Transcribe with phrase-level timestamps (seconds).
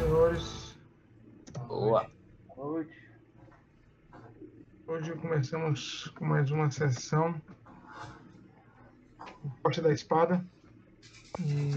[0.00, 0.76] senhores.
[1.68, 2.10] Boa.
[2.56, 2.94] Boa noite.
[4.86, 7.40] Hoje começamos com mais uma sessão
[9.62, 10.42] Porte da Espada.
[11.38, 11.72] E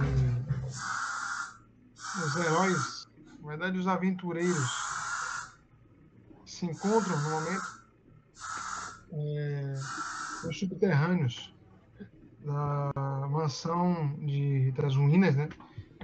[2.26, 3.10] os heróis,
[3.42, 4.72] na verdade os aventureiros,
[6.46, 7.84] se encontram no momento
[9.12, 9.74] é,
[10.46, 11.54] nos subterrâneos
[12.40, 15.50] da mansão de, das ruínas né,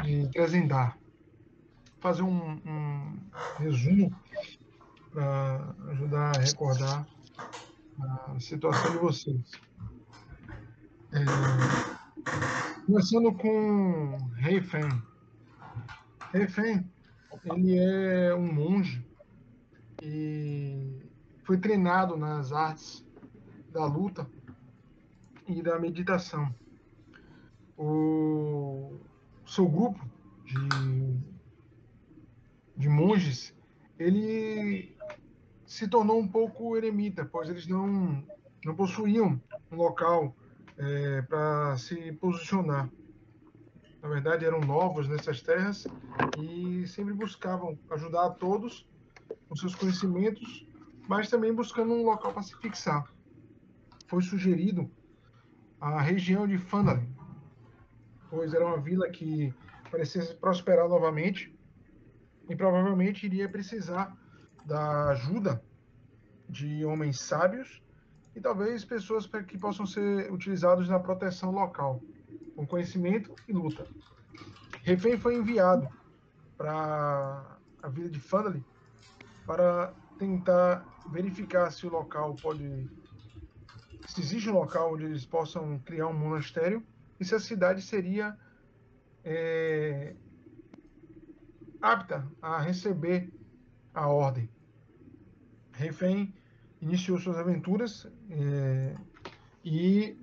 [0.04, 0.98] de Trezendar.
[2.00, 3.20] Fazer um, um
[3.58, 4.16] resumo
[5.12, 7.08] para ajudar a recordar
[8.02, 9.52] a situação de vocês.
[11.12, 11.26] É,
[12.86, 14.90] começando com Rei Fen.
[16.32, 16.90] Rei Fen,
[17.46, 19.06] ele é um monge
[20.02, 21.02] e
[21.44, 23.04] foi treinado nas artes
[23.72, 24.30] da luta
[25.48, 26.54] e da meditação.
[27.78, 29.00] O
[29.46, 30.06] seu grupo
[30.46, 31.39] de,
[32.80, 33.54] de monges,
[34.00, 34.96] ele
[35.66, 38.24] se tornou um pouco eremita, pois eles não,
[38.64, 40.34] não possuíam um local
[40.78, 42.90] é, para se posicionar.
[44.02, 45.86] Na verdade, eram novos nessas terras
[46.38, 48.88] e sempre buscavam ajudar a todos
[49.50, 50.66] com seus conhecimentos,
[51.06, 53.14] mas também buscando um local para se fixar.
[54.08, 54.90] Foi sugerido
[55.82, 57.14] a região de Fandalin,
[58.30, 59.54] pois era uma vila que
[59.92, 61.59] parecia prosperar novamente
[62.50, 64.18] e provavelmente iria precisar
[64.66, 65.64] da ajuda
[66.50, 67.82] de homens sábios
[68.36, 72.02] e talvez pessoas que possam ser utilizados na proteção local,
[72.56, 73.86] com conhecimento e luta.
[74.84, 75.88] Refém foi enviado
[76.58, 78.64] para a vila de Fandalin
[79.46, 82.90] para tentar verificar se o local pode
[84.08, 86.84] se existe um local onde eles possam criar um monastério
[87.20, 88.36] e se a cidade seria
[89.24, 90.16] é,
[91.82, 93.32] apta a receber
[93.94, 94.50] a ordem.
[95.74, 96.34] Refém
[96.82, 98.96] iniciou suas aventuras é,
[99.64, 100.18] e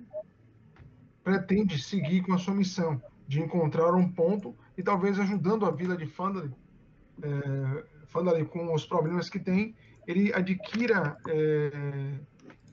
[1.23, 5.97] pretende seguir com a sua missão de encontrar um ponto e talvez ajudando a vila
[5.97, 6.53] de Fandalin,
[7.21, 9.75] é, Fandalin com os problemas que tem,
[10.07, 12.19] ele adquira é,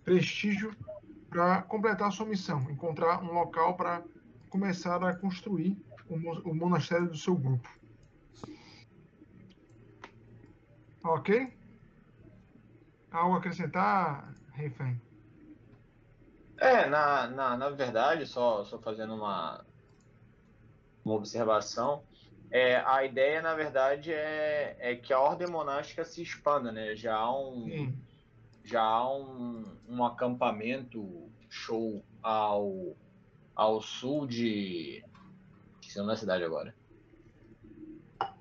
[0.05, 0.73] prestígio
[1.29, 4.03] para completar a sua missão, encontrar um local para
[4.49, 5.77] começar a construir
[6.09, 6.15] o,
[6.49, 7.69] o monastério do seu grupo.
[11.05, 11.53] Ok?
[13.11, 15.01] Algo a acrescentar, Refém?
[16.57, 19.65] É, na, na, na verdade, só, só fazendo uma,
[21.05, 22.03] uma observação,
[22.51, 26.97] é, a ideia, na verdade, é, é que a ordem monástica se expanda, né?
[26.97, 27.99] Já há um, Sim.
[28.65, 32.97] já há um, um acampamento show ao,
[33.55, 35.05] ao sul de.
[35.83, 36.75] Esqueci da cidade agora.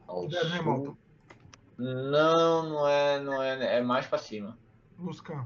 [0.07, 0.97] Ao sul.
[1.77, 4.57] Não, não é, não é, é mais para cima.
[4.97, 5.45] Luscan.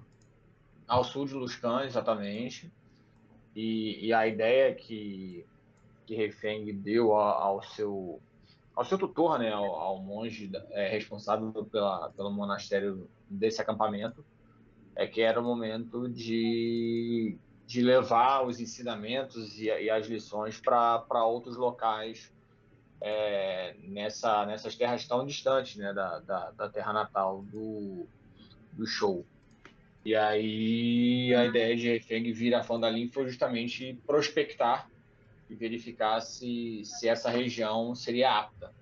[0.88, 2.72] Ao sul de Luscan, exatamente.
[3.56, 5.46] E, e a ideia que,
[6.06, 8.22] que Refeng deu ao, ao, seu
[8.76, 14.24] ao seu tutor, né, ao, ao monge é, responsável pela, pelo monastério desse acampamento,
[14.96, 21.26] é que era o momento de, de levar os ensinamentos e, e as lições para
[21.26, 22.32] outros locais
[23.02, 28.08] é, nessa, nessas terras tão distantes né, da, da, da terra natal do,
[28.74, 29.26] do show.
[30.04, 34.90] E aí a ideia de Refeng vir a Fandalin foi justamente prospectar
[35.50, 38.74] e verificar se, se essa região seria apta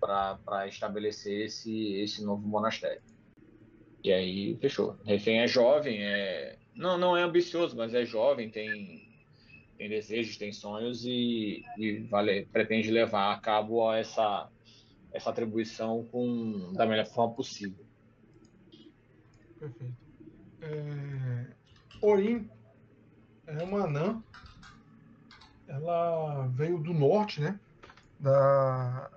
[0.00, 3.02] para estabelecer esse, esse novo monastério.
[4.02, 4.96] E aí fechou.
[5.04, 9.07] Refém é jovem, é não, não é ambicioso, mas é jovem, tem,
[9.78, 14.50] tem desejos, tem sonhos e, e vale, pretende levar a cabo essa,
[15.12, 17.86] essa atribuição com, da melhor forma possível.
[19.58, 19.96] Perfeito.
[20.60, 21.46] É,
[23.46, 24.22] é uma anã.
[25.68, 27.60] Ela veio do norte, né?
[28.18, 29.10] Da,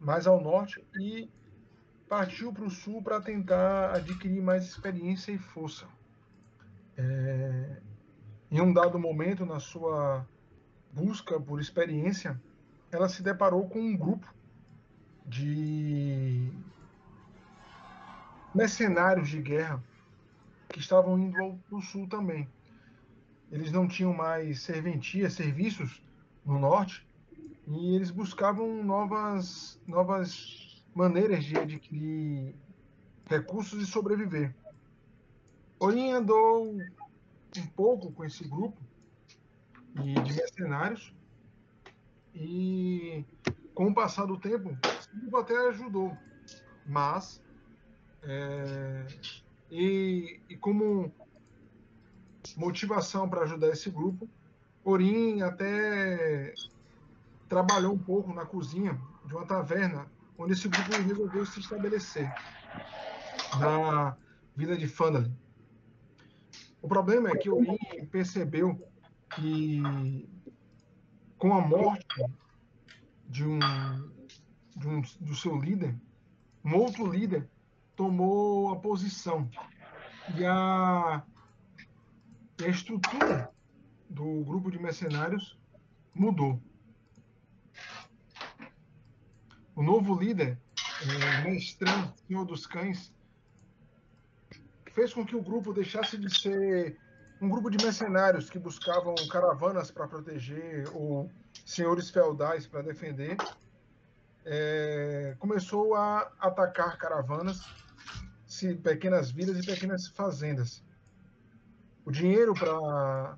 [0.00, 1.28] mais ao norte e
[2.08, 5.86] partiu para o sul para tentar adquirir mais experiência e força.
[6.96, 7.82] É,
[8.50, 10.26] em um dado momento na sua
[10.92, 12.40] busca por experiência,
[12.90, 14.32] ela se deparou com um grupo
[15.26, 16.50] de
[18.54, 19.82] mercenários de guerra
[20.68, 22.48] que estavam indo para o sul também.
[23.50, 26.02] Eles não tinham mais serventia, serviços
[26.44, 27.06] no norte,
[27.66, 32.54] e eles buscavam novas, novas maneiras de adquirir
[33.26, 34.54] recursos e sobreviver.
[35.78, 36.78] Orin andou
[37.60, 38.80] um pouco com esse grupo
[39.94, 41.12] de mercenários
[42.34, 43.24] e
[43.74, 44.76] com o passar do tempo,
[45.14, 46.16] grupo até ajudou,
[46.86, 47.42] mas
[48.22, 49.06] é,
[49.70, 51.12] e, e como
[52.56, 54.28] motivação para ajudar esse grupo,
[54.84, 56.54] Orin até
[57.48, 60.06] trabalhou um pouco na cozinha de uma taverna
[60.38, 62.32] onde esse grupo resolveu se estabelecer
[63.58, 64.16] na
[64.54, 65.34] vila de Fandalin.
[66.86, 68.80] O problema é que Orin percebeu
[69.34, 69.82] que
[71.36, 72.24] com a morte
[73.28, 73.58] de um,
[74.76, 75.96] de um do seu líder,
[76.64, 77.50] um outro líder
[77.96, 79.50] tomou a posição
[80.38, 81.24] e a,
[82.64, 83.50] a estrutura
[84.08, 85.58] do grupo de mercenários
[86.14, 86.62] mudou.
[89.74, 90.56] O novo líder,
[91.02, 93.12] é, Mestran, Senhor dos Cães,
[94.96, 96.98] fez com que o grupo deixasse de ser
[97.38, 101.30] um grupo de mercenários que buscavam caravanas para proteger ou
[101.66, 103.36] senhores feudais para defender.
[104.46, 107.60] É, começou a atacar caravanas,
[108.82, 110.82] pequenas vilas e pequenas fazendas.
[112.06, 113.36] O dinheiro para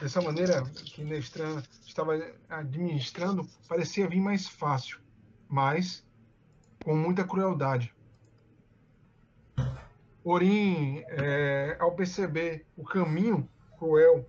[0.00, 2.12] dessa maneira que Nestran estava
[2.48, 5.00] administrando parecia vir mais fácil,
[5.48, 6.06] mas
[6.84, 7.92] com muita crueldade.
[10.22, 14.28] Orim, é, ao perceber o caminho cruel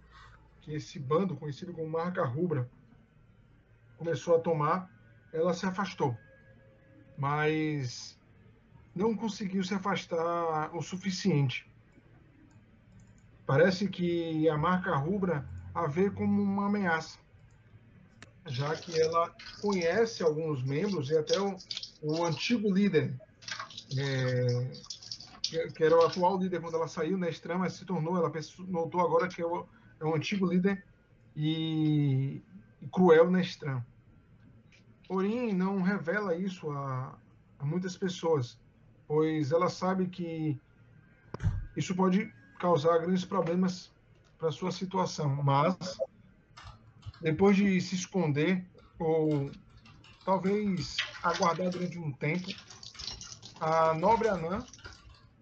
[0.62, 2.70] que esse bando, conhecido como Marca Rubra,
[3.98, 4.90] começou a tomar,
[5.34, 6.16] ela se afastou.
[7.18, 8.18] Mas
[8.96, 11.70] não conseguiu se afastar o suficiente.
[13.46, 17.20] Parece que a marca rubra a vê como uma ameaça,
[18.46, 21.58] já que ela conhece alguns membros e até o,
[22.02, 23.14] o antigo líder,
[23.98, 24.72] é,
[25.52, 28.32] que, era o atual líder quando ela saiu na extrema, mas se tornou, ela
[28.68, 29.68] notou agora que é o,
[30.00, 30.84] é o antigo líder
[31.36, 32.42] e,
[32.82, 33.86] e cruel na extrema.
[35.10, 37.20] Orin não revela isso a,
[37.60, 38.58] a muitas pessoas,
[39.08, 40.58] pois ela sabe que
[41.76, 43.94] isso pode causar grandes problemas
[44.38, 45.76] para sua situação, mas
[47.20, 48.66] depois de se esconder
[48.98, 49.52] ou
[50.24, 52.48] talvez aguardar durante um tempo,
[53.60, 54.66] a nobre Anã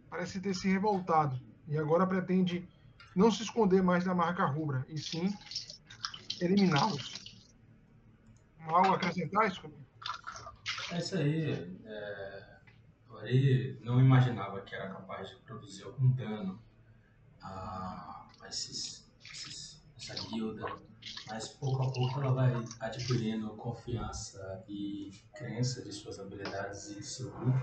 [0.10, 2.68] parece ter se revoltado e agora pretende
[3.16, 5.34] não se esconder mais da marca rubra, e sim
[6.42, 7.20] eliminá-los.
[8.68, 9.62] Algo a acrescentar, isso?
[10.92, 11.80] É isso aí.
[11.86, 12.50] É...
[13.82, 16.62] Não imaginava que era capaz de produzir algum dano
[17.42, 20.66] a, a esses, esses, essa guilda,
[21.28, 27.30] mas pouco a pouco ela vai adquirindo confiança e crença de suas habilidades e seu
[27.32, 27.60] grupo,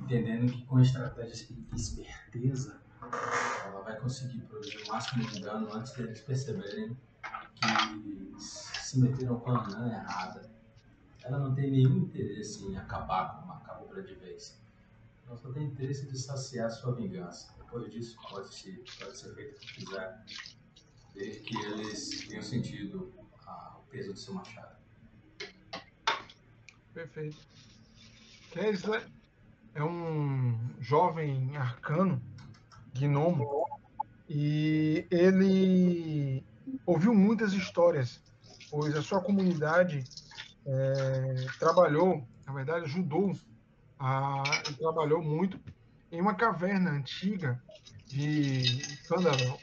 [0.00, 2.80] entendendo que com estratégias e esperteza
[3.64, 6.96] ela vai conseguir produzir o máximo de dano antes deles perceberem
[7.54, 10.50] que se meteram com a anã errada.
[11.22, 14.58] Ela não tem nenhum interesse em acabar com uma cabra de vez.
[15.26, 17.52] Ela só tem interesse de saciar sua vingança.
[17.58, 20.24] Depois disso, pode ser, pode ser feito o que quiser,
[21.14, 23.12] desde que eles tenham sentido
[23.44, 24.76] a, o peso do seu machado.
[26.94, 27.36] Perfeito.
[28.52, 29.15] Kessler
[29.76, 32.20] é um jovem arcano,
[32.94, 33.66] gnomo,
[34.28, 36.42] e ele
[36.86, 38.20] ouviu muitas histórias,
[38.70, 40.02] pois a sua comunidade
[40.64, 43.36] é, trabalhou, na verdade, ajudou
[43.98, 44.42] a,
[44.78, 45.60] trabalhou muito
[46.10, 47.62] em uma caverna antiga
[48.06, 49.58] de Thunderwell,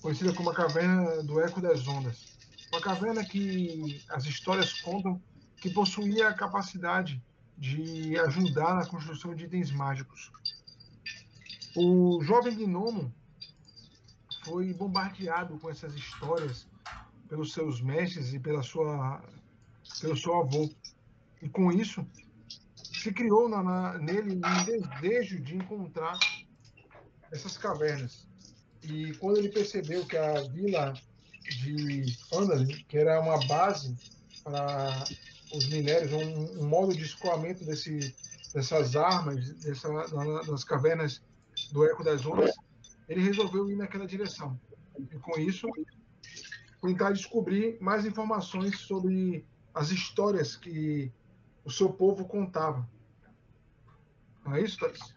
[0.00, 2.36] conhecida como a Caverna do Eco das Ondas.
[2.72, 5.22] Uma caverna que as histórias contam
[5.58, 7.22] que possuía a capacidade
[7.62, 10.32] de ajudar na construção de itens mágicos.
[11.76, 13.14] O jovem gnomo
[14.44, 16.66] foi bombardeado com essas histórias
[17.28, 19.22] pelos seus mestres e pela sua,
[20.00, 20.68] pelo seu avô.
[21.40, 22.04] E com isso,
[22.74, 24.64] se criou na, na, nele um
[25.00, 26.18] desejo de encontrar
[27.30, 28.26] essas cavernas.
[28.82, 30.94] E quando ele percebeu que a vila
[31.62, 33.96] de Fandalin, que era uma base
[34.42, 35.04] para
[35.54, 38.14] os minérios, um, um modo de escoamento desse,
[38.54, 39.88] dessas armas, dessa,
[40.46, 41.22] das cavernas
[41.72, 42.54] do Eco das Ondas,
[43.08, 44.58] ele resolveu ir naquela direção.
[44.98, 45.68] E com isso,
[46.80, 49.44] tentar descobrir mais informações sobre
[49.74, 51.12] as histórias que
[51.64, 52.88] o seu povo contava.
[54.44, 55.14] Não é isso, Thais?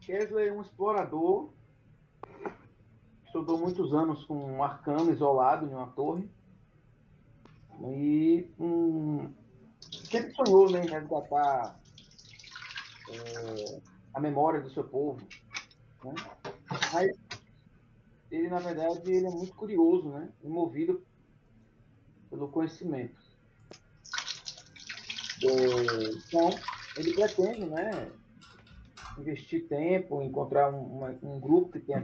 [0.00, 1.50] Kesley é um explorador,
[3.24, 6.28] estudou muitos anos com um arcano isolado em uma torre,
[7.80, 9.32] e um,
[10.10, 11.80] sempre sonhou né, em resgatar
[13.10, 13.80] é,
[14.14, 15.20] a memória do seu povo.
[16.04, 16.14] Né?
[16.92, 17.10] Mas
[18.30, 20.28] ele, na verdade, ele é muito curioso, né?
[20.42, 21.04] movido
[22.30, 23.20] pelo conhecimento.
[25.44, 26.50] É, então,
[26.96, 28.12] ele pretende, né,
[29.18, 32.02] investir tempo, encontrar um, uma, um grupo que tenha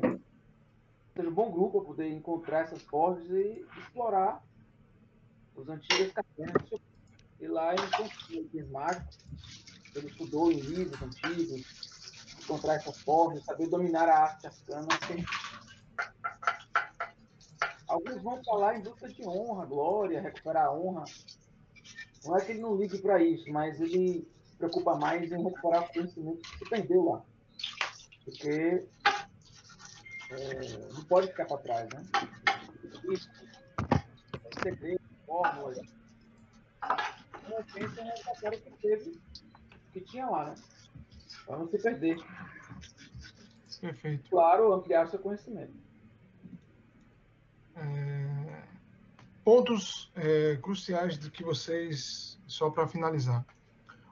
[1.19, 4.41] seja um bom grupo para poder encontrar essas forjas e explorar
[5.59, 6.71] os antigos cavernas.
[7.41, 9.19] E lá ele aqueles mágicos,
[9.95, 11.63] ele estudou em livros antigos,
[12.43, 14.89] encontrar essas forjas, saber dominar a arte arcana.
[15.03, 15.25] Assim.
[17.87, 21.05] Alguns vão falar em busca de honra, glória, recuperar a honra.
[22.25, 25.85] Não é que ele não ligue para isso, mas ele se preocupa mais em recuperar
[25.85, 27.25] o conhecimento que se perdeu lá.
[28.25, 28.87] Porque
[30.31, 32.05] é, não pode ficar para trás, né?
[33.11, 33.31] Isso,
[34.63, 35.79] segredo, fórmulas.
[37.49, 39.21] Não pensa no papel que teve,
[39.93, 40.55] que tinha lá, né?
[41.47, 42.19] Para não se perder.
[43.81, 44.29] Perfeito.
[44.31, 45.73] Claro, ampliar seu conhecimento.
[47.77, 48.63] É,
[49.45, 53.47] pontos é, cruciais que vocês, só para finalizar.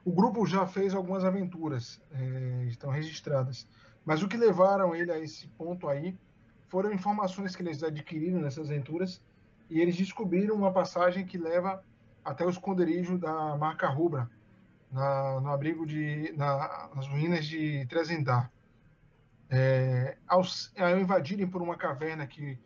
[0.04, 3.66] O grupo já fez algumas aventuras, é, estão registradas.
[4.04, 6.16] Mas o que levaram ele a esse ponto aí
[6.68, 9.20] foram informações que eles adquiriram nessas aventuras
[9.68, 11.82] e eles descobriram uma passagem que leva
[12.24, 14.30] até o esconderijo da marca Rubra,
[14.90, 18.50] na, no abrigo de na, nas ruínas de Trezendar.
[19.48, 20.42] É, ao,
[20.78, 22.58] ao, invadirem por uma caverna que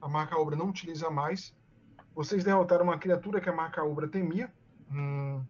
[0.00, 1.54] a marca Rubra não utiliza mais,
[2.14, 4.52] vocês derrotaram uma criatura que a marca Rubra temia,
[4.90, 5.44] um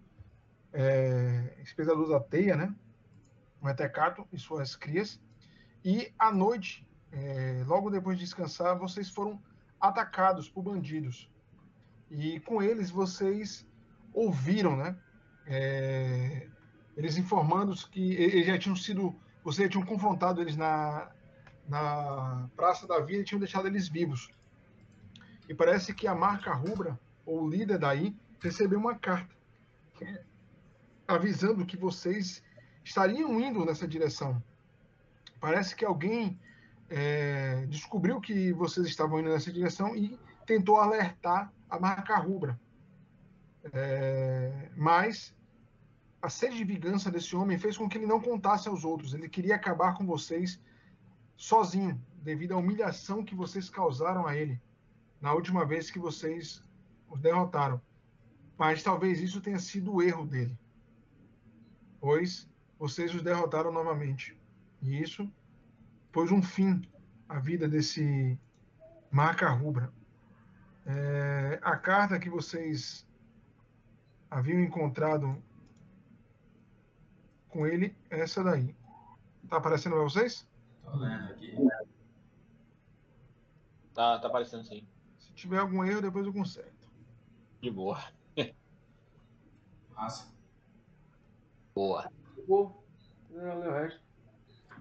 [0.73, 2.75] é, espectador da teia, né?
[3.63, 5.21] Um etecato e suas crias.
[5.85, 9.41] E à noite, é, logo depois de descansar, vocês foram
[9.81, 11.31] atacados por bandidos.
[12.11, 13.67] E com eles vocês
[14.13, 14.97] ouviram, né?
[15.47, 16.49] É,
[16.97, 19.15] eles informando que eles já tinham sido,
[19.45, 21.11] vocês já tinham confrontado eles na,
[21.69, 24.31] na Praça da Vida e tinham deixado eles vivos.
[25.49, 29.35] E parece que a marca rubra, ou líder daí, recebeu uma carta
[31.07, 32.43] avisando que vocês
[32.85, 34.43] estariam indo nessa direção
[35.41, 36.39] parece que alguém
[36.89, 42.59] é, descobriu que vocês estavam indo nessa direção e tentou alertar a marca rubra.
[43.73, 45.35] É, mas
[46.23, 49.15] a sede de vingança desse homem fez com que ele não contasse aos outros.
[49.15, 50.61] Ele queria acabar com vocês
[51.37, 54.61] sozinho, devido à humilhação que vocês causaram a ele
[55.21, 56.63] na última vez que vocês
[57.09, 57.81] os derrotaram.
[58.59, 60.59] Mas talvez isso tenha sido o erro dele,
[62.01, 64.37] pois vocês os derrotaram novamente.
[64.83, 65.31] E isso
[66.17, 66.81] pôs um fim
[67.29, 68.41] à vida desse
[69.11, 69.93] marca rubra.
[70.87, 73.07] É, a carta que vocês
[74.31, 75.37] haviam encontrado
[77.51, 78.75] com ele é essa daí.
[79.47, 80.49] Tá aparecendo para vocês?
[80.83, 81.55] Tô lendo aqui.
[83.93, 84.89] Tá, tá aparecendo sim.
[85.19, 86.89] Se tiver algum erro, depois eu conserto.
[87.61, 88.03] De boa.
[89.95, 90.33] Massa.
[91.75, 92.11] Boa.
[92.49, 92.73] Boa.
[93.31, 94.01] O resto.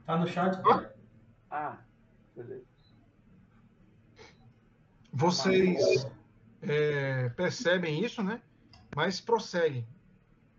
[0.06, 0.95] Tá no chat, cara.
[1.50, 1.78] Ah,
[2.36, 2.66] beleza.
[5.12, 6.06] Vocês
[6.62, 8.42] é, percebem isso, né?
[8.96, 9.88] Mas prosseguem.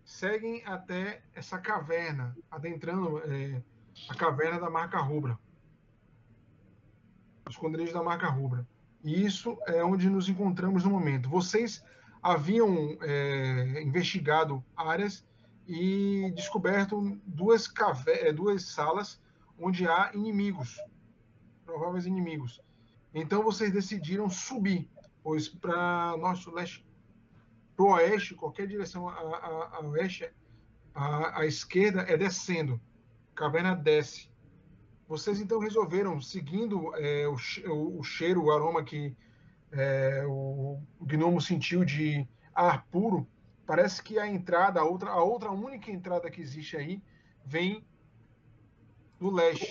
[0.03, 3.61] Seguem até essa caverna, adentrando é,
[4.09, 5.37] a caverna da marca rubra.
[7.45, 8.67] Os esconderijos da marca rubra.
[9.03, 11.29] E isso é onde nos encontramos no momento.
[11.29, 11.83] Vocês
[12.21, 15.23] haviam é, investigado áreas
[15.67, 17.71] e descoberto duas,
[18.07, 19.21] é, duas salas
[19.59, 20.79] onde há inimigos,
[21.65, 22.61] prováveis inimigos.
[23.13, 24.89] Então vocês decidiram subir,
[25.23, 26.85] pois para norte, leste,
[27.75, 30.31] para o oeste, qualquer direção a, a, a oeste,
[30.93, 32.79] a, a, esquerda é descendo,
[33.35, 34.29] caverna desce.
[35.07, 39.15] Vocês então resolveram, seguindo é, o, o, cheiro, o aroma que
[39.71, 43.27] é, o gnomo sentiu de ar puro,
[43.65, 47.01] parece que a entrada, a outra, a outra única entrada que existe aí,
[47.45, 47.85] vem
[49.19, 49.69] do leste.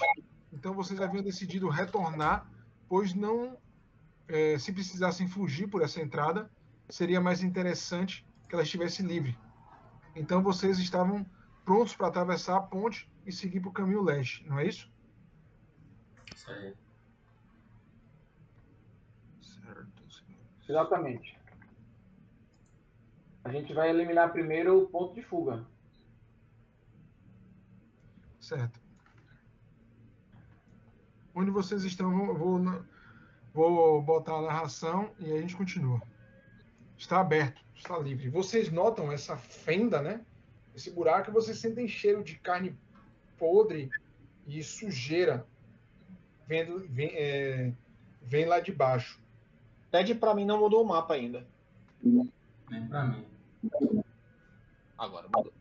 [0.53, 2.50] Então vocês haviam decidido retornar,
[2.88, 3.57] pois não,
[4.29, 6.50] é, se precisassem fugir por essa entrada,
[6.88, 9.37] seria mais interessante que ela estivesse livre.
[10.15, 11.26] Então vocês estavam
[11.65, 14.91] prontos para atravessar a ponte e seguir para o caminho leste, não é isso?
[16.49, 16.75] Aí.
[19.43, 20.03] Certo,
[20.69, 21.37] Exatamente.
[23.45, 25.65] A gente vai eliminar primeiro o ponto de fuga.
[28.41, 28.86] Certo
[31.37, 32.59] onde vocês estão, vou,
[33.52, 36.00] vou botar a narração e a gente continua.
[36.97, 38.31] Está aberto, está livre.
[38.31, 40.25] Vocês notam essa fenda, né?
[40.75, 42.75] Esse buraco, vocês sentem cheiro de carne
[43.37, 43.90] podre
[44.47, 45.47] e sujeira
[46.47, 47.73] vendo, vem, é,
[48.23, 49.21] vem lá de baixo.
[49.90, 51.47] Pede para mim, não mudou o mapa ainda.
[52.02, 53.26] Nem pra mim.
[54.97, 55.52] Agora mudou.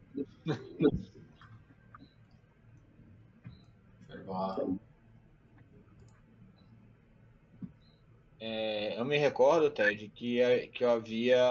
[8.47, 10.37] É, eu me recordo, Ted, que,
[10.67, 11.41] que eu havia.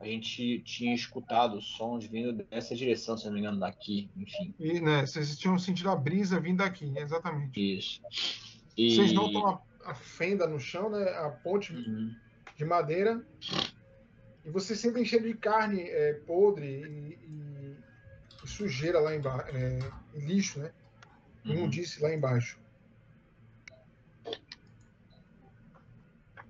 [0.00, 4.52] A gente tinha escutado sons vindo dessa direção, se não me engano, daqui, enfim.
[4.58, 7.78] E, né, vocês tinham sentido a brisa vindo daqui, exatamente.
[7.78, 8.00] Isso.
[8.76, 8.96] E...
[8.96, 11.04] Vocês notam a, a fenda no chão, né?
[11.10, 12.12] A ponte Uhum.
[12.56, 13.24] de madeira.
[14.44, 17.12] E vocês sentem cheiro de carne é, podre e,
[18.44, 19.56] e- sujeira lá embaixo.
[19.56, 19.78] É,
[20.14, 20.72] lixo, né?
[21.44, 21.52] Uhum.
[21.54, 22.58] Imundice lá embaixo.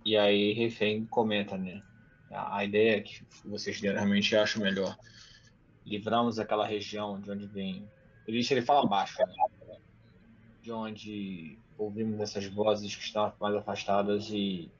[0.06, 1.82] E aí Refém comenta, né?
[2.30, 4.96] A, a ideia que vocês eu acho melhor.
[5.84, 7.90] Livramos aquela região de onde vem.
[8.24, 9.78] Ele, ele fala baixo, né?
[10.62, 14.70] De onde ouvimos essas vozes que estão mais afastadas e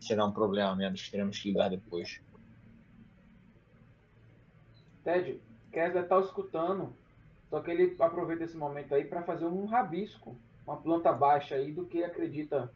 [0.00, 2.22] será um problema menos que teremos que lidar depois.
[5.04, 5.38] Ted,
[5.70, 6.96] Kessler tá escutando,
[7.50, 10.34] só que ele aproveita esse momento aí para fazer um rabisco,
[10.66, 12.72] uma planta baixa aí do que acredita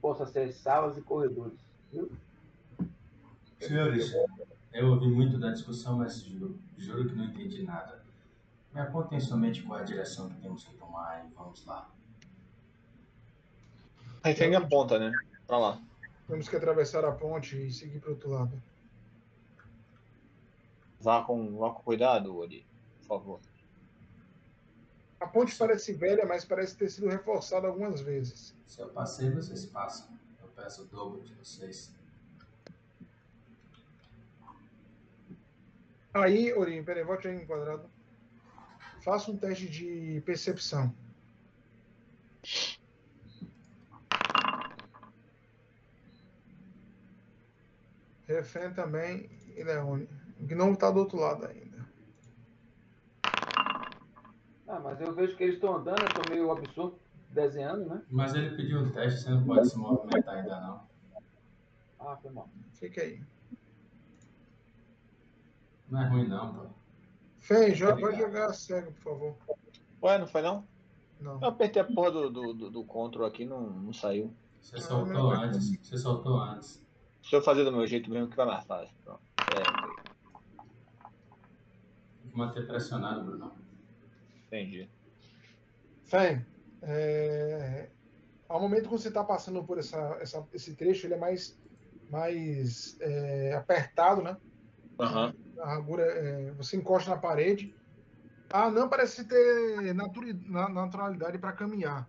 [0.00, 1.58] possa ser salas e corredores.
[1.92, 2.10] Viu?
[3.60, 4.12] Senhores,
[4.72, 8.04] eu ouvi muito da discussão, mas juro, juro que não entendi nada.
[8.72, 11.90] Me apontem somente qual é a direção que temos que tomar e vamos lá.
[14.22, 15.12] Refém aponta, né?
[15.46, 15.80] Pra lá.
[16.26, 18.62] Temos que atravessar a ponte e seguir para o outro lado.
[21.00, 22.66] Vá com, vá com cuidado, Ori,
[22.98, 23.40] por favor.
[25.18, 28.54] A ponte parece velha, mas parece ter sido reforçada algumas vezes.
[28.66, 30.08] Se eu passei, vocês passam.
[30.42, 31.94] Eu peço o dobro de vocês.
[36.12, 37.90] Aí, Orinho, peraí, volte aí em quadrado.
[39.02, 40.94] Faça um teste de percepção.
[48.26, 50.08] Refém também e Leone.
[50.46, 51.65] Que não está do outro lado ainda.
[54.68, 56.98] Ah, mas eu vejo que eles estão andando, eu tô meio absurdo
[57.30, 58.02] desenhando, né?
[58.10, 60.86] Mas ele pediu um teste, você não pode se movimentar ainda não.
[62.00, 62.48] Ah, foi mal.
[62.72, 63.22] Fica aí.
[65.88, 66.66] Não é ruim não, pô.
[67.38, 69.36] Fê, joga, pode jogar cego, por favor.
[70.02, 70.66] Ué, não foi não?
[71.20, 71.40] Não.
[71.40, 74.34] Eu apertei a porra do, do, do, do control aqui não, não saiu.
[74.60, 75.78] Você soltou antes.
[75.78, 76.84] Você soltou antes.
[77.22, 78.94] Se eu fazer do meu jeito mesmo que vai mais fácil.
[79.04, 79.20] Pronto.
[79.38, 79.62] É,
[82.22, 83.52] Tem que manter pressionado, Bruno.
[84.60, 84.90] Entendi.
[86.04, 86.40] Fê,
[86.82, 87.88] é...
[88.48, 91.58] ao momento que você está passando por essa, essa- esse trecho, ele é mais,
[92.10, 94.36] mais é, apertado, né?
[94.98, 95.34] Aham.
[95.60, 97.74] a é, você encosta na parede.
[98.50, 102.08] A anã parece ter naturalidade para caminhar.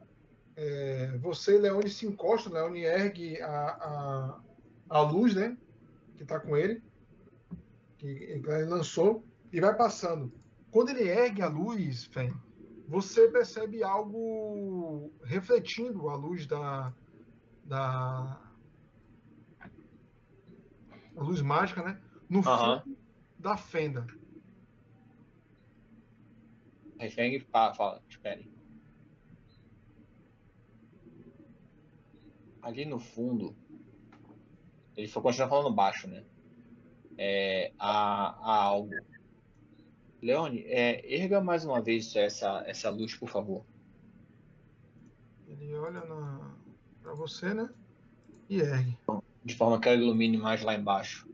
[0.56, 4.42] É, você, Leone, se encosta, Leone ergue a, a,
[4.90, 5.58] a luz, né?
[6.16, 6.82] Que está com ele,
[7.98, 10.32] que ele lançou, e vai passando.
[10.72, 12.34] Quando ele ergue a luz, Fen,
[12.88, 16.94] você percebe algo refletindo a luz da,
[17.64, 18.42] da
[21.16, 22.02] a luz mágica, né?
[22.30, 22.98] No fundo
[23.40, 24.06] da fenda.
[27.00, 28.52] Refém fala, fala, espere.
[32.62, 33.56] Ali no fundo,
[34.96, 36.26] ele foi continuar falando baixo, né?
[37.18, 38.94] É, há, há algo.
[40.22, 43.66] Leone, é, erga mais uma vez essa, essa luz, por favor.
[45.48, 46.02] Ele olha
[47.02, 47.70] para você, né?
[48.50, 48.98] E ergue.
[49.44, 51.28] De forma que ela ilumine mais lá embaixo.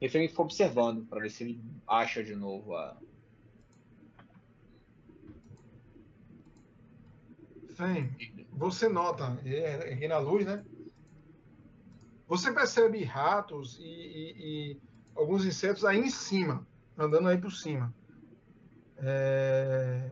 [0.00, 2.96] Refém fica observando para ver se ele acha de novo a.
[7.74, 8.10] Fen,
[8.50, 10.64] você nota, é, ergue na luz, né?
[12.26, 14.80] Você percebe ratos e, e- e
[15.14, 16.66] alguns insetos aí em cima,
[17.00, 17.94] andando aí por cima.
[18.96, 20.10] É,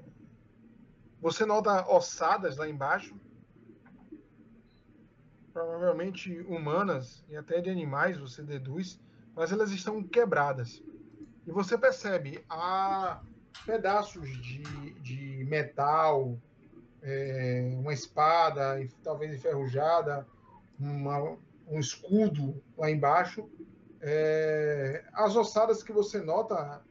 [1.21, 3.21] Você nota ossadas lá embaixo,
[5.53, 9.01] provavelmente humanas e até de animais, você deduz,
[9.35, 10.85] mas elas estão quebradas.
[11.47, 13.23] E você percebe há
[13.67, 14.63] pedaços de,
[15.01, 16.41] de metal,
[17.03, 20.29] é, uma espada, talvez enferrujada,
[20.79, 23.51] uma- um escudo lá embaixo.
[24.01, 26.83] É, as ossadas que você nota,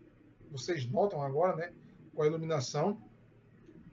[0.52, 1.74] vocês notam agora, né,
[2.14, 3.02] com a iluminação,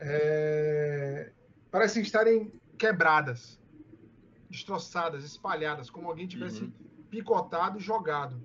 [0.00, 1.33] é,
[1.70, 3.61] parecem estarem quebradas,
[4.50, 6.72] destroçadas, espalhadas, como alguém tivesse Uhum.
[7.11, 8.42] picotado e jogado.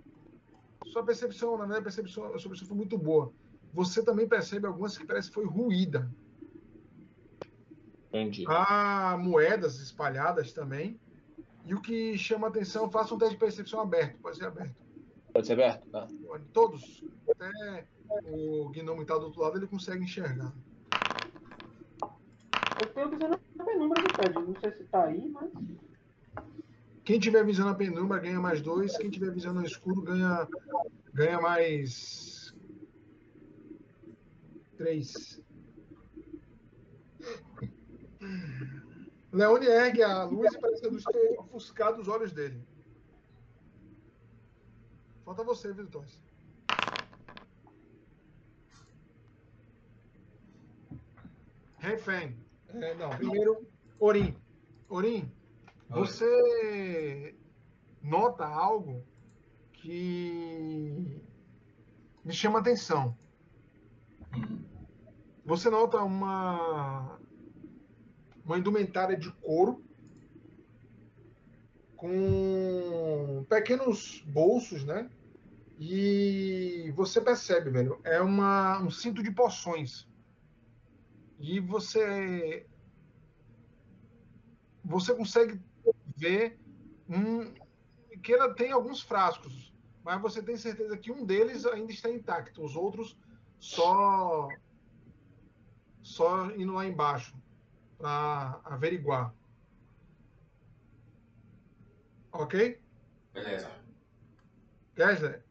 [0.86, 3.32] Sua percepção, na verdade, a percepção, sua percepção foi muito boa.
[3.74, 6.10] Você também percebe algumas que parece que foi ruída.
[8.10, 8.44] Entendi.
[8.48, 11.00] Há moedas espalhadas também
[11.70, 14.18] E o que chama atenção, faça um teste de percepção aberto.
[14.24, 14.76] Pode ser aberto.
[15.32, 15.88] Pode ser aberto?
[15.92, 16.08] Tá.
[16.26, 16.46] Pode.
[16.46, 17.04] Todos.
[17.30, 17.86] Até
[18.26, 20.52] o gnomo que tá do outro lado, ele consegue enxergar.
[22.82, 24.34] Eu tenho visão na penumbra do Ted.
[24.34, 25.52] Não sei se tá aí, mas.
[27.04, 28.98] Quem tiver visão na penumbra ganha mais dois.
[28.98, 30.48] Quem tiver visão no escuro ganha,
[31.14, 32.52] ganha mais
[34.76, 35.40] três.
[39.32, 42.66] Leone ergue a luz e parece que a luz ter ofuscado os olhos dele.
[45.24, 46.04] Falta você, Vitor.
[51.78, 52.36] Refém.
[52.68, 53.68] É, não, primeiro,
[54.00, 54.36] Orim.
[54.90, 55.32] Orim,
[55.88, 57.36] você
[58.02, 59.06] nota algo
[59.74, 61.22] que
[62.26, 63.18] me chama atenção.
[64.36, 64.64] Hum.
[65.46, 67.20] Você nota uma
[68.50, 69.86] uma indumentária de couro
[71.96, 75.08] com pequenos bolsos, né?
[75.78, 80.10] E você percebe, velho, é uma, um cinto de poções.
[81.40, 82.66] E você
[84.84, 85.62] você consegue
[86.18, 86.60] ver
[87.08, 87.54] um,
[88.24, 89.72] que ela tem alguns frascos,
[90.04, 93.16] mas você tem certeza que um deles ainda está intacto, os outros
[93.60, 94.50] só
[96.02, 97.39] só indo lá embaixo
[98.00, 99.36] para averiguar.
[102.32, 102.82] Ok?
[103.34, 103.70] Beleza.
[104.96, 105.44] Gessler,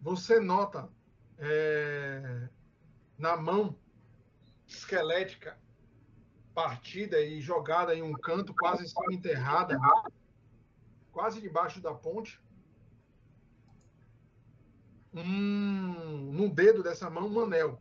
[0.00, 0.88] você nota
[1.38, 2.48] é,
[3.16, 3.78] na mão
[4.66, 5.56] esquelética
[6.52, 9.78] partida e jogada em um canto, quase enterrada,
[11.10, 12.40] quase debaixo da ponte,
[15.12, 17.80] um, no dedo dessa mão um anel.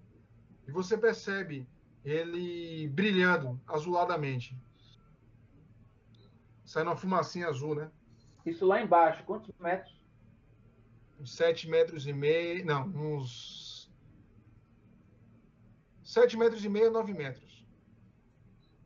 [0.68, 1.68] E você percebe
[2.04, 4.58] ele brilhando azuladamente.
[6.66, 7.92] Sai uma fumacinha azul, né?
[8.46, 10.04] Isso lá embaixo, quantos metros?
[11.24, 13.90] uns 7 metros e meio, não, uns
[16.04, 17.66] 7 metros e meio a 9 metros.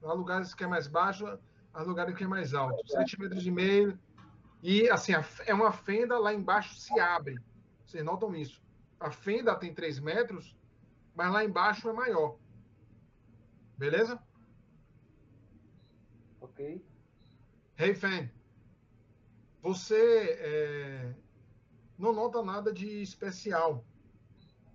[0.03, 1.25] Há lugares que é mais baixo,
[1.73, 2.87] há lugares que é mais alto.
[2.87, 3.99] 7 metros e meio.
[4.61, 5.13] E, assim,
[5.45, 7.37] é uma fenda, lá embaixo se abre.
[7.83, 8.61] Vocês notam isso.
[8.99, 10.55] A fenda tem 3 metros,
[11.15, 12.37] mas lá embaixo é maior.
[13.77, 14.19] Beleza?
[16.41, 16.83] Ok.
[17.77, 18.27] Hey, Fan,
[19.61, 21.13] você é,
[21.97, 23.85] não nota nada de especial,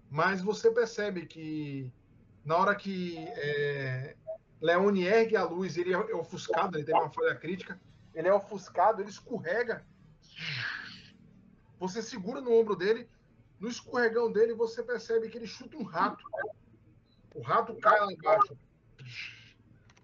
[0.09, 1.93] mas você percebe que
[2.45, 4.17] na hora que é,
[4.61, 7.81] Leone ergue a luz, ele é ofuscado, ele tem uma falha crítica,
[8.15, 9.85] ele é ofuscado, ele escorrega,
[11.81, 13.09] você segura no ombro dele,
[13.59, 16.25] no escorregão dele você percebe que ele chuta um rato.
[17.35, 18.57] O rato cai lá embaixo.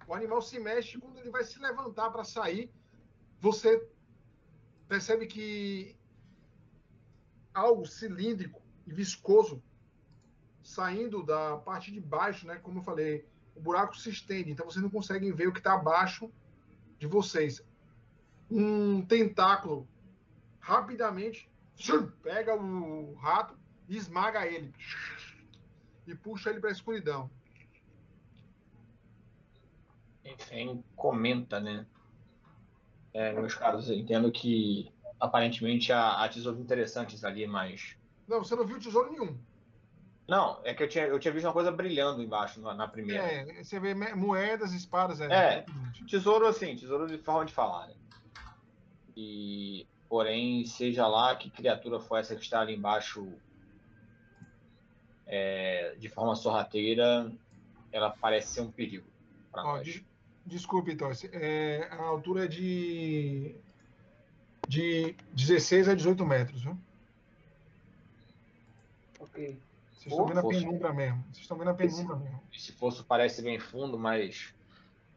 [0.07, 2.71] O animal se mexe quando ele vai se levantar para sair
[3.40, 3.87] você
[4.88, 5.97] percebe que
[7.55, 9.62] algo cilíndrico e viscoso
[10.62, 12.57] saindo da parte de baixo, né?
[12.57, 15.75] Como eu falei, o buraco se estende, então vocês não conseguem ver o que está
[15.75, 16.31] abaixo
[16.99, 17.64] de vocês.
[18.51, 19.88] Um tentáculo
[20.59, 21.51] rapidamente
[22.23, 23.57] pega o rato
[23.88, 24.75] esmaga ele
[26.07, 27.31] e puxa ele para a escuridão.
[30.33, 31.87] Enfim, comenta, né?
[33.12, 37.97] É, meus caros, eu entendo que aparentemente há, há tesouros interessantes ali, mas.
[38.27, 39.37] Não, você não viu tesouro nenhum.
[40.29, 43.23] Não, é que eu tinha, eu tinha visto uma coisa brilhando embaixo na, na primeira.
[43.23, 45.27] É, você vê moedas, espadas, é.
[45.27, 45.67] É.
[46.07, 47.95] Tesouro, assim, tesouro de forma de falar, né?
[49.17, 53.27] E, porém, seja lá que criatura foi essa que está ali embaixo
[55.27, 57.33] é, de forma sorrateira,
[57.91, 59.07] ela parece ser um perigo
[59.51, 60.03] para nós.
[60.49, 61.29] Des- desculpe, Tosse.
[61.33, 63.55] É, a altura é de,
[64.67, 66.77] de 16 a 18 metros, viu?
[69.21, 69.59] Ok.
[69.93, 71.25] Vocês estão vendo a penumbra mesmo.
[71.25, 72.43] Vocês estão vendo a penumbra mesmo.
[72.55, 74.55] Esse poço parece bem fundo, mas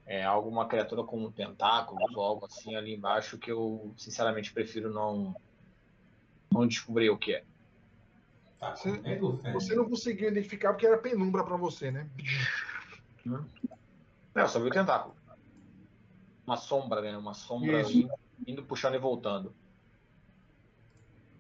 [0.06, 5.36] é alguma criatura com tentáculos ou algo assim ali embaixo que eu, sinceramente, prefiro não,
[6.52, 7.44] não descobrir o que é.
[8.60, 9.52] Tá Você- Fê?
[9.54, 12.08] Você não conseguiu identificar porque era penumbra para você, né?
[13.26, 13.46] Não,
[14.36, 15.16] eu só vi o tentáculo.
[16.52, 17.18] Uma sombra, né?
[17.18, 18.14] Uma sombra indo,
[18.46, 19.56] indo, puxando e voltando.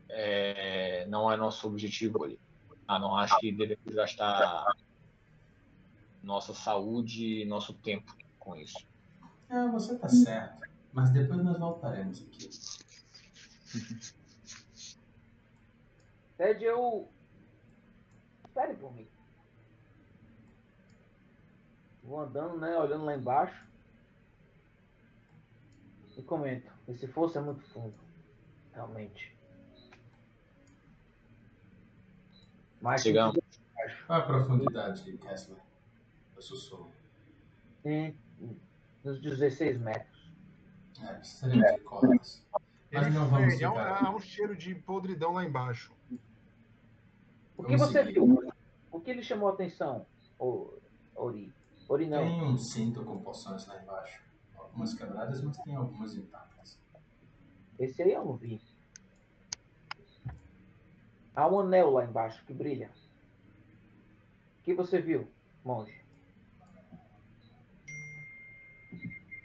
[0.07, 2.39] É, não é nosso objetivo ali.
[2.87, 4.73] Ah, não acho que devemos gastar
[6.23, 8.87] nossa saúde e nosso tempo com isso.
[9.49, 10.65] É, você tá certo.
[10.93, 12.49] Mas depois nós voltaremos aqui.
[16.37, 17.09] Ted, eu.
[18.45, 19.09] Espere por mim.
[22.01, 22.77] Vou andando, né?
[22.77, 23.70] Olhando lá embaixo.
[26.17, 26.71] E comento.
[26.87, 27.93] Esse fosso é muito fundo.
[28.73, 29.35] Realmente.
[32.81, 33.37] Mas Chegamos.
[34.07, 35.57] Qual a profundidade, Kessler?
[36.35, 36.91] Eu sussurro.
[37.85, 38.15] em,
[39.03, 40.31] nos 16 metros.
[41.01, 42.45] É, precisaremos de cordas.
[42.91, 44.05] Mas Ele não vamos é, um, ficar.
[44.05, 45.91] é um cheiro de podridão lá embaixo.
[47.57, 48.13] O que Vamos você seguir.
[48.13, 48.51] viu?
[48.91, 50.05] O que lhe chamou a atenção,
[51.15, 51.53] Ori?
[51.87, 52.17] Ori não.
[52.19, 54.21] Tem um cinto com poções lá embaixo.
[54.71, 56.79] Algumas quebradas, mas tem algumas intactas.
[57.77, 58.61] Esse aí eu não vi.
[61.35, 62.89] Há um anel lá embaixo que brilha.
[64.59, 65.29] O que você viu,
[65.63, 65.93] monge?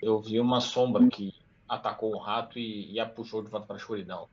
[0.01, 1.33] Eu vi uma sombra que
[1.69, 4.29] atacou um rato e, e a puxou de volta para a escuridão.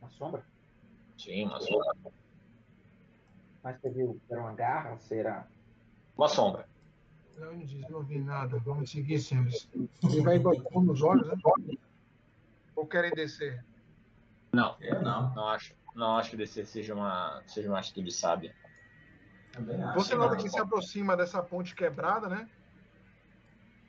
[0.00, 0.46] Uma sombra?
[1.18, 2.12] Sim, uma sombra.
[3.64, 4.96] Mas você viu que era uma garra?
[4.98, 5.48] Será?
[6.16, 6.68] Uma sombra.
[7.36, 8.58] Leonides, não vi nada.
[8.58, 9.68] Vamos seguir, senhores.
[10.02, 11.34] Ele vai botar nos olhos, né?
[12.74, 13.64] Ou querem descer?
[14.52, 15.34] Não, Eu não.
[15.34, 18.54] não acho, não acho que descer seja uma, seja uma atitude sábia.
[19.94, 20.42] Você nota não.
[20.42, 22.48] que se aproxima dessa ponte quebrada, né?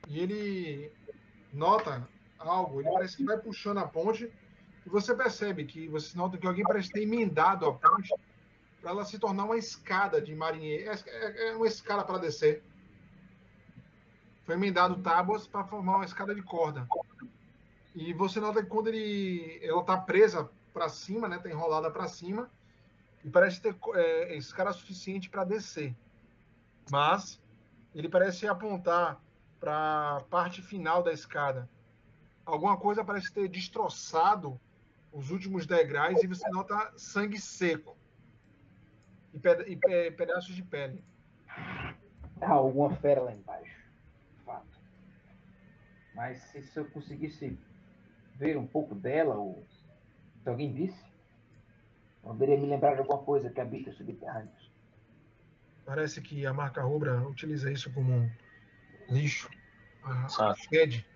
[0.08, 0.92] E ele
[1.52, 2.06] nota
[2.38, 2.80] algo.
[2.80, 4.30] Ele parece que vai puxando a ponte.
[4.86, 8.14] E você percebe que você nota que alguém parece ter emendado a ponte
[8.80, 10.90] para ela se tornar uma escada de marinheiro.
[10.90, 12.62] É, é- é uma escada para descer.
[14.48, 16.88] Foi emendado tábuas para formar uma escada de corda.
[17.94, 21.36] E você nota que quando ele, ela está presa para cima, né?
[21.36, 22.50] Está enrolada para cima
[23.22, 25.94] e parece ter é, escada suficiente para descer.
[26.90, 27.38] Mas
[27.94, 29.20] ele parece apontar
[29.60, 31.68] para a parte final da escada.
[32.46, 34.58] Alguma coisa parece ter destroçado
[35.12, 37.94] os últimos degraus e você nota sangue seco
[39.34, 41.04] e, peda- e pe- pedaços de pele.
[42.40, 43.76] Alguma fera lá embaixo.
[46.18, 47.56] Mas se, se eu conseguisse
[48.34, 49.64] ver um pouco dela, ou
[50.42, 51.00] se alguém visse,
[52.20, 54.72] poderia me lembrar de alguma coisa que habita os subterrâneos.
[55.86, 58.30] Parece que a marca rubra utiliza isso como um
[59.08, 59.48] lixo.
[60.02, 60.58] A Sabe?
[60.68, 61.06] fede.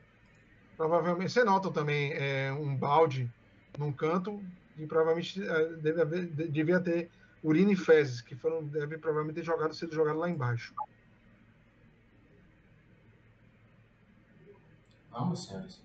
[0.77, 3.29] Provavelmente, você nota também é, um balde
[3.77, 4.41] num canto
[4.79, 7.11] e provavelmente é, deve haver, de- devia ter
[7.43, 10.73] urina e fezes, que foram, deve provavelmente ter jogado, sido jogado lá embaixo.
[15.13, 15.83] Vamos, senhores.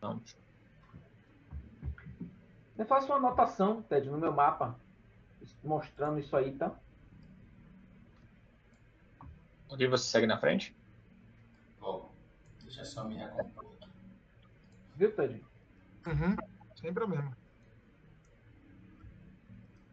[0.00, 0.36] Vamos.
[2.76, 4.78] Eu faço uma anotação, Ted, no meu mapa,
[5.64, 6.76] mostrando isso aí, tá?
[9.68, 10.76] Onde você segue na frente?
[11.80, 12.12] Vou.
[12.62, 13.90] Deixa eu só me recompor aqui.
[14.96, 15.44] Viu, Ted?
[16.06, 16.36] Uhum,
[16.76, 17.36] sem problema.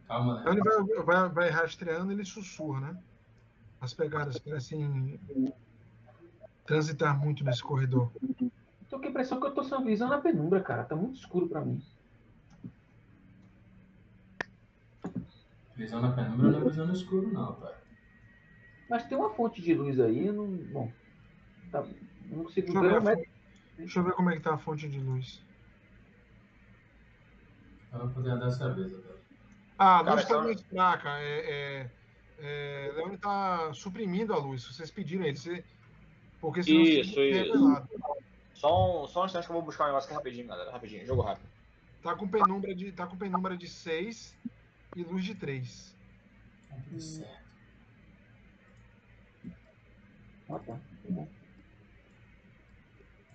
[0.06, 0.60] Calma, Então né?
[0.60, 3.02] ele vai, vai, vai rastreando ele sussurra, né?
[3.80, 5.20] As pegadas parecem
[6.64, 8.10] transitar muito nesse corredor.
[8.96, 10.82] Tô com a impressão que eu tô sem visão na penumbra, cara.
[10.82, 11.82] Tá muito escuro pra mim.
[15.74, 17.74] Visão na penumbra não é visão no escuro, não, pai.
[18.88, 20.46] Mas tem uma fonte de luz aí, eu não.
[20.46, 20.90] Bom.
[21.70, 23.28] Tá, eu não consigo Deixa eu, ver
[23.76, 25.42] deixa eu ver como é que tá a fonte de luz.
[27.92, 29.18] Eu vou poder andar dessa vez, agora.
[29.78, 31.08] Ah, a Cara, luz está então- mais fraca.
[31.20, 31.90] É, é,
[32.38, 34.64] é, Leone está suprimindo a luz.
[34.64, 35.36] Vocês pediram ele.
[35.36, 35.62] Você,
[36.40, 37.52] porque senão Isso, fica isso.
[37.52, 37.88] revelado.
[38.56, 40.70] Só um, só um instante que eu vou buscar um negócio aqui rapidinho, galera.
[40.72, 41.48] Rapidinho, jogo rápido.
[42.02, 44.34] Tá com penumbra de, tá com penumbra de 6
[44.94, 45.94] e luz de 3.
[46.70, 47.46] Tá tudo certo.
[50.48, 50.78] Ah, tá.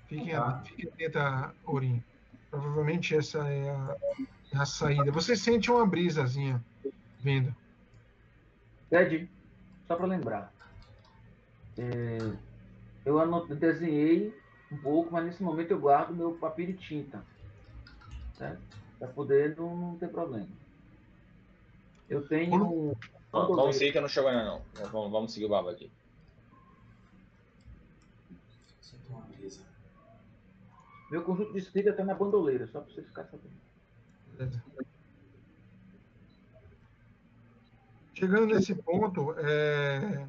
[0.07, 0.61] Fiquem, Tá.
[0.63, 2.03] fiquem atenta, Orim.
[2.49, 3.97] Provavelmente essa é a,
[4.53, 5.11] é a saída.
[5.11, 6.63] Você sente uma brisazinha
[7.19, 7.55] vindo.
[8.89, 9.29] Ted,
[9.87, 10.51] só para lembrar.
[11.77, 12.17] é,
[13.05, 14.33] eu anot- desenhei
[14.71, 17.23] um pouco, mas nesse momento eu guardo meu papel e tinta.
[18.37, 18.61] Certo?
[18.97, 20.47] Para poder não, não ter problema.
[22.09, 22.55] Eu tenho.
[22.55, 22.95] um
[23.31, 24.61] Vamos, vamos seguir que eu não chego ainda não.
[24.91, 25.89] Vamos, vamos seguir o baba aqui.
[28.81, 29.61] Sinto uma brisa.
[31.09, 33.53] Meu conjunto de escrita tá na bandoleira, só para você ficar sabendo.
[34.37, 34.63] Beleza.
[38.13, 40.27] Chegando nesse ponto, é,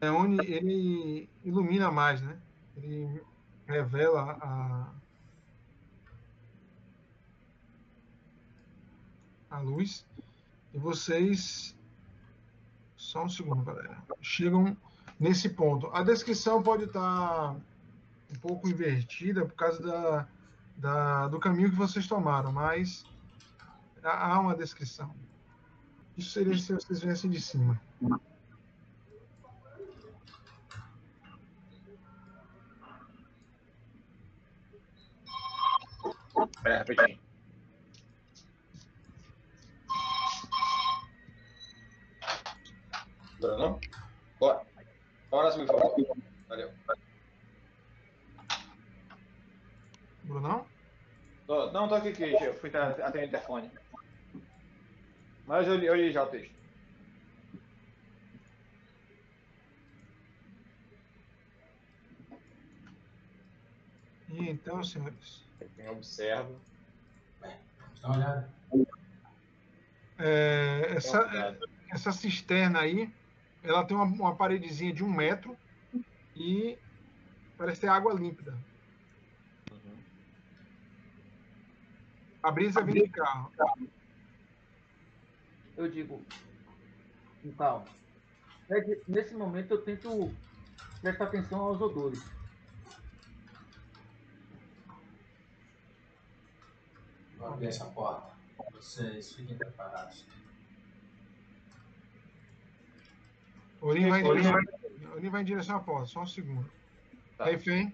[0.00, 2.36] é onde ele ilumina mais, né?
[2.76, 3.22] Ele
[3.66, 4.90] revela a,
[9.56, 10.04] a luz.
[10.72, 11.74] E vocês.
[12.96, 14.02] Só um segundo, galera.
[14.20, 14.76] Chegam
[15.18, 15.88] nesse ponto.
[15.88, 20.28] A descrição pode estar um pouco invertida por causa da,
[20.76, 23.04] da, do caminho que vocês tomaram, mas
[24.02, 25.14] há uma descrição.
[26.16, 27.80] Isso seria se vocês viessem de cima.
[36.66, 37.20] Pera, rapidinho.
[43.38, 43.80] Bruno?
[44.40, 44.66] Bora.
[45.30, 46.16] Bora por favor.
[46.48, 46.70] Valeu.
[50.24, 50.66] Brunão?
[51.46, 52.24] Tô- não, tô aqui, aqui.
[52.24, 53.70] Eu fui atender o interfone.
[55.46, 56.52] Mas eu li, eu li já o texto.
[64.28, 65.45] E então, senhores,
[65.78, 66.60] Eu observo.
[67.40, 68.54] Vamos dar uma olhada.
[70.18, 71.58] é, essa,
[71.90, 73.12] essa cisterna aí,
[73.62, 75.56] ela tem uma, uma paredezinha de um metro
[76.34, 76.78] e
[77.56, 78.56] parece ter água límpida.
[79.70, 79.98] Uhum.
[82.42, 83.52] A brisa vem de carro.
[85.76, 86.24] Eu digo,
[87.44, 87.84] então,
[88.66, 90.34] Fred, nesse momento eu tento
[91.00, 92.35] prestar atenção aos odores.
[97.36, 98.34] Vou abrir essa porta.
[98.72, 100.24] Vocês fiquem preparados.
[103.80, 106.68] Orin vai, em Orin direção- Orin vai em direção à porta, só um segundo.
[107.36, 107.44] Tá.
[107.44, 107.92] Refém,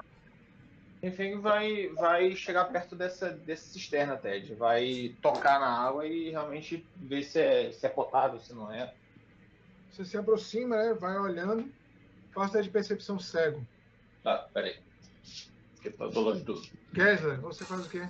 [1.02, 4.55] Enfim, vai, vai chegar perto dessa, dessa cisterna, Ted.
[4.55, 8.94] Vai tocar na água e realmente ver se é, se é potável, se não é.
[9.90, 11.68] você se aproxima, né, vai olhando,
[12.33, 13.66] faça de percepção cego.
[14.22, 14.78] Tá, peraí.
[15.81, 16.62] Que eu tô longe do.
[16.94, 18.09] Kessler, você faz o quê?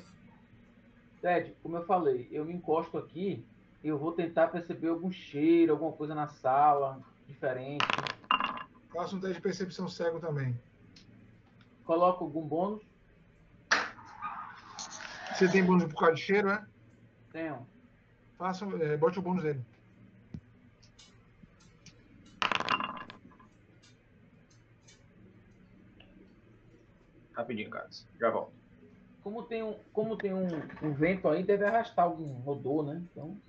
[1.22, 3.46] Ted, como eu falei, eu me encosto aqui
[3.82, 7.86] e eu vou tentar perceber algum cheiro, alguma coisa na sala, diferente.
[8.92, 10.60] Faça um teste de percepção cego também.
[11.84, 12.82] Coloco algum bônus?
[15.32, 16.66] Você tem bônus por causa de cheiro, é?
[17.32, 17.68] Tenho.
[18.36, 19.64] Faça, é, bote o bônus dele.
[27.32, 27.88] Rapidinho, cara.
[28.18, 28.61] Já volto.
[29.22, 30.48] Como tem um, como tem um,
[30.82, 33.02] um vento aí, deve arrastar algum odor, né?
[33.10, 33.40] Então,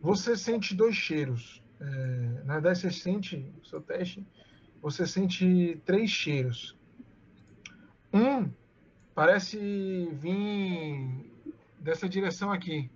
[0.00, 1.62] Você sente dois cheiros.
[1.80, 1.84] É,
[2.44, 4.26] na verdade, você sente, no seu teste,
[4.80, 6.76] você sente três cheiros.
[8.12, 8.50] Um
[9.14, 9.58] parece
[10.12, 11.30] vir
[11.78, 12.90] dessa direção aqui.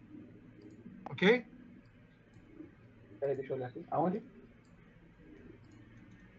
[1.10, 1.44] Ok?
[3.20, 3.84] peraí, deixa eu olhar aqui.
[3.90, 4.22] Aonde?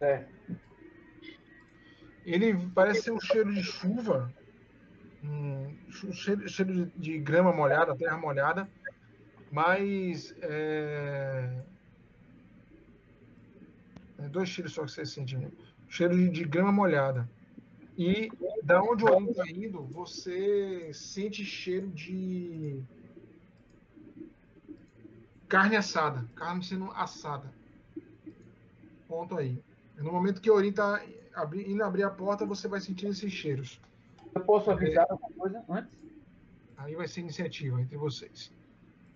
[0.01, 0.25] É,
[2.25, 4.33] Ele parece ser um cheiro de chuva,
[5.23, 8.69] um cheiro, cheiro de, grama molhada, terra molhada,
[9.51, 11.61] mas é,
[14.19, 15.49] é dois cheiros só que você sente, né?
[15.87, 17.29] cheiro de, de grama molhada.
[17.97, 18.31] E
[18.63, 22.81] da onde o Orin está indo, você sente cheiro de
[25.47, 27.53] carne assada, carne sendo assada.
[29.07, 29.61] Ponto aí.
[29.95, 31.03] No momento que o Orin está
[31.67, 33.79] indo abrir a porta, você vai sentir esses cheiros.
[34.35, 35.97] Eu posso avisar alguma coisa antes?
[36.77, 38.51] Aí vai ser iniciativa entre vocês.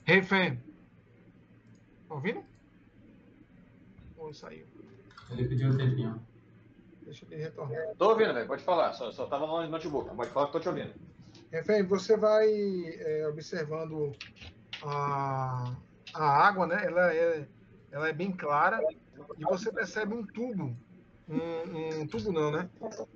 [0.03, 0.62] Refém.
[2.08, 2.43] Tá ouvindo?
[4.17, 4.65] Ou saiu?
[5.32, 6.21] Ele pediu um tempinho.
[7.01, 7.95] Deixa ele retornar.
[7.97, 8.47] Tô ouvindo, velho.
[8.47, 8.93] Pode falar.
[8.93, 10.15] Só, só tava longe do notebook.
[10.15, 10.93] Pode falar que tô te ouvindo.
[11.51, 14.15] Refém, você vai é, observando
[14.84, 15.75] a,
[16.13, 16.86] a água, né?
[16.86, 17.47] Ela é,
[17.91, 18.80] ela é bem clara
[19.38, 20.75] e você percebe um tubo.
[21.30, 22.70] Um, um tubo não, né?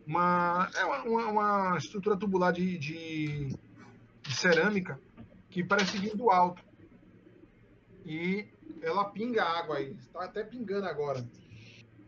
[0.06, 3.56] Uma, é uma, uma- estrutura tubular de, de,
[4.22, 5.00] de cerâmica
[5.50, 6.62] que parece vir do alto.
[8.06, 8.48] E
[8.82, 9.92] ela pinga água aí.
[9.92, 11.26] Está até pingando agora.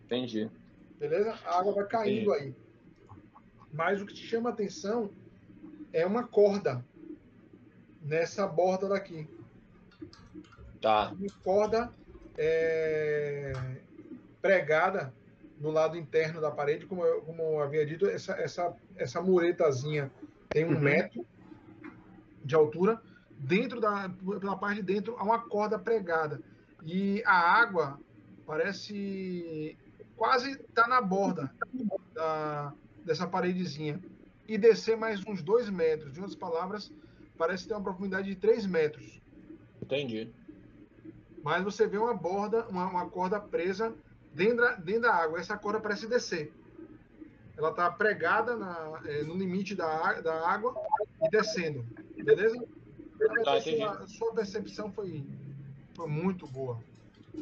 [0.06, 0.50] Entendi.
[1.00, 1.40] Beleza?
[1.46, 2.54] A água vai caindo aí.
[3.72, 5.10] Mas o que te chama a atenção
[5.94, 6.84] é uma corda
[8.02, 9.28] nessa borda daqui.
[10.82, 11.12] Tá.
[11.12, 11.94] Uma corda
[12.38, 13.54] é,
[14.42, 15.14] pregada
[15.64, 20.14] no lado interno da parede, como eu, como eu havia dito, essa, essa, essa muretazinha
[20.52, 20.82] tem um Uhum.
[20.82, 21.26] metro
[22.44, 23.02] de altura.
[23.38, 26.44] Dentro da pela parte de dentro há uma corda pregada
[26.82, 28.04] e a água
[28.46, 29.80] parece
[30.16, 31.56] quase estar na borda
[32.14, 34.04] da, dessa paredezinha
[34.48, 36.14] e descer mais uns dois metros.
[36.14, 36.94] De outras palavras,
[37.38, 39.24] parece ter uma profundidade de três metros.
[39.82, 40.36] Entendi.
[41.42, 43.98] Mas você vê uma borda, uma, uma corda presa
[44.34, 45.40] dentro da, dentro da água.
[45.40, 46.52] Essa corda parece descer.
[47.56, 50.76] Ela está pregada na, eh, no limite da, da água
[51.22, 51.86] e descendo.
[52.24, 52.58] Beleza?
[53.44, 55.26] Tá, a sua, sua percepção foi,
[55.96, 56.80] foi muito boa.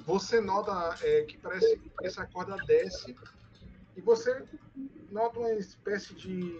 [0.05, 3.15] Você nota eh, que parece que essa corda desce
[3.95, 4.43] e você
[5.09, 6.57] nota uma espécie de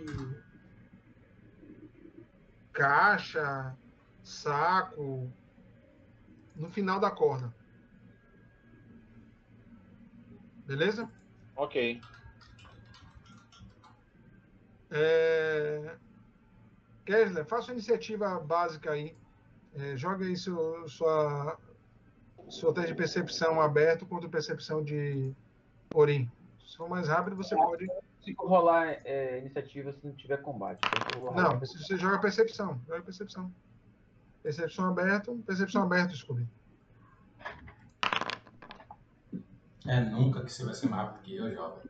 [2.74, 3.76] caixa,
[4.24, 5.32] saco,
[6.56, 7.54] no final da corda.
[10.72, 11.10] Beleza?
[11.58, 12.00] Ok.
[14.90, 15.96] É...
[17.06, 19.14] Kessler, faça uma iniciativa básica aí.
[19.76, 21.58] É, joga aí seu, sua,
[22.48, 25.34] sua teste de percepção aberto contra percepção de
[25.94, 26.32] Orim.
[26.66, 27.86] Se for mais rápido, você pode.
[28.24, 30.80] Se rolar é, iniciativa se não tiver combate.
[31.36, 32.80] Não, você joga percepção.
[32.88, 33.54] Joga percepção.
[34.42, 36.48] Percepção aberto, percepção aberto, Scooby.
[39.86, 41.90] É nunca que você vai ser mais rápido que eu, jovem.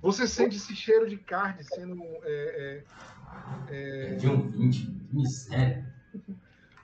[0.00, 2.02] Você sente esse cheiro de carne sendo.
[2.22, 2.84] É,
[3.70, 4.14] é, é...
[4.16, 5.92] De um 20, miséria.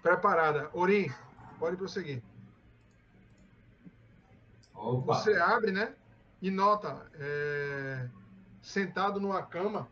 [0.03, 0.71] Preparada.
[0.73, 1.13] Ori,
[1.59, 2.23] pode prosseguir.
[4.75, 5.15] Opa.
[5.15, 5.95] Você abre, né?
[6.41, 8.09] E nota, é,
[8.63, 9.87] sentado numa cama,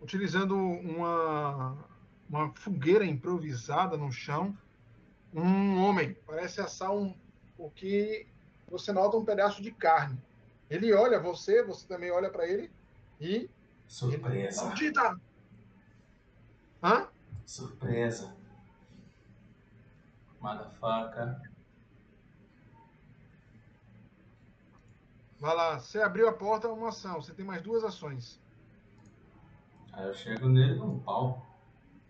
[0.00, 1.76] utilizando uma,
[2.28, 4.56] uma fogueira improvisada no chão,
[5.34, 7.14] um homem parece assar um,
[7.56, 8.26] o que
[8.68, 10.20] você nota um pedaço de carne.
[10.68, 12.70] Ele olha você, você também olha para ele
[13.20, 13.50] e.
[13.86, 14.64] Surpresa.
[14.64, 15.20] Maldita!
[16.82, 17.08] Hã?
[17.44, 18.36] Surpresa.
[20.40, 21.50] Motherfucker.
[25.40, 27.20] Vai lá, você abriu a porta, uma ação.
[27.20, 28.40] Você tem mais duas ações.
[29.92, 31.44] Aí eu chego nele no pau.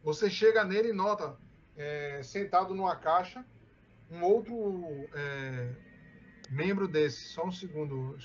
[0.03, 1.37] Você chega nele e nota,
[1.81, 3.45] é, sentado numa caixa,
[4.11, 5.75] um outro é,
[6.51, 7.29] membro desse.
[7.33, 8.19] Só um segundo,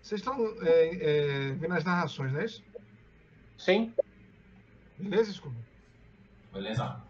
[0.00, 2.64] Vocês estão é, é, vendo as narrações, não é isso?
[3.58, 3.94] Sim.
[4.98, 5.58] Beleza, Scooby?
[6.50, 7.02] Beleza.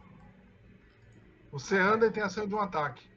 [1.52, 3.08] Você anda e tem ação de um ataque.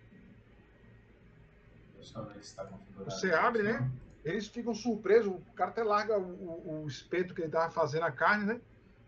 [2.13, 2.69] Tá
[3.05, 3.91] Você abre, né?
[4.23, 5.33] Eles ficam surpresos.
[5.33, 8.61] O cara até larga o, o, espeto que ele estava fazendo a carne, né?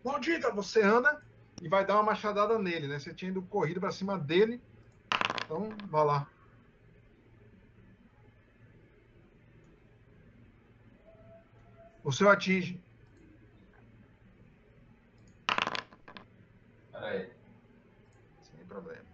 [0.04, 0.52] Maldita!
[0.52, 1.22] Você anda
[1.62, 3.00] e vai dar uma machadada nele, né?
[3.00, 4.62] Você tinha ido corrido para cima dele.
[5.46, 6.28] Então, vá lá.
[12.04, 12.82] O o atinge.
[16.92, 17.30] Peraí.
[18.44, 19.06] Sem problema.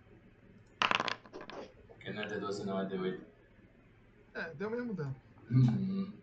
[1.87, 3.19] Porque não é D12 não, é D8.
[4.33, 5.15] É, deu mesmo dano.
[5.51, 6.13] Uhum.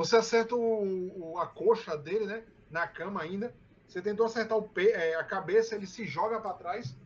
[0.00, 2.42] Você acerta o, o, a coxa dele, né?
[2.70, 3.54] Na cama ainda.
[3.86, 6.96] Você tentou acertar o pe é, a cabeça, ele se joga para trás.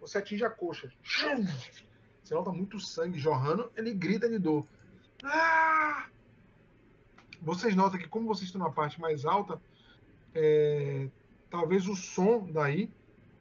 [0.00, 0.88] Você atinge a coxa.
[2.22, 3.72] Você nota muito sangue jorrando.
[3.76, 4.64] Ele grita de dor.
[5.24, 6.06] Ah!
[7.42, 9.60] vocês notam que como vocês estão na parte mais alta,
[10.32, 11.08] é,
[11.50, 12.88] talvez o som daí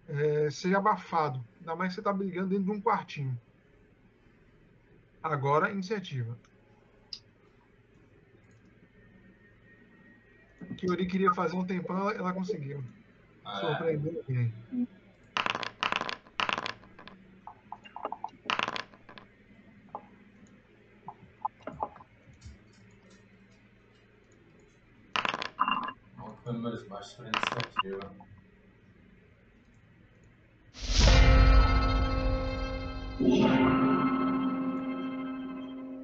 [0.08, 1.40] é, seja abafado.
[1.60, 3.40] Ainda mais que você está brigando dentro de um quartinho.
[5.22, 6.36] Agora, iniciativa.
[10.70, 12.84] O que Yuri queria fazer um tempão, ela, ela conseguiu.
[13.46, 13.62] Ah, é?
[13.62, 14.54] Surpreendeu alguém.
[26.46, 28.12] números baixos para iniciativa.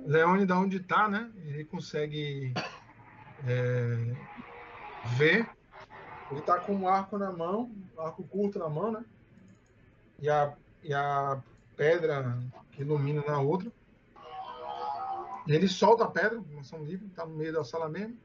[0.07, 1.29] Leone, da onde está, né?
[1.45, 2.53] Ele consegue
[3.45, 4.15] é,
[5.05, 5.49] ver.
[6.31, 9.03] Ele está com um arco na mão, um arco curto na mão, né?
[10.19, 11.41] E a, e a
[11.75, 12.37] pedra
[12.71, 13.71] que ilumina na outra.
[15.47, 18.17] Ele solta a pedra, noção livre, está no meio da sala mesmo.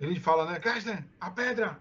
[0.00, 0.60] Ele fala, né?
[0.60, 1.80] Kessler, a pedra!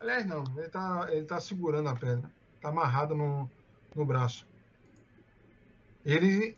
[0.00, 2.30] Aliás, não, ele tá, ele tá segurando a pedra.
[2.60, 3.50] Tá amarrada no,
[3.94, 4.46] no braço.
[6.04, 6.56] Ele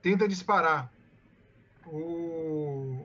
[0.00, 0.92] tenta disparar.
[1.92, 3.04] O.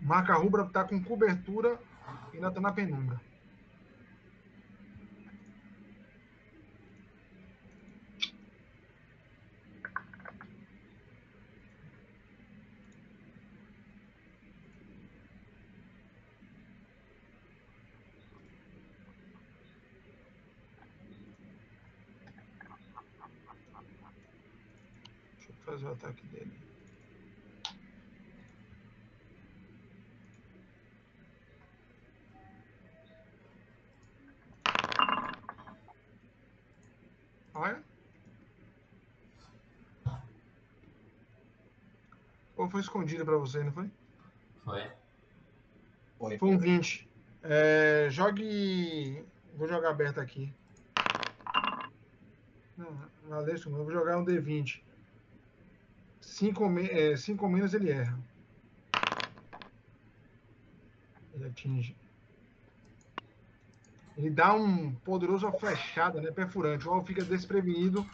[0.00, 1.78] Marca rubra tá com cobertura
[2.32, 3.20] e ainda tá na penumbra.
[25.70, 26.52] fazer o ataque dele.
[37.54, 37.82] Olha.
[42.56, 43.90] Ou foi escondido para você, não foi?
[44.64, 44.92] Foi.
[46.18, 47.08] Foi, foi um 20.
[47.42, 49.24] É, jogue.
[49.54, 50.54] Vou jogar aberto aqui.
[52.76, 54.82] Não, valeu, eu vou jogar um D20.
[56.30, 58.16] Cinco, é, cinco menos ele erra.
[61.34, 61.96] Ele atinge.
[64.16, 66.30] Ele dá um poderoso flechada, né?
[66.30, 66.86] Perfurante.
[66.86, 68.08] O alvo fica desprevenido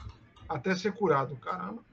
[0.49, 1.37] até ser curado.
[1.37, 1.85] Caramba.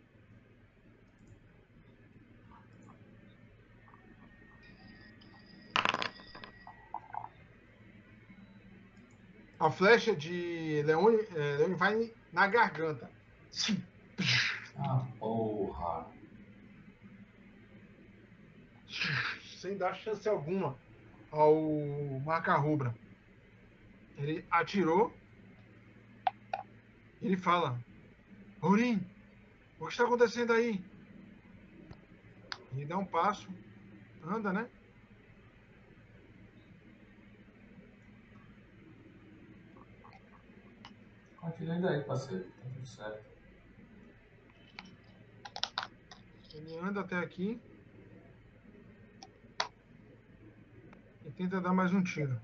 [9.60, 13.12] A flecha de Leone, é, Leone vai na garganta.
[14.86, 16.12] Ah, porra.
[19.62, 20.78] Sem dar chance alguma
[21.32, 21.56] ao
[22.26, 22.94] Marca Rubra.
[24.18, 25.14] Ele atirou.
[27.22, 27.80] Ele fala:
[28.62, 28.98] Aurim,
[29.80, 30.84] o que está acontecendo aí?
[32.74, 33.48] Ele dá um passo,
[34.26, 34.70] anda, né?
[41.38, 42.44] Continue daí, parceiro.
[42.44, 43.33] Tá tudo certo.
[46.54, 47.60] Ele anda até aqui.
[51.26, 52.40] E tenta dar mais um tiro.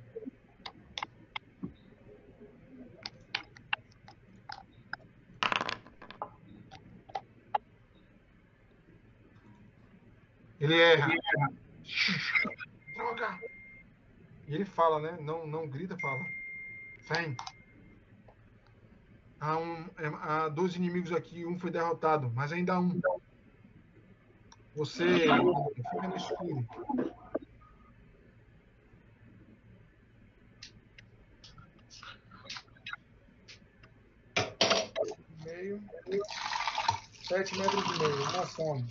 [10.60, 11.08] Ele erra.
[12.96, 13.40] Droga!
[14.48, 15.18] E ele fala, né?
[15.22, 16.20] Não, não grita, fala.
[17.08, 17.38] Vem.
[19.40, 23.00] Há, um, é, há dois inimigos aqui, um foi derrotado, mas ainda há um.
[24.80, 25.36] Você fica
[26.08, 26.66] no escuro.
[35.44, 35.84] Meio.
[37.24, 38.16] Sete metros e meio.
[38.16, 38.88] Uma ação.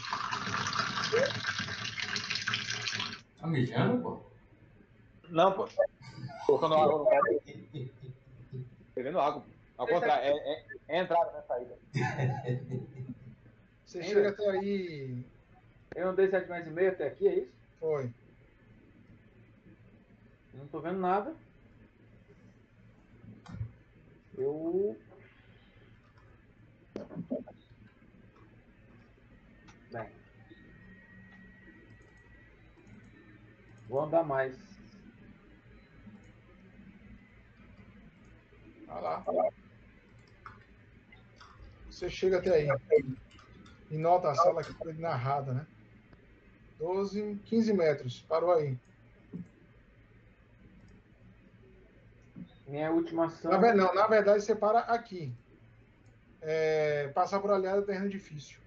[3.41, 4.21] Tá mijando, pô?
[5.31, 5.69] Não, pô.
[6.45, 7.23] Colocando água no cara.
[8.95, 9.43] Bebendo água.
[9.79, 11.43] Ao contrário, é, é, é entrada, né?
[11.49, 11.79] Saída.
[13.87, 15.25] Você chega até aí.
[15.95, 17.53] Eu andei 7 mais e meio até aqui, é isso?
[17.81, 18.13] Foi.
[20.55, 21.35] Não tô vendo nada.
[24.37, 24.97] Eu.
[29.93, 30.11] Bem.
[33.89, 34.57] Vou andar mais.
[38.87, 39.25] Vai lá.
[41.91, 42.69] Você chega até aí.
[43.91, 45.67] E nota a sala que foi narrada, né?
[46.79, 48.21] 12, 15 metros.
[48.29, 48.79] Parou aí.
[52.67, 53.51] Minha última ação.
[53.51, 55.33] Na, não, na verdade, você para aqui.
[56.41, 58.61] É, passar por aliado é terreno difícil.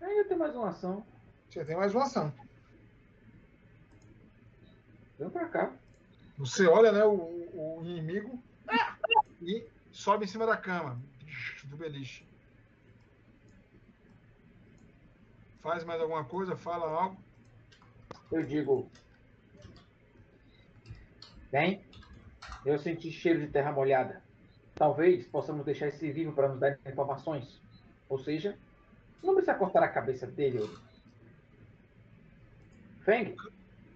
[0.00, 1.06] Ainda tem mais uma ação.
[1.48, 2.32] Você tem mais uma ação.
[5.18, 5.72] Vem pra cá.
[6.36, 7.14] Você olha, né, o,
[7.52, 8.40] o inimigo
[9.40, 11.00] e sobe em cima da cama
[11.64, 12.27] do beliche.
[15.62, 17.16] Faz mais alguma coisa, fala algo.
[18.30, 18.90] Eu digo.
[21.50, 21.84] Bem,
[22.64, 24.22] eu senti cheiro de terra molhada.
[24.74, 27.60] Talvez possamos deixar esse vivo para nos dar informações.
[28.08, 28.56] Ou seja,
[29.22, 30.60] não precisa cortar a cabeça dele.
[33.04, 33.34] Feng,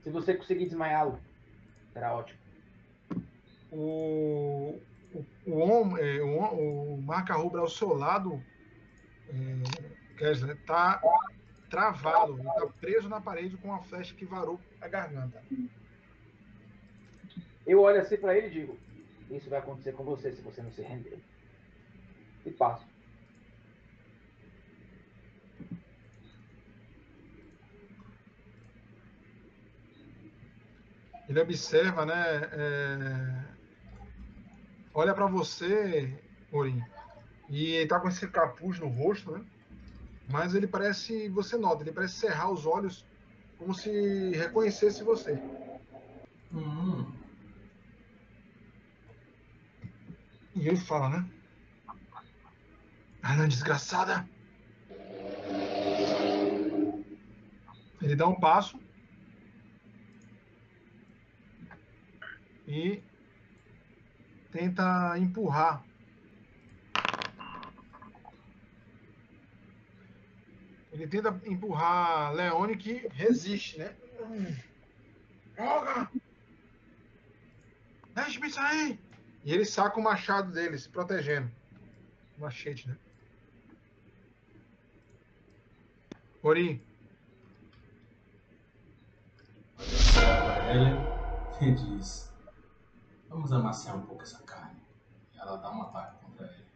[0.02, 1.18] se você conseguir desmaiá-lo,
[1.92, 2.40] será ótimo.
[3.70, 4.80] O,
[5.14, 6.98] o, o, hom- é, o,
[7.68, 8.42] seu lado,
[9.28, 11.00] é, Kessler, tá
[11.72, 15.42] travado, ele tá preso na parede com uma flecha que varou a garganta.
[17.66, 18.78] Eu olho assim para ele e digo:
[19.30, 21.18] Isso vai acontecer com você se você não se render.
[22.44, 22.86] E passo.
[31.26, 32.50] Ele observa, né?
[32.52, 33.44] é,
[34.92, 36.82] olha para você, Orin,
[37.48, 39.42] e ele tá com esse capuz no rosto, né?
[40.30, 43.04] Mas ele parece, você nota, ele parece cerrar os olhos
[43.58, 45.34] como se reconhecesse você.
[46.52, 47.06] Hum,
[50.54, 51.30] E ele fala, né?
[53.22, 54.28] Ana desgraçada.
[58.02, 58.78] Ele dá um passo.
[62.68, 63.02] E
[64.52, 65.91] tenta empurrar.
[70.92, 73.96] Ele tenta empurrar Leone que resiste, né?
[75.56, 76.10] Joga!
[78.14, 79.00] Deixa-me sair!
[79.42, 81.50] E ele saca o machado dele, se protegendo.
[82.38, 82.96] Machete, né?
[86.42, 86.84] Ori,
[90.64, 91.06] ele
[91.60, 92.32] e diz:
[93.28, 94.80] Vamos amaciar um pouco essa carne.
[95.36, 96.66] Ela dá um ataque contra ele.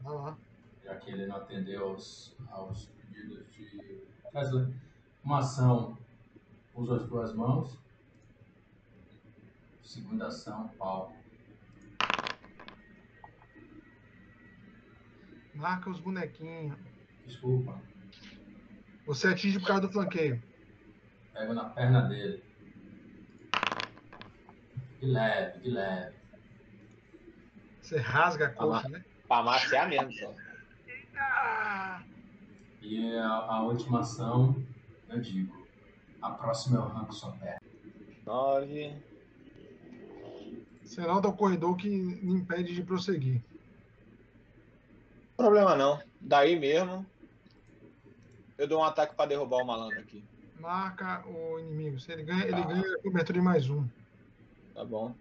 [0.00, 0.45] vai lá.
[0.86, 4.72] Já que ele não atendeu aos, aos pedidos de Tesla.
[5.22, 5.98] Uma ação
[6.76, 7.78] Usa as duas mãos.
[9.82, 11.16] Segunda ação, pau.
[15.54, 16.76] Marca os bonequinhos.
[17.24, 17.80] Desculpa.
[19.06, 20.42] Você atinge por causa do flanqueio.
[21.32, 22.44] Pego na perna dele.
[25.00, 26.16] De leve, de leve.
[27.80, 29.02] Você rasga a coxa, né?
[29.26, 30.34] Pra maciar mesmo, só.
[31.18, 32.02] Ah!
[32.82, 34.56] E a, a última ação,
[35.08, 35.66] eu digo.
[36.22, 37.60] A próxima eu arranco sua perna.
[38.24, 38.94] 9.
[40.82, 43.42] Você nota o corredor que me impede de prosseguir.
[45.36, 46.00] Problema não.
[46.20, 47.04] Daí mesmo.
[48.56, 50.24] Eu dou um ataque pra derrubar o malandro aqui.
[50.58, 52.00] Marca o inimigo.
[52.00, 52.66] Se ele ganha, ele Tá.
[52.68, 53.86] ganha cobertura de mais um.
[54.74, 55.14] Tá bom.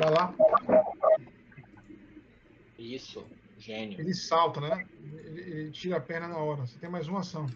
[0.00, 0.34] Vai lá.
[2.78, 3.24] Isso.
[3.58, 4.00] Gênio.
[4.00, 4.88] Ele salta, né?
[4.96, 6.66] Ele, ele tira a perna na hora.
[6.66, 7.46] Você tem mais uma ação.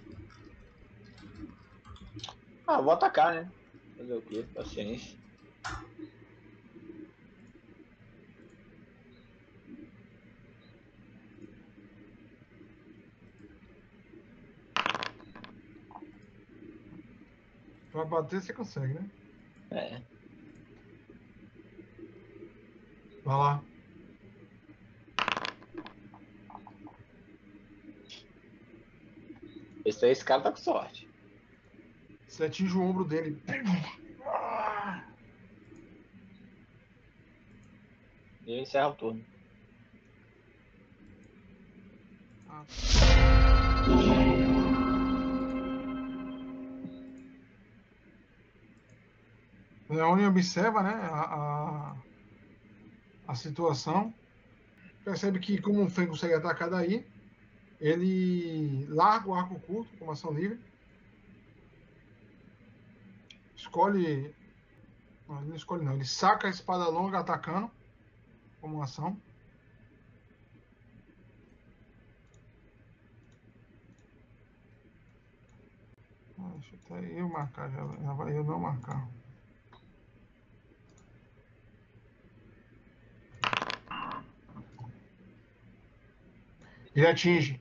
[2.67, 3.53] Ah, vou atacar, né?
[3.97, 4.45] Fazer o quê?
[4.55, 5.17] Paciência.
[17.91, 19.11] Pra bater, você consegue, né?
[19.71, 20.03] É.
[23.23, 23.72] Vai lá.
[29.85, 31.09] Esse, esse cara tá com sorte.
[32.28, 33.43] Você atinge o ombro dele.
[38.47, 39.24] E eu encerro o turno.
[49.89, 51.97] O Leone observa né, a, a,
[53.28, 54.14] a situação.
[55.05, 57.07] Percebe que, como o Fen consegue atacar daí,
[57.83, 60.61] ele larga o arco curto como ação livre.
[63.57, 64.33] Escolhe.
[65.28, 65.95] Não, ele não escolhe, não.
[65.95, 67.68] Ele saca a espada longa atacando
[68.61, 69.20] como ação.
[76.39, 79.09] Ah, Deixa até eu marcar, já, já vai eu não marcar.
[86.95, 87.61] Ele atinge.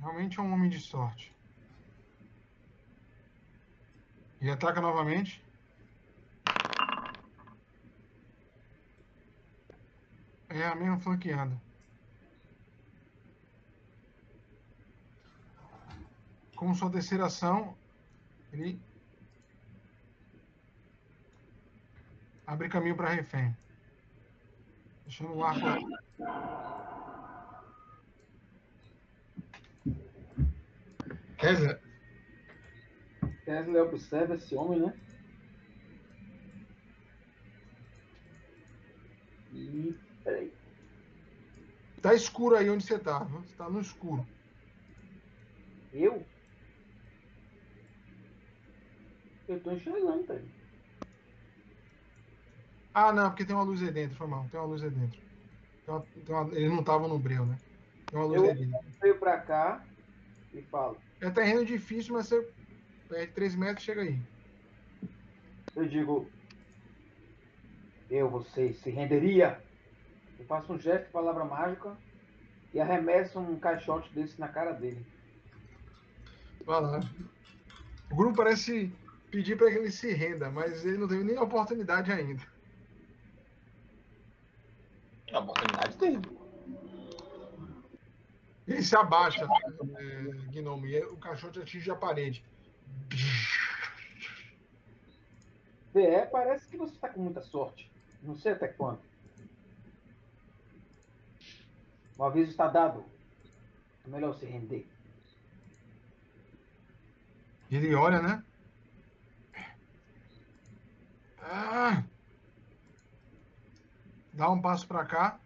[0.00, 1.32] Realmente é um homem de sorte.
[4.40, 5.44] Ele ataca novamente.
[10.48, 11.60] É a mesma flanqueada.
[16.56, 17.76] Com sua terceira ação,
[18.52, 18.80] ele
[22.46, 23.56] abre caminho para refém.
[25.04, 25.88] Deixando o arco.
[31.40, 31.80] Kessler,
[33.44, 34.94] Tesla observa esse homem, né?
[39.52, 39.94] E.
[40.22, 40.52] Peraí.
[42.02, 43.20] tá escuro aí onde você tá.
[43.24, 44.26] Você tá no escuro.
[45.92, 46.24] Eu?
[49.48, 50.48] Eu tô enxergando, velho.
[52.94, 54.46] Ah, não, porque tem uma luz aí dentro, foi mal.
[54.50, 55.18] Tem uma luz aí dentro.
[55.84, 57.56] Tem uma- tem uma- ele não tava no breu, né?
[58.10, 58.90] Tem uma luz Eu- aí dentro.
[59.00, 59.84] Veio pra cá
[60.52, 60.96] e falo.
[61.20, 62.48] É terreno difícil, mas você
[63.08, 64.18] perde 3 metros e chega aí.
[65.76, 66.30] Eu digo.
[68.10, 69.62] Eu, você, se renderia?
[70.38, 71.96] Eu faço um gesto de palavra mágica
[72.72, 75.04] e arremesso um caixote desse na cara dele.
[76.64, 77.00] Vai lá.
[78.10, 78.92] O grupo parece
[79.30, 82.42] pedir para que ele se renda, mas ele não teve nem a oportunidade ainda.
[85.30, 86.39] Uma oportunidade dele.
[88.70, 89.44] Ele se abaixa,
[89.98, 92.44] é, Gnome, e o caixote atinge a parede.
[95.92, 97.90] VE, parece que você está com muita sorte.
[98.22, 99.00] Não sei até quando.
[102.16, 103.04] O aviso está dado.
[104.06, 104.86] É melhor se render.
[107.68, 108.44] Ele olha, né?
[111.42, 112.04] Ah!
[114.32, 115.40] Dá um passo para cá.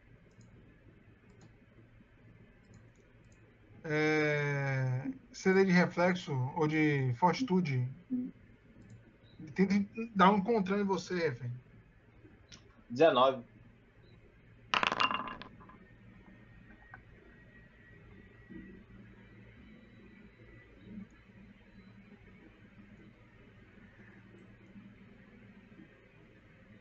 [3.84, 5.10] É...
[5.30, 7.86] CD de reflexo ou de fortitude.
[9.54, 9.74] Tenta
[10.14, 11.50] dar um controle em você, refém.
[12.88, 13.44] 19.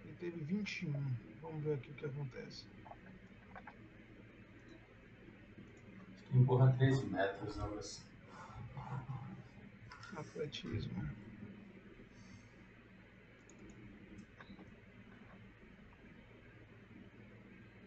[0.05, 0.93] Ele teve 21.
[1.41, 2.65] Vamos ver aqui o que acontece.
[6.34, 8.01] Empurra 13 metros, algo assim.
[10.17, 11.07] Atletismo.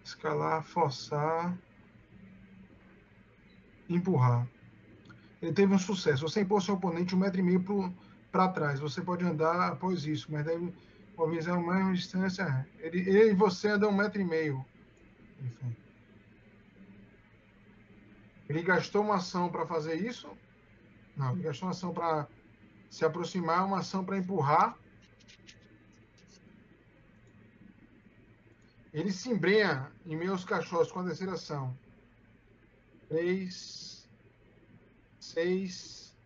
[0.04, 1.58] Escalar, forçar.
[3.88, 4.48] Empurrar.
[5.42, 6.28] Ele teve um sucesso.
[6.28, 7.64] Você impôs seu oponente um metro e meio
[8.30, 8.78] para trás.
[8.78, 10.72] Você pode andar após isso, mas deve
[11.16, 12.66] mobilizar uma distância.
[12.78, 14.64] Ele, ele e você andam um metro e meio.
[15.40, 15.85] Enfim.
[18.48, 20.30] Ele gastou uma ação para fazer isso?
[21.16, 22.28] Não, ele gastou uma ação para
[22.90, 24.76] se aproximar, uma ação para empurrar.
[28.92, 31.76] Ele se embrenha em aos cachorros com a terceira ação.
[33.08, 34.08] Três,
[35.20, 36.16] seis,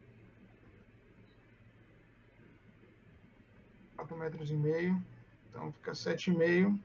[3.96, 5.02] quatro metros e meio.
[5.48, 6.78] Então fica sete e meio.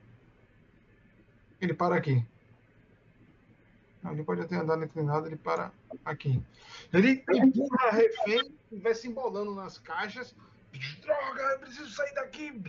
[1.62, 2.26] Ele para aqui.
[4.12, 5.72] Ele pode até andar inclinado, ele para
[6.04, 6.42] aqui.
[6.94, 10.36] Ele empurra refém e vai se embolando nas caixas.
[11.02, 12.62] Droga, eu preciso sair daqui.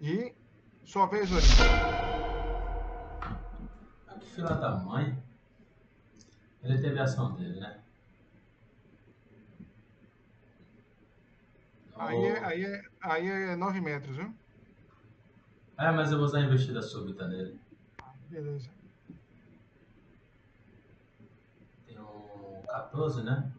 [0.00, 0.34] E
[0.84, 1.42] sua vez, Ori.
[4.20, 5.22] Que filha da mãe.
[6.62, 7.82] Ele teve a ação dele, né?
[11.96, 14.34] Aí é, aí, é, aí é 9 metros, viu?
[15.78, 17.58] É, mas eu vou usar a investida súbita nele.
[18.32, 18.70] Beleza.
[21.86, 23.52] Tem um 14, né?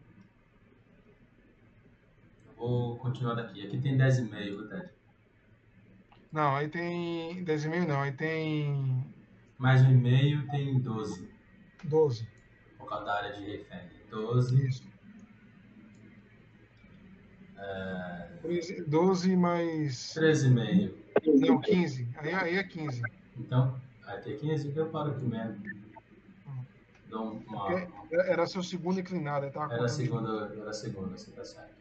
[2.48, 3.64] Eu vou continuar daqui.
[3.64, 4.90] Aqui tem 10,5, viu, Ted?
[6.32, 9.06] Não, aí tem 10,5 não, aí tem
[9.58, 11.30] Mais um e-mail tem 12.
[11.84, 12.28] 12.
[12.76, 13.88] Por causa da área de refém.
[14.10, 14.66] 12.
[14.66, 14.82] Isso.
[17.56, 20.14] É, 13, 12 mais.
[20.16, 20.92] 13,5.
[21.46, 22.08] Não, 15.
[22.16, 23.00] Aí, aí é 15.
[23.36, 25.62] Então, vai ter 15 que eu paro aqui mesmo.
[27.08, 27.70] Dou um- uma.
[28.10, 31.74] Era seu segundo inclinado, tava Era a segunda, era a segunda, você tá certo.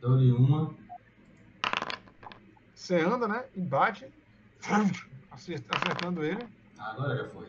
[0.00, 0.74] Dou-lhe uma.
[2.74, 3.44] Você anda, né?
[3.54, 4.10] E bate.
[5.30, 6.46] acert- Acertando ele.
[6.78, 7.46] Ah, agora já foi.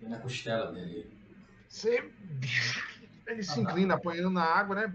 [0.00, 1.10] E na costela dele.
[1.68, 2.10] Você.
[3.26, 4.94] Ele se inclina apanhando na água, né?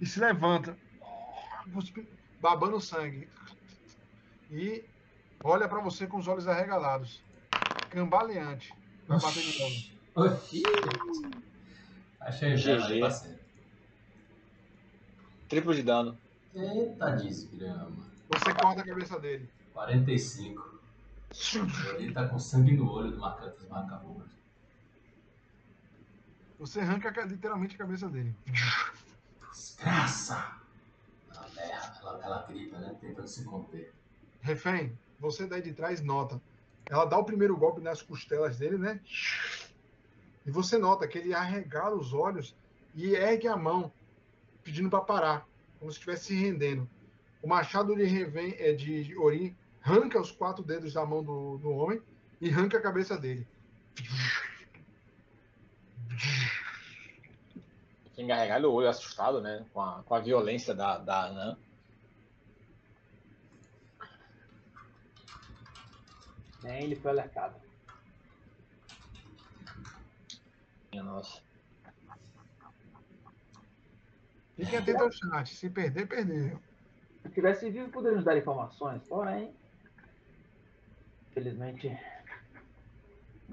[0.00, 0.76] E se levanta.
[2.40, 3.28] Babando sangue.
[4.50, 4.84] E
[5.44, 7.22] olha pra você com os olhos arregalados.
[7.90, 8.74] Cambaleante.
[9.06, 10.34] Vai bater de novo.
[10.34, 10.62] Oxi!
[12.20, 13.00] Achei GG.
[15.48, 16.18] Triplo de dano.
[16.54, 18.06] Eita desgrama.
[18.28, 19.48] Você corta a cabeça dele.
[19.72, 20.80] 45.
[21.98, 24.30] Ele tá com sangue no olho do Marcantas Macabras.
[26.58, 28.34] Você arranca literalmente a cabeça dele.
[29.50, 30.56] Desgraça!
[31.30, 32.96] Ela berra, ela, ela grita, né?
[33.00, 33.92] Tentando se conter.
[34.42, 36.42] Refém, você daí de trás nota.
[36.90, 39.00] Ela dá o primeiro golpe nas costelas dele, né?
[40.44, 42.56] E você nota que ele arregala os olhos
[42.92, 43.92] e ergue a mão,
[44.64, 45.48] pedindo para parar,
[45.78, 46.90] como se estivesse se rendendo.
[47.40, 51.70] O machado de, Reven, é, de Ori arranca os quatro dedos da mão do, do
[51.70, 52.02] homem
[52.40, 53.46] e arranca a cabeça dele.
[58.18, 59.64] Engarregado o olho, assustado, né?
[59.72, 61.56] Com a, com a violência da, da Anã.
[66.62, 67.56] Nem ele foi alertado.
[70.90, 71.40] Minha nossa.
[74.56, 75.54] Fiquem atentos ao chat.
[75.54, 76.60] Se perder, perdeu.
[77.22, 79.54] Se tivesse vivo, poderia nos dar informações, porém.
[81.30, 81.98] Infelizmente.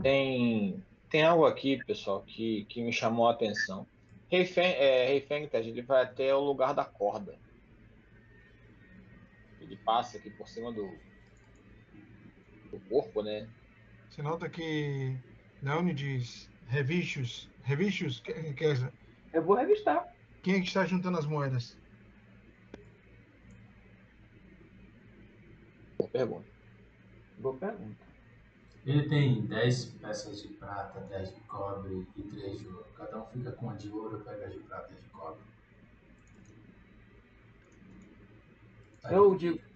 [0.01, 3.87] Tem, tem algo aqui, pessoal, que, que me chamou a atenção.
[4.29, 7.37] Refém, é, Refém, Ted, ele vai até o lugar da corda.
[9.59, 10.87] Ele passa aqui por cima do,
[12.71, 13.47] do corpo, né?
[14.09, 15.15] Você nota que
[15.61, 17.49] Leone diz Revichos.
[17.63, 18.65] Revichos, que- que-
[19.33, 20.07] Eu vou revistar.
[20.41, 21.77] quem é que está juntando as moedas?
[25.97, 26.49] Boa pergunta.
[27.39, 28.09] Boa pergunta.
[28.85, 32.85] Ele tem 10 peças de prata, 10 de cobre e 3 de ouro.
[32.95, 35.41] Cada um fica com uma de ouro, pega de prata e de cobre.
[39.01, 39.57] Tá Eu dividido.
[39.59, 39.68] digo.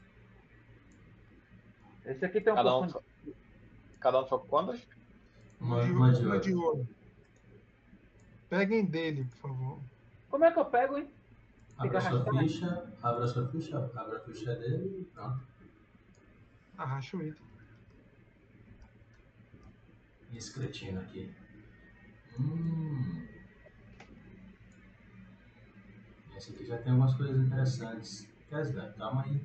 [2.06, 3.06] Esse aqui tem um Cada um, pouco.
[4.00, 4.88] cada um quantas?
[5.60, 6.68] Uma, uma de Uma de ouro.
[6.80, 6.88] ouro.
[8.50, 9.80] Peguem dele, por favor.
[10.30, 11.10] Como é que eu pego, hein?
[11.78, 15.44] Abra sua ficha, abra sua ficha, abra a ficha dele e pronto.
[16.78, 17.42] Arracha o item.
[20.32, 21.34] E esse cretino aqui.
[22.40, 23.28] Hum.
[26.36, 28.28] Esse aqui já tem algumas coisas interessantes.
[28.50, 29.42] Kesler, calma aí.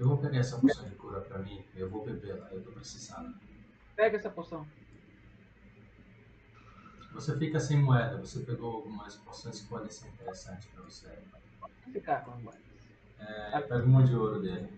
[0.00, 1.62] Eu vou pegar essa poção de cura pra mim.
[1.74, 2.48] Eu vou beber ela.
[2.52, 3.34] Eu tô precisando.
[3.94, 4.66] Pega essa poção.
[7.12, 8.16] Você fica sem moeda.
[8.16, 11.18] Você pegou algumas poções que podem ser interessantes pra você.
[11.92, 12.62] Ficar com as moedas.
[13.18, 14.70] É, pega uma de ouro dele.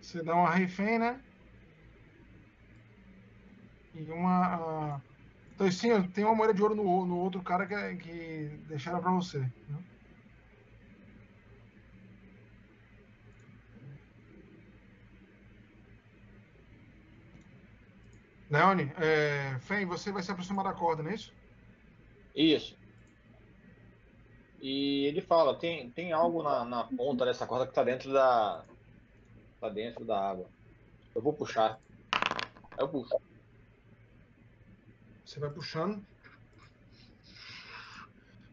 [0.00, 1.20] Você dá uma refém, né?
[3.94, 4.94] E uma.
[4.96, 5.00] ah,
[5.54, 9.10] Então, sim, tem uma moeda de ouro no, no outro cara que, que deixaram pra
[9.10, 9.40] você.
[9.40, 9.84] né?
[18.48, 21.32] Leone, é, Fen, você vai se aproximar da corda, não é isso?
[22.34, 22.76] Isso.
[24.60, 28.64] E ele fala, tem, tem algo na, na ponta dessa corda que tá dentro da.
[29.60, 30.48] tá dentro da água.
[31.14, 31.78] Eu vou puxar.
[32.78, 33.16] Eu puxo.
[35.24, 36.04] Você vai puxando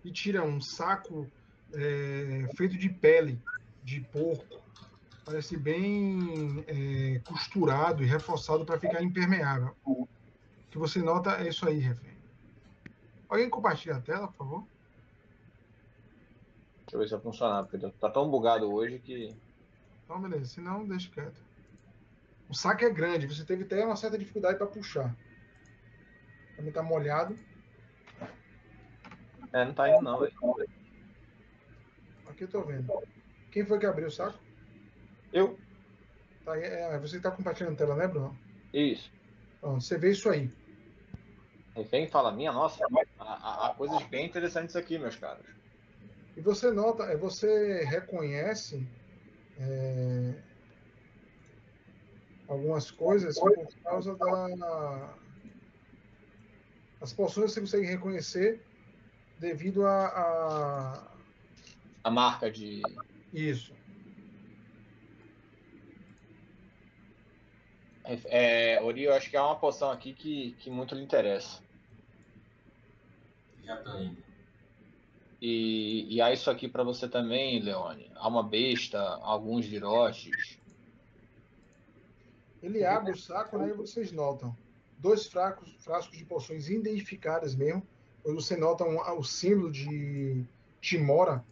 [0.03, 1.31] e tira um saco
[1.73, 3.39] é, feito de pele
[3.83, 4.62] de porco.
[5.25, 9.75] Parece bem é, costurado e reforçado para ficar impermeável.
[9.85, 10.07] O
[10.69, 12.17] que você nota é isso aí, refém.
[13.29, 14.67] Alguém compartilha a tela, por favor?
[16.79, 19.35] Deixa eu ver se vai funcionar, porque tá tão bugado hoje que.
[20.03, 20.45] Então, beleza.
[20.45, 21.41] Se não, deixa quieto.
[22.49, 23.27] O saco é grande.
[23.27, 25.15] Você teve até uma certa dificuldade para puxar.
[26.55, 27.37] Também tá molhado.
[29.53, 30.33] É, não tá indo não, velho.
[32.27, 32.91] Aqui eu tô vendo.
[33.51, 34.37] Quem foi que abriu o saco?
[35.33, 35.59] Eu?
[36.45, 38.39] Tá, é, você está compartilhando a tela, né, Bruno?
[38.71, 39.11] Isso.
[39.59, 40.51] Pronto, você vê isso aí.
[41.75, 42.85] Refém fala, minha nossa,
[43.17, 45.47] há, há- há coisas bem interessantes aqui, meus caros.
[46.35, 48.87] E você nota, é, você reconhece
[49.57, 50.43] é,
[52.47, 55.17] algumas coisas por causa da.
[57.01, 58.65] As poções você consegue reconhecer
[59.39, 61.17] devido a, a
[62.03, 62.81] A marca de.
[63.31, 63.75] isso.
[68.05, 71.61] É, Ori, eu acho que há uma poção aqui que, que muito lhe interessa.
[73.63, 74.21] Já tô indo.
[75.41, 78.11] E, e há isso aqui pra você também, Leone.
[78.15, 80.57] Há uma besta, alguns virotes.
[82.61, 84.55] Ele abre o saco, né, e vocês notam
[84.97, 87.85] dois frascos, frascos de poções identificadas mesmo.
[88.21, 90.45] Quando você nota um- o símbolo de
[90.79, 91.43] Timora,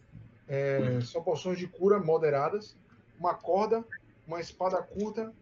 [0.48, 2.74] é, são poções de cura moderadas,
[3.18, 3.84] uma corda,
[4.26, 5.34] uma espada curta,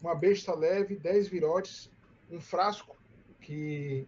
[0.00, 1.90] uma besta leve, 10 virotes,
[2.30, 2.96] um frasco
[3.40, 4.06] que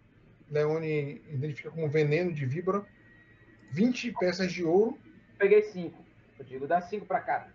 [0.49, 2.85] Leone identifica como veneno de víbora,
[3.71, 4.97] 20 peças de ouro
[5.37, 6.03] Peguei cinco.
[6.39, 7.51] Eu digo, dá cinco pra cada.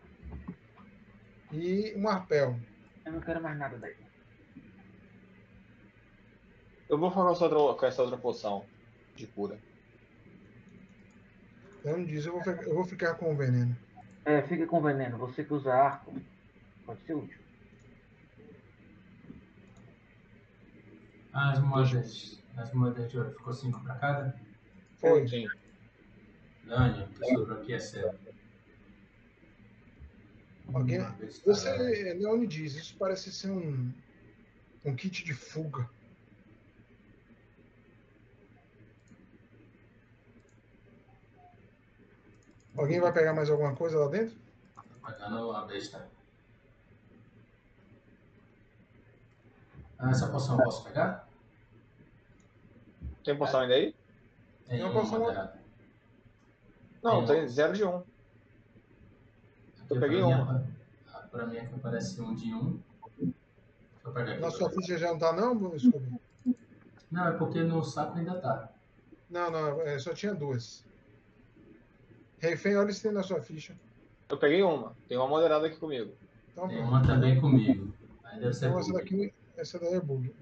[1.53, 2.59] e um arpel.
[3.05, 3.97] Eu não quero mais nada daí.
[6.89, 8.65] Eu vou falar com essa outra, com essa outra poção
[9.17, 9.59] de cura.
[11.85, 13.77] Leone diz: eu vou, eu vou ficar com o veneno.
[14.25, 15.19] É, fica com veneno.
[15.19, 16.15] Você que usa arco,
[16.87, 17.39] pode ser útil.
[17.39, 17.43] Ah,
[21.33, 22.43] as moedas.
[22.57, 23.31] As moedas de ouro.
[23.33, 24.41] Ficou 5 pra cada?
[24.99, 25.27] Foi.
[25.27, 25.47] Sim.
[26.65, 28.15] Dani, o que sobrou aqui é seu.
[30.73, 32.15] Alguém- Uma besta Você, leve.
[32.15, 33.93] Leone diz, isso parece ser um,
[34.85, 35.89] um kit de fuga.
[42.77, 44.37] Alguém vai pegar mais alguma coisa lá dentro?
[45.03, 46.09] Pagando a besta.
[50.03, 51.29] Ah, essa poção eu posso pegar?
[53.23, 53.95] Tem poção ainda aí?
[54.67, 55.63] Tem uma moderada.
[57.01, 58.03] Não, Tem tem zero de um.
[59.89, 60.67] Eu peguei pra mim, uma.
[61.07, 62.81] ah, Pra mim aqui aparece um de um.
[64.41, 66.21] Na sua ficha já não tá não, Scooby?
[67.09, 68.71] Não, é porque no saco ainda tá.
[69.31, 70.85] Não, não, é, só tinha duas.
[72.41, 73.79] Refém, olha se tem na sua ficha.
[74.29, 74.97] Eu peguei uma.
[75.07, 76.13] Tem uma moderada aqui comigo.
[76.51, 77.95] Então, Tem uma também comigo.
[78.25, 79.33] Aí deve ser Então essa daqui,
[79.63, 80.35] essa daí é bug.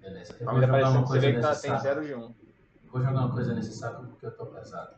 [0.00, 0.32] Beleza.
[0.40, 1.82] Eu Tá vou jogar uma aparecendo, você coisa vê que tá, tem saco.
[1.82, 2.34] zero de um.
[2.90, 4.96] Vou jogar uma coisa nesse saco porque eu tô pesado.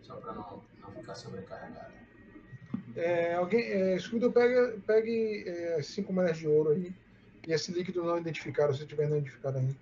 [0.00, 1.92] Só pra não, não ficar sobrecarregado.
[2.96, 6.94] É, alguém, é, Scooby, pega, pegue é, cinco moedas de ouro aí.
[7.46, 9.76] E esse líquido não identificado, se tiver não identificado aí.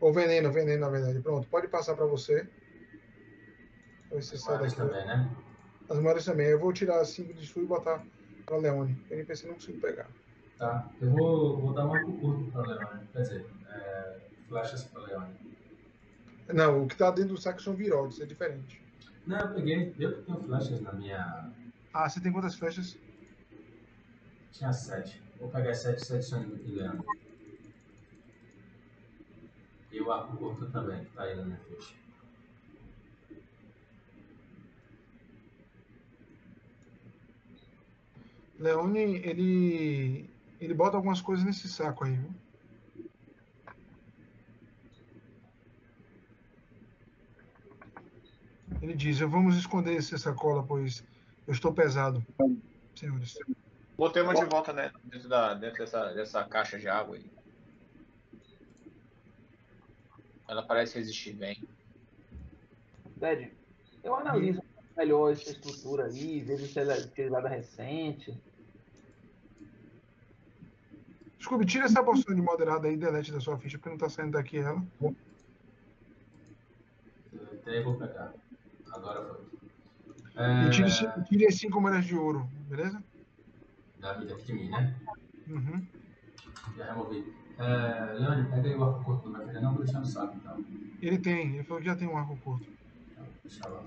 [0.00, 1.20] Ou veneno, veneno na verdade.
[1.20, 2.46] Pronto, pode passar para você.
[4.08, 4.76] Pra ver se As sai daqui.
[4.76, 5.30] também, né?
[5.92, 6.46] As moedas também.
[6.46, 8.02] Eu vou tirar as cinco de sua e botar
[8.46, 8.98] para Leone.
[9.10, 10.08] O NPC não consigo pegar.
[10.56, 10.90] Tá.
[10.98, 13.06] Eu vou, vou dar um curto pra Leone.
[13.12, 15.34] Quer dizer, é, flechas pra Leone.
[16.50, 18.82] Não, o que tá dentro do saco são virotes, é diferente.
[19.26, 19.94] Não, eu peguei.
[19.98, 21.52] Eu que tenho flechas na minha.
[21.92, 22.98] Ah, você tem quantas flechas?
[24.50, 25.22] Tinha sete.
[25.38, 27.04] Vou pegar sete, sete são em Leone.
[29.90, 31.94] E o arco curto também, que tá aí na minha ficha.
[38.62, 40.30] Leone, ele.
[40.60, 42.30] Ele bota algumas coisas nesse saco aí, viu?
[48.80, 51.04] Ele diz: Vamos esconder essa sacola, pois
[51.44, 52.24] eu estou pesado,
[52.94, 53.36] senhores.
[53.96, 57.26] Botei uma de volta né, dentro, da, dentro dessa, dessa caixa de água aí.
[60.48, 61.60] Ela parece resistir bem.
[63.18, 63.52] Ted,
[64.04, 64.62] eu analiso
[64.96, 68.40] melhor essa estrutura aí, vejo se ela é utilizada recente.
[71.42, 74.08] Scooby, tira essa porção de moderada aí e delete da sua ficha, porque não tá
[74.08, 74.84] saindo daqui ela.
[77.52, 78.32] Até eu vou pegar.
[78.92, 79.52] Agora foi.
[80.66, 83.02] E tire, É, ci- tire as cinco moedas de ouro, beleza?
[83.98, 85.00] da vida aqui de mim, né?
[85.46, 85.86] Uhum.
[86.76, 87.24] Já removi.
[87.58, 90.36] É, Leone, pega aí o arco curto, não vai querer não, vou deixar no saco
[90.36, 90.64] então.
[91.00, 92.66] Ele tem, ele falou que já tem um arco curto.
[93.12, 93.84] Então, Deixa lá.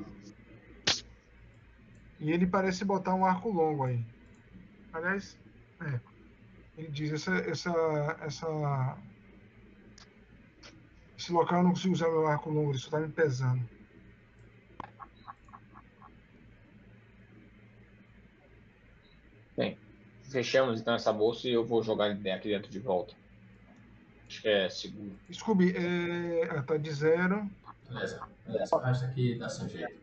[2.20, 4.06] E ele parece botar um arco longo aí.
[4.94, 5.38] Aliás,
[5.82, 6.00] é.
[6.78, 8.98] Ele diz, essa, essa, essa,
[11.18, 13.76] esse local eu não consigo usar meu arco longo, isso tá me pesando.
[20.36, 23.14] Fechamos então essa bolsa e eu vou jogar ele aqui dentro de volta.
[24.28, 25.18] Acho que é seguro.
[25.32, 27.50] Scooby, é, ah, tá de zero.
[27.88, 28.76] Beleza, beleza.
[28.76, 29.96] O resto aqui dá seu jeito.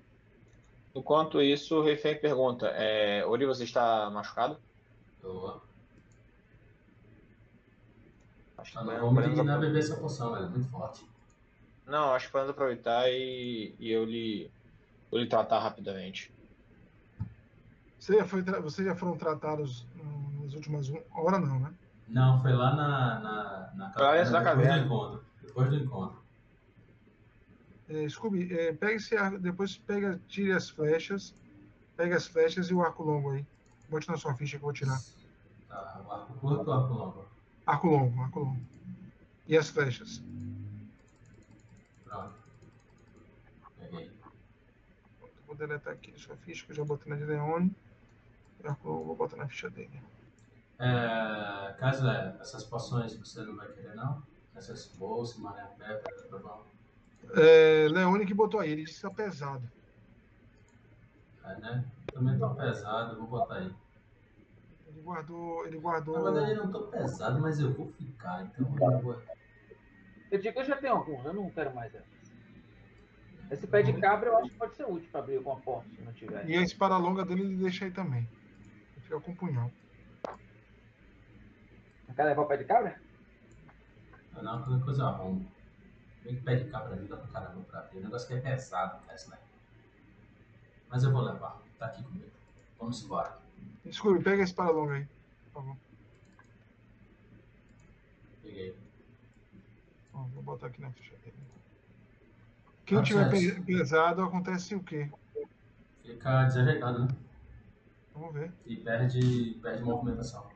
[0.94, 4.56] Enquanto isso, o refém pergunta: é, Ori, você está machucado?
[5.22, 5.60] Eu
[8.62, 11.04] Acho que não apro- beber essa poção, ela é muito forte.
[11.84, 14.50] Não, acho que podemos aproveitar e, e eu lhe,
[15.10, 16.32] eu lhe tratar rapidamente.
[17.98, 19.86] Você já foi, vocês já foram tratados
[20.40, 21.74] nas últimas um- horas, não, né?
[22.08, 24.00] Não, foi lá na, na, na dentro
[24.32, 24.78] da depois caverna.
[24.78, 25.24] do encontro.
[25.42, 26.22] Depois do encontro.
[27.88, 31.34] É, Scooby, é, pega esse arco, depois pega, tire as flechas,
[31.96, 33.44] pega as flechas e o arco longo aí.
[33.88, 34.98] Bote na sua ficha que eu vou tirar.
[35.68, 37.31] Tá, o arco curto ou arco longo?
[37.66, 38.60] Arco longo, arco longo.
[39.46, 40.22] E as flechas.
[42.04, 42.34] Pronto.
[43.78, 44.10] Peguei.
[45.46, 47.74] Vou deletar aqui sua ficha, que eu já botei na de Leone.
[48.62, 50.00] E arco longo vou botar na ficha dele.
[50.78, 54.22] É, caso é, essas poções você não vai querer não?
[54.54, 56.64] Essas bolsas, mané pé, pedra trovão.
[57.36, 59.70] É, Leone que botou aí, ele disse que tá pesado.
[61.44, 61.84] É, né?
[62.12, 63.74] Também tô pesado, vou botar aí.
[65.02, 65.66] Ele guardou.
[65.66, 66.22] Ele guardou.
[66.22, 69.20] Na verdade eu não tô pesado, mas eu vou ficar, então eu vou.
[70.30, 72.22] Eu digo que eu já tenho alguns, eu não quero mais essas.
[73.50, 76.00] Esse pé de cabra eu acho que pode ser útil para abrir alguma porta, se
[76.00, 76.48] não tiver.
[76.48, 78.26] E a espada longa dele ele deixa aí também.
[79.02, 79.70] Fica com o punhal.
[82.14, 83.00] Quer levar o pé de cabra?
[84.36, 85.52] Eu não, qualquer coisa eu arrumo.
[86.22, 87.98] Bem que pé de cabra ajuda pra caramba pra abrir.
[87.98, 89.38] O negócio que é pesado, Tesla.
[90.88, 91.60] Mas eu vou levar.
[91.78, 92.30] Tá aqui comigo.
[92.78, 93.41] Vamos embora.
[93.90, 95.06] Scooby, pega a espada longa aí,
[95.52, 95.76] por favor.
[98.42, 98.74] Peguei.
[100.14, 101.34] Ó, vou botar aqui na ficha dele.
[102.86, 105.10] Quem Ah, tiver pesado, acontece o quê?
[106.02, 107.08] Fica desajeitado, né?
[108.14, 108.52] Vamos ver.
[108.66, 110.46] E perde, perde movimentação.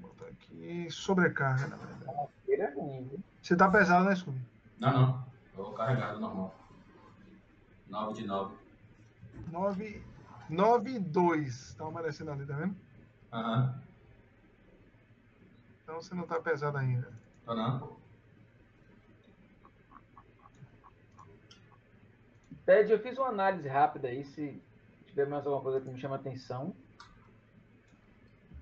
[0.00, 0.86] Vou botar aqui.
[0.90, 2.28] Sobrecarga, na verdade.
[2.48, 3.20] Ele é ruim, viu?
[3.42, 4.40] Você tá pesado, né, Scooby?
[4.78, 5.26] Não, não.
[5.54, 6.54] Vou carregado normal.
[7.88, 8.54] 9 de 9.
[9.50, 10.02] 9,
[10.48, 11.74] 9 e 2.
[11.74, 12.76] Tá aparecendo ali, tá vendo?
[13.32, 13.82] Aham.
[15.82, 17.12] Então você não tá pesado ainda.
[17.44, 17.96] Tô não.
[22.64, 24.62] Ted, eu fiz uma análise rápida aí, se
[25.06, 26.74] tiver mais alguma coisa que me chama atenção.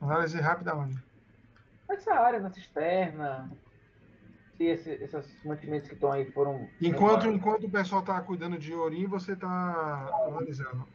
[0.01, 1.01] Análise rápida onde?
[1.89, 3.49] Essa área, na cisterna,
[4.57, 6.69] se esse, esses mantimentos que estão aí foram.
[6.81, 10.89] Enquanto, enquanto o pessoal tá cuidando de Orim, você tá analisando.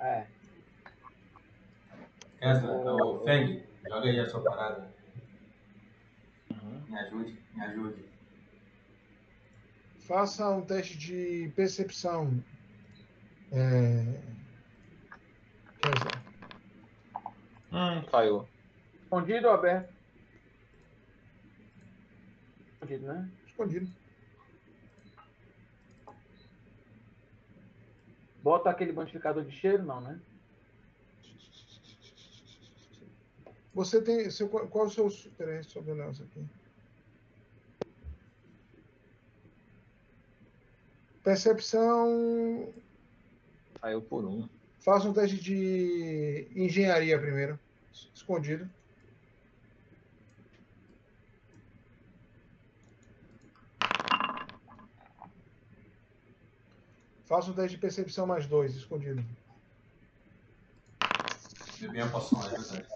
[0.00, 0.26] É.
[2.38, 4.90] Kesna, ô Feng, joga aí a sua parada.
[6.88, 8.04] Me ajude, me ajude.
[10.00, 12.42] Faça um teste de percepção.
[13.52, 14.02] É...
[15.82, 16.20] Dizer,
[17.72, 18.48] Hum, falhou.
[19.02, 19.92] Escondido ou aberto?
[22.72, 23.30] Escondido, né?
[23.46, 23.99] escondido.
[28.50, 30.18] Bota aquele modificador de cheiro, não, né?
[33.72, 34.28] Você tem.
[34.28, 35.30] Seu, qual qual é o seu.
[35.38, 36.44] Peraí, deixa eu ver aqui.
[41.22, 42.74] Percepção.
[43.80, 44.48] Saiu por um.
[44.80, 47.56] Faça um teste de engenharia primeiro.
[48.12, 48.68] Escondido.
[57.30, 59.24] Faça um teste de percepção mais dois, escondido.
[61.78, 62.88] Bebi a poção, é verdade.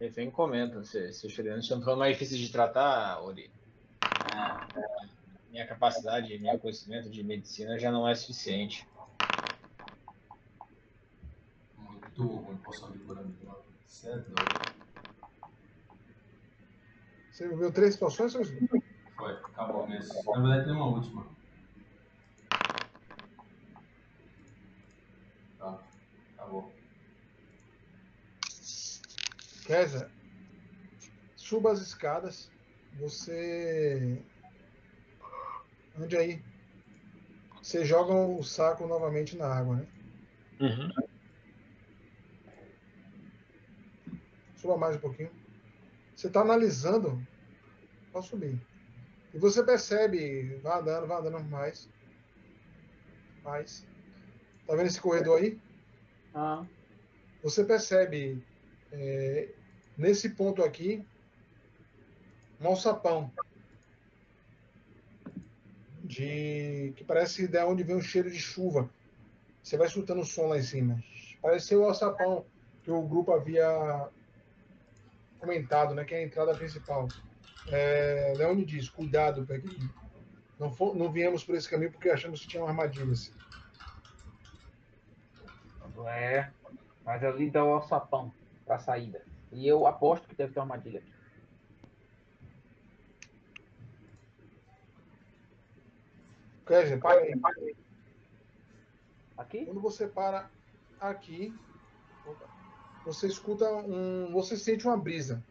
[0.00, 3.52] Refém comenta, se, se os ferianos estão ficando mais difíceis de tratar, Ori.
[4.02, 5.08] É,
[5.50, 8.88] Minha capacidade, meu conhecimento de medicina já não é suficiente.
[11.76, 13.36] muito ruim poção de cura mil.
[13.84, 14.74] Você é doido.
[17.30, 20.14] Você bebeu três poções, Foi, acabou mesmo.
[20.32, 21.37] Na verdade tem uma última.
[29.68, 30.10] Kézia,
[31.36, 32.50] suba as escadas.
[32.98, 34.18] Você.
[36.00, 36.42] Ande aí.
[37.62, 39.86] Você joga o saco novamente na água, né?
[44.56, 45.30] Suba mais um pouquinho.
[46.16, 47.22] Você está analisando.
[48.10, 48.58] Pode subir.
[49.34, 50.56] E você percebe.
[50.62, 51.90] Vai andando, vai andando mais.
[53.44, 53.86] Mais.
[54.66, 55.60] Tá vendo esse corredor aí?
[56.34, 56.64] Ah,
[57.42, 58.42] Você percebe.
[58.92, 59.50] é,
[59.98, 61.04] nesse ponto aqui.
[62.60, 63.30] Um alçapão.
[66.02, 66.94] De.
[66.96, 68.88] Que parece de onde vem o cheiro de chuva.
[69.62, 71.02] Você vai escutando o som lá em cima.
[71.42, 72.46] Parece ser o alçapão
[72.82, 74.08] que o grupo havia
[75.38, 76.04] comentado, né?
[76.04, 77.08] Que é a entrada principal.
[77.70, 79.76] É, Leone diz: cuidado, porque
[80.58, 83.32] não, for, não viemos por esse caminho porque achamos que tinham armadilhas.
[86.06, 86.50] é.
[87.04, 88.32] Mas ali dá o alçapão
[88.64, 89.27] pra saída.
[89.52, 91.12] E eu aposto que deve ter uma armadilha aqui.
[96.66, 97.76] Kézia, para aí.
[99.38, 99.64] Aqui?
[99.64, 100.50] Quando você para
[101.00, 101.54] aqui,
[103.04, 104.30] você escuta um.
[104.32, 105.42] Você sente uma brisa.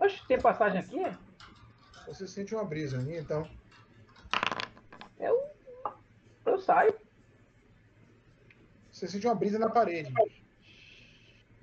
[0.00, 1.02] Oxe, tem passagem aqui?
[2.06, 3.02] Você sente uma brisa.
[3.02, 3.46] E então,
[5.18, 5.38] Eu.
[6.46, 7.07] Eu saio.
[8.98, 10.12] Você sente uma brisa na parede.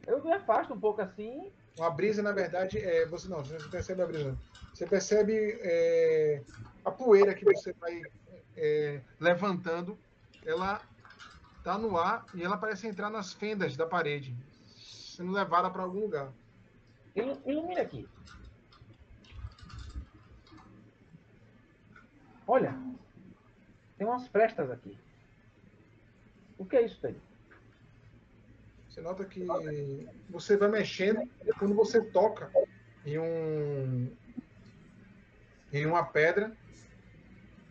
[0.05, 1.51] Eu me afasto um pouco assim.
[1.77, 3.05] Uma brisa, na verdade, é.
[3.07, 4.39] Você não, você não percebe a brisa.
[4.73, 6.45] Você percebe é,
[6.83, 8.01] a poeira que você vai
[8.55, 9.99] é, levantando.
[10.43, 10.87] Ela
[11.63, 15.99] tá no ar e ela parece entrar nas fendas da parede, sendo levada para algum
[16.01, 16.33] lugar.
[17.15, 18.09] Ilu- Ilumina aqui.
[22.47, 22.73] Olha.
[23.97, 25.04] Tem umas frestas aqui.
[26.57, 27.15] O que é isso aí?
[28.89, 29.45] Você nota que
[30.29, 32.49] você vai mexendo e quando você toca
[33.05, 34.11] em um
[35.73, 36.55] em uma pedra,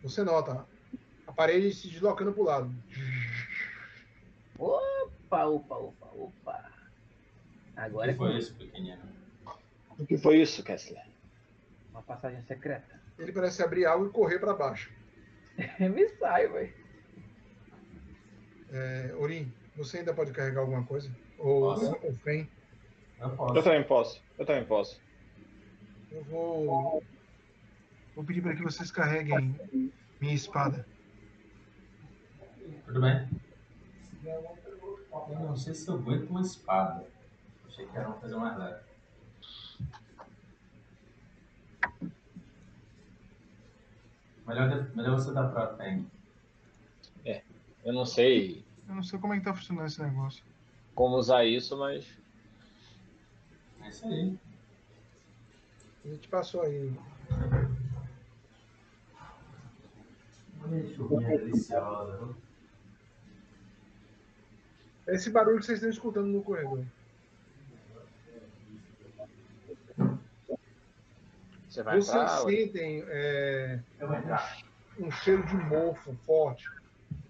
[0.03, 0.65] você nota
[1.25, 2.75] a parede se deslocando para o lado.
[4.59, 6.71] Opa, opa, opa, opa.
[7.75, 9.01] O Agora é que foi com isso, pequenino?
[9.97, 11.15] O que foi isso, Kessler?
[11.95, 13.01] uma passagem secreta.
[13.17, 14.91] Ele parece abrir algo e correr para baixo.
[15.79, 16.84] me saio, velho.
[18.71, 21.09] É, Orim, você ainda pode carregar alguma coisa?
[21.37, 21.91] Ou Posso.
[22.07, 22.49] o Fen?
[23.19, 23.63] Eu Eu posso.
[23.63, 24.21] também posso.
[24.37, 25.01] Eu também posso.
[26.11, 27.03] Eu vou
[28.15, 29.59] vou pedir para que vocês carreguem
[30.21, 30.85] minha espada.
[32.85, 33.27] Tudo bem?
[34.23, 37.05] Eu não sei se eu aguento uma espada.
[37.67, 38.79] Achei que era uma coisa mais leve.
[44.47, 46.05] Melhor, melhor você dar pra Feng.
[47.85, 50.43] Eu não sei Eu não sei como é que tá funcionando esse negócio.
[50.95, 52.05] como usar isso, mas
[53.81, 54.37] É isso aí.
[56.03, 56.93] A gente passou aí.
[65.07, 66.83] Esse barulho que vocês estão escutando no corredor.
[71.69, 73.79] você vai Vocês sentem é,
[74.97, 76.67] um cheiro de mofo forte.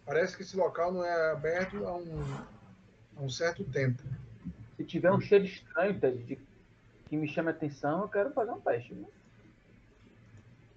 [0.06, 2.22] Parece que esse local não é aberto há um,
[3.18, 4.02] há um certo tempo.
[4.77, 6.40] Se tiver um cheiro estranho, Ted, de-
[7.10, 8.94] que me chame a atenção, eu quero fazer um teste.
[8.94, 9.07] né?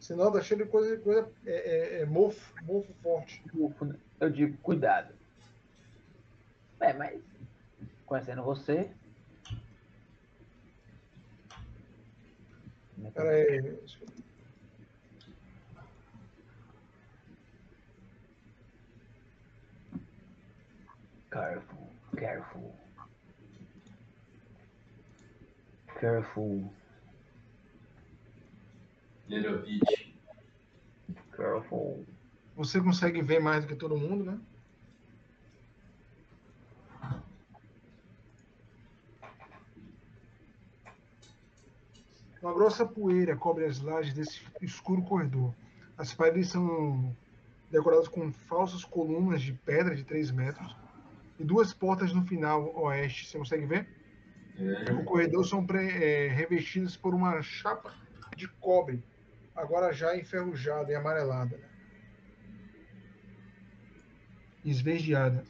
[0.01, 3.43] Você nota cheiro de coisa, coisa é, é- é mofo, mofo forte.
[3.55, 3.97] Ufo, né?
[4.21, 5.13] Eu digo, cuidado.
[6.81, 7.21] É, mas
[8.07, 8.91] conhecendo você.
[12.97, 13.79] né, Pera aí.
[21.31, 22.75] Careful, careful.
[26.01, 26.73] Careful,
[29.29, 30.15] Little Beach.
[31.37, 32.07] careful.
[32.57, 34.41] Você consegue ver mais do que todo mundo, né?
[42.41, 45.53] Uma grossa poeira cobre as lajes desse escuro corredor.
[45.99, 47.15] As paredes são
[47.71, 50.75] decoradas com falsas colunas de pedra de 3 metros
[51.39, 53.27] e duas portas no final oeste.
[53.27, 53.89] Você consegue ver?
[54.59, 57.95] É, O corredor são é, revestidos por uma chapa
[58.37, 59.03] de cobre,
[59.55, 61.57] agora já enferrujada e amarelada.
[61.57, 61.69] né?
[64.65, 65.45] Esverdeada.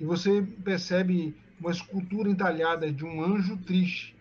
[0.00, 4.16] E você percebe uma escultura entalhada de um anjo triste,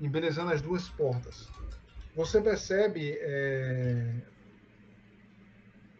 [0.00, 1.48] embelezando as duas portas.
[2.14, 4.14] Você percebe, é...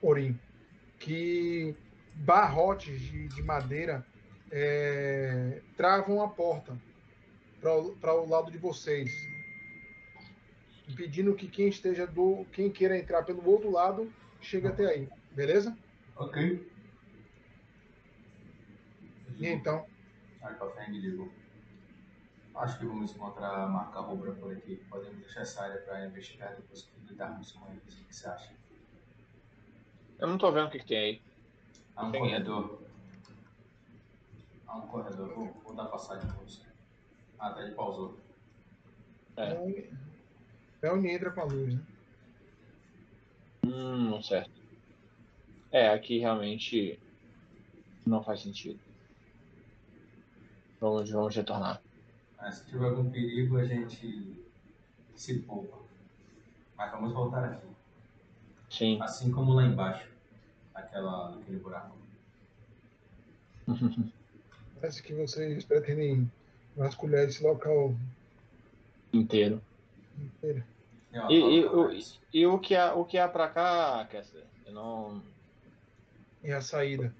[0.02, 0.38] Orim,
[0.98, 1.74] que
[2.14, 4.04] barrotes de, de madeira
[4.50, 6.76] é, travam a porta
[7.60, 9.10] para o lado de vocês,
[10.88, 15.76] impedindo que quem esteja do quem queira entrar pelo outro lado chegue até aí, beleza?
[16.16, 16.68] Ok.
[19.38, 19.86] E então,
[20.88, 21.30] frente ligou.
[22.54, 24.76] Acho que vamos encontrar a marca rubra por aqui.
[24.90, 27.94] Podemos deixar essa área para investigar depois que lidarmos com eles.
[28.00, 28.52] O que você acha?
[30.18, 31.22] Eu não tô vendo o que, que tem aí.
[31.94, 32.82] Há um Tem corredor.
[34.66, 35.34] Há um corredor.
[35.34, 36.62] Vou, vou dar passagem pra você.
[37.38, 38.18] Ah, tá, ele pausou.
[39.36, 39.88] É.
[40.82, 41.82] é onde entra com a luz, né?
[43.64, 44.50] Hum, certo.
[45.70, 46.98] É, aqui realmente
[48.04, 48.80] não faz sentido.
[50.80, 51.80] Vamos, vamos retornar.
[52.36, 54.44] Mas se tiver algum perigo, a gente
[55.14, 55.78] se poupa.
[56.76, 57.77] Mas vamos voltar aqui.
[58.70, 59.00] Sim.
[59.02, 60.06] Assim como lá embaixo.
[60.74, 61.96] Naquela, naquele buraco.
[64.80, 66.30] Parece que vocês pretendem
[66.76, 67.94] vasculhar esse local
[69.12, 69.60] Inteiro.
[70.18, 70.64] inteiro.
[71.12, 71.90] Uma E, e, o-
[72.32, 74.44] e o que há, o que há pra cá, Kessler?
[74.66, 75.22] Eu não.
[76.44, 77.12] e a saída.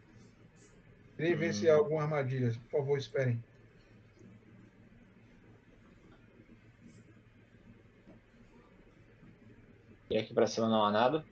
[1.17, 2.53] Queria ver se há alguma armadilha.
[2.71, 3.43] Por favor, esperem.
[10.11, 11.25] E aqui pra cima não há nada.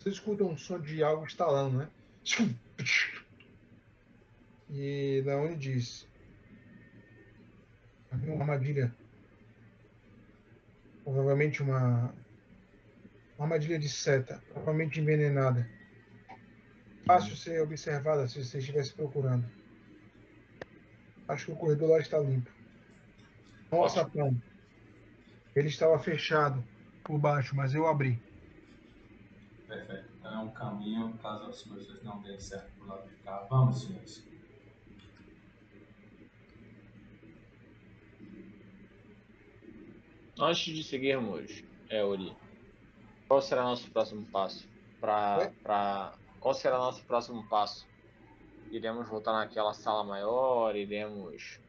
[0.00, 1.88] Vocês escutam um som de algo estalando, né?
[4.70, 6.08] E da onde diz?
[8.10, 8.94] Havia uma armadilha.
[11.04, 12.14] Provavelmente uma,
[13.36, 15.68] uma armadilha de seta, provavelmente envenenada.
[17.04, 19.44] Fácil ser observada se você estivesse procurando.
[21.28, 22.50] Acho que o corredor lá está limpo.
[23.70, 24.02] Não Ótimo.
[24.02, 24.42] sapão.
[25.54, 26.64] Ele estava fechado
[27.04, 28.29] por baixo, mas eu abri.
[29.70, 30.10] Perfeito.
[30.18, 33.46] Então é um caminho, caso as coisas não deem certo pro lado de cá.
[33.48, 34.28] Vamos, senhores.
[40.36, 42.36] Antes de seguirmos, é, Ori,
[43.28, 44.68] qual será nosso próximo passo?
[45.00, 47.86] Pra, pra, qual será nosso próximo passo?
[48.72, 50.74] Iremos voltar naquela sala maior?
[50.74, 51.60] Iremos.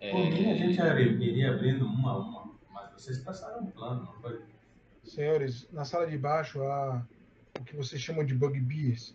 [0.00, 0.80] É, Por mim, a gente
[1.22, 2.54] iria abrindo uma a uma.
[2.70, 4.51] Mas vocês passaram um plano, não foi?
[5.04, 7.02] Senhores, na sala de baixo há
[7.60, 9.14] o que vocês chamam de bugbears.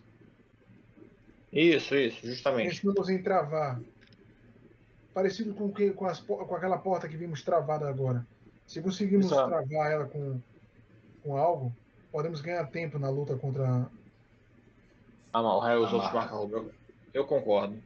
[1.52, 2.86] Isso, isso, Eles justamente.
[2.86, 3.80] mandam entravar.
[5.14, 8.24] Parecido com, que, com, as com aquela porta que vimos travada agora.
[8.66, 9.46] Se conseguirmos Isso é.
[9.46, 10.40] travar ela com,
[11.22, 11.74] com algo,
[12.12, 13.90] podemos ganhar tempo na luta contra.
[15.32, 15.94] Amarrar os Amarra.
[15.96, 16.64] outros marca rubra.
[17.14, 17.82] Eu concordo.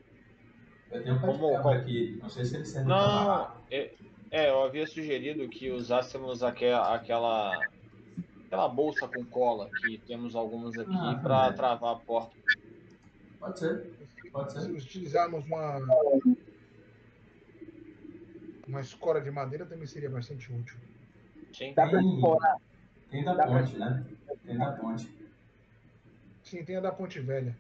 [0.91, 2.19] Eu tenho um Como- aqui.
[2.21, 3.93] Não sei se eles servem Não, é,
[4.31, 7.59] é, eu havia sugerido que usássemos aquela, aquela,
[8.53, 11.53] aquela bolsa com cola que temos algumas aqui Ah, para é.
[11.53, 12.37] travar a porta.
[13.41, 13.91] Pode ser.
[14.31, 14.71] Pode Se ser.
[14.71, 15.79] utilizarmos uma.
[18.69, 20.77] Uma escora de madeira também seria bastante útil.
[21.53, 21.73] Sim.
[21.75, 22.57] Dá pra Tem- explorar.
[23.11, 24.07] Tem da Dá pra- ponte, né?
[24.45, 25.17] Tem da ponte.
[26.43, 27.57] Sim, tem a da Ponte Velha.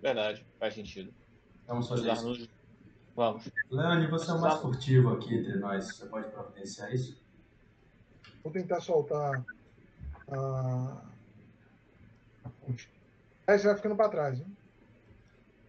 [0.00, 1.12] Verdade, faz sentido.
[1.66, 2.48] Vamos fazer isso.
[3.14, 3.50] Vamos.
[3.70, 5.88] Leone, você é o mais furtivo aqui entre nós.
[5.96, 7.20] Você pode providenciar isso?
[8.42, 9.44] Vou tentar soltar
[10.30, 11.02] a.
[13.46, 14.46] Aí você vai ficando para trás, né?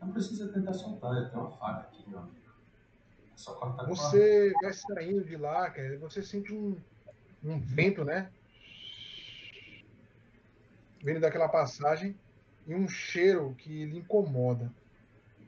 [0.01, 1.15] Não precisa tentar soltar.
[1.15, 2.37] Eu tenho uma faca aqui, meu amigo.
[3.33, 6.77] É só cortar Você vai saindo de lá, cara, você sente um,
[7.43, 8.31] um vento, né?
[11.03, 12.15] Vindo daquela passagem
[12.67, 14.71] e um cheiro que lhe incomoda.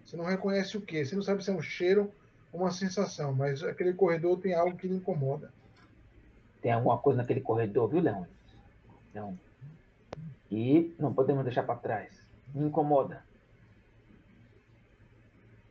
[0.03, 2.11] Você não reconhece o que, você não sabe se é um cheiro
[2.51, 5.51] ou uma sensação, mas aquele corredor tem algo que lhe incomoda.
[6.63, 8.25] Tem alguma coisa naquele corredor, viu, Leão?
[9.11, 9.37] Então,
[10.49, 12.25] e não podemos deixar para trás.
[12.55, 13.21] Me incomoda.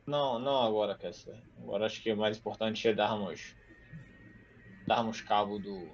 [0.05, 1.41] Não, não agora, Kessler.
[1.57, 3.55] Agora acho que o mais importante é darmos
[4.85, 5.89] darmos cabo do.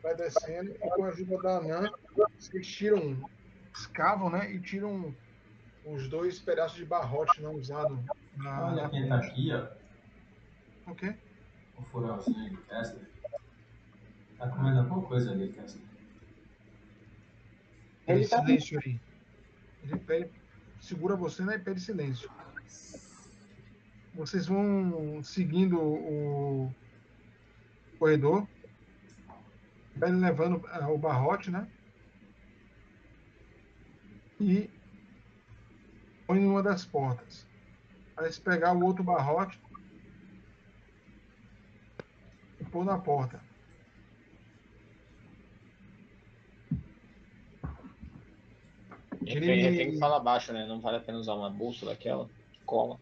[0.00, 1.90] Vai descendo e com a ajuda da Anã,
[2.38, 3.28] vocês tiram
[3.74, 4.52] escavam, né?
[4.52, 5.14] E tiram
[5.84, 8.02] os dois pedaços de barrote não usado
[8.36, 8.66] na.
[8.66, 10.90] Olha na quem tá aqui, ó.
[10.90, 11.14] O quê?
[11.76, 13.08] O furãozinho do Kessler.
[14.38, 15.84] Tá comendo alguma coisa ali, Kessler.
[18.06, 19.00] Ele Ele tá silêncio aí.
[19.84, 20.30] Ele pede,
[20.80, 22.30] segura você né, e pede silêncio.
[24.14, 26.72] Vocês vão seguindo o
[27.98, 28.46] corredor.
[29.96, 31.66] Vai levando ah, o barrote, né?
[34.42, 34.68] E
[36.26, 37.46] põe em uma das portas.
[38.16, 39.56] Aí se pegar o outro barrote
[42.60, 43.40] e pôr na porta.
[49.24, 50.66] Refém, refém fala baixo, né?
[50.66, 52.98] Não vale a pena usar uma bolsa daquela que cola.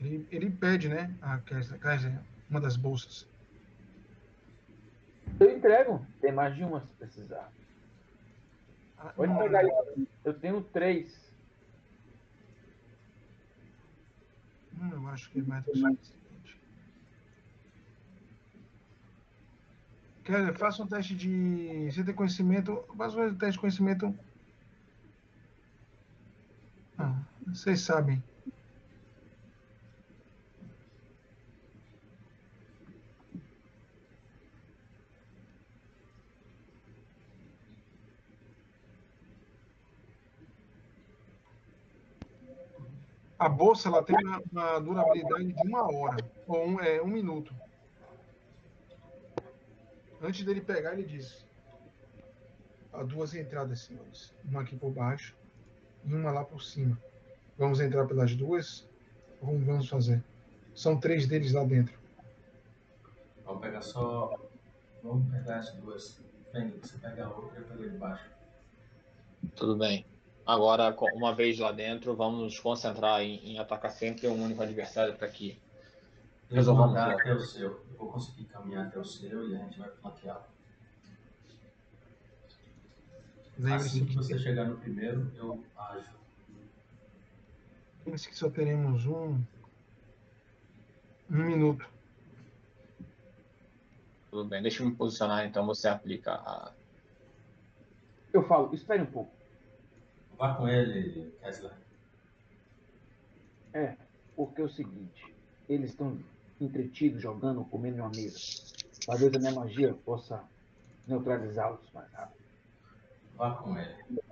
[0.00, 1.14] Ele, ele pede, né?
[1.20, 1.38] A
[2.48, 3.28] uma das bolsas.
[5.38, 6.06] Eu entrego.
[6.22, 7.52] Tem mais de uma se precisar.
[8.98, 9.62] Ah, Pode pegar.
[10.24, 11.32] Eu tenho três.
[14.80, 16.60] Hum, eu acho que é mais do suficiente.
[20.24, 21.90] Keller, faça um teste de.
[21.90, 22.84] Você tem conhecimento.
[22.96, 24.14] Faça um teste de conhecimento.
[26.96, 28.22] Não, vocês sabem.
[43.38, 46.16] A bolsa ela tem uma, uma durabilidade de uma hora,
[46.46, 47.54] ou um, é, um minuto.
[50.20, 51.46] Antes dele pegar, ele diz:
[52.92, 54.34] há duas entradas, senhores.
[54.44, 55.36] Uma aqui por baixo
[56.04, 56.98] e uma lá por cima.
[57.56, 58.88] Vamos entrar pelas duas?
[59.40, 60.22] Ou Como vamos fazer?
[60.74, 61.96] São três deles lá dentro.
[63.44, 64.34] Vamos pegar só.
[65.02, 66.20] Vamos pegar as duas.
[66.52, 68.24] Vem, você pega a outra e eu pego de baixo.
[69.54, 70.04] Tudo bem.
[70.48, 75.14] Agora, uma vez lá dentro, vamos nos concentrar em, em atacar sempre um único adversário
[75.14, 75.56] para que Eu
[76.48, 77.20] vou Resolvamos andar logo.
[77.20, 77.68] até o seu.
[77.68, 80.48] Eu vou conseguir caminhar até o seu e a gente vai flanquear.
[83.58, 86.10] Lembre-se Assim que você chegar no primeiro, eu ajo.
[88.06, 89.34] lembre-se que só teremos um,
[91.30, 91.84] um minuto.
[94.30, 94.62] tudo bem.
[94.62, 96.72] Deixa eu me posicionar, então você aplica a.
[98.32, 99.37] Eu falo, espere um pouco.
[100.38, 101.72] Vá com ele, Kessler.
[103.74, 103.96] É,
[104.36, 105.34] porque é o seguinte,
[105.68, 106.18] eles estão
[106.60, 108.38] entretidos jogando ou comendo em uma mesa.
[109.04, 110.44] Talvez a minha magia possa
[111.08, 112.44] neutralizá-los mais rápido.
[113.34, 114.22] Vá com ele.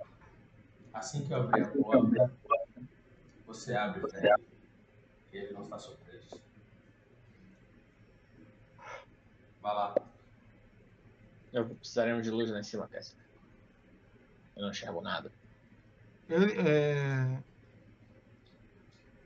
[0.93, 2.33] Assim que eu abrir a porta,
[3.45, 4.43] você abre pra ele.
[5.33, 6.41] E ele não está surpreso.
[9.61, 9.95] Vá lá.
[11.51, 13.25] Eu precisaremos de luz lá em cima, Kessler.
[14.55, 15.31] Eu não enxergo nada.
[16.29, 17.43] Ele é.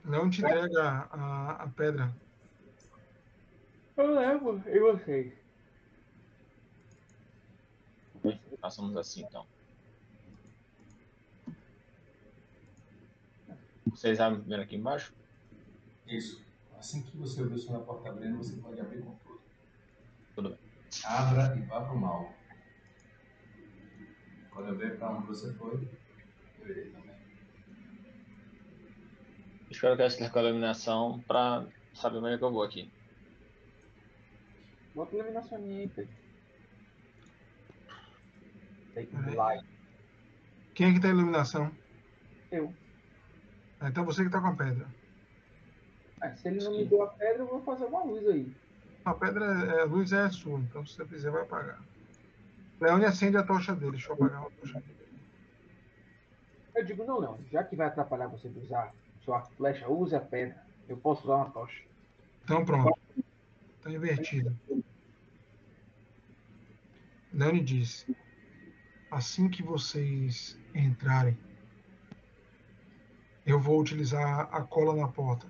[0.04, 2.14] Não te entrega a, a pedra.
[3.98, 5.34] Eu levo, e vocês?
[8.60, 9.46] Façamos assim, então.
[13.88, 15.14] Vocês abrem primeiro aqui embaixo?
[16.08, 16.44] Isso.
[16.78, 19.42] Assim que você ouvir da porta abrindo, você pode abrir com tudo.
[20.36, 20.60] Tudo bem.
[21.06, 22.34] Abra e vá pro mal.
[24.52, 25.88] Quando eu ver pra onde você foi.
[29.70, 32.92] Espero que Kessler com a iluminação para saber onde é que eu vou aqui.
[34.94, 36.14] Bota iluminação minha aí, Pedro.
[38.94, 39.66] Take light.
[40.76, 41.72] Quem é que tá a iluminação?
[42.52, 42.74] Eu.
[43.80, 44.86] Ah, Então você que tá com a pedra.
[46.22, 48.54] Ah, se ele não me deu a pedra, eu vou fazer uma luz aí.
[49.06, 51.82] A pedra, é, a luz é sua, então se você fizer, vai apagar.
[52.80, 53.94] Leone acende a tocha dele.
[53.94, 55.01] Deixa eu apagar a tocha dele.
[56.76, 57.40] Eu digo, não, não.
[57.52, 58.94] Já que vai atrapalhar você de usar
[59.24, 60.64] sua arco flecha, use a pedra.
[60.88, 61.84] Eu posso usar uma tocha.
[62.44, 62.98] Então pronto.
[63.82, 64.58] Tá invertido.
[67.34, 68.16] Leone disse:
[69.10, 71.38] assim que vocês entrarem,
[73.46, 75.48] eu vou utilizar a cola na porta.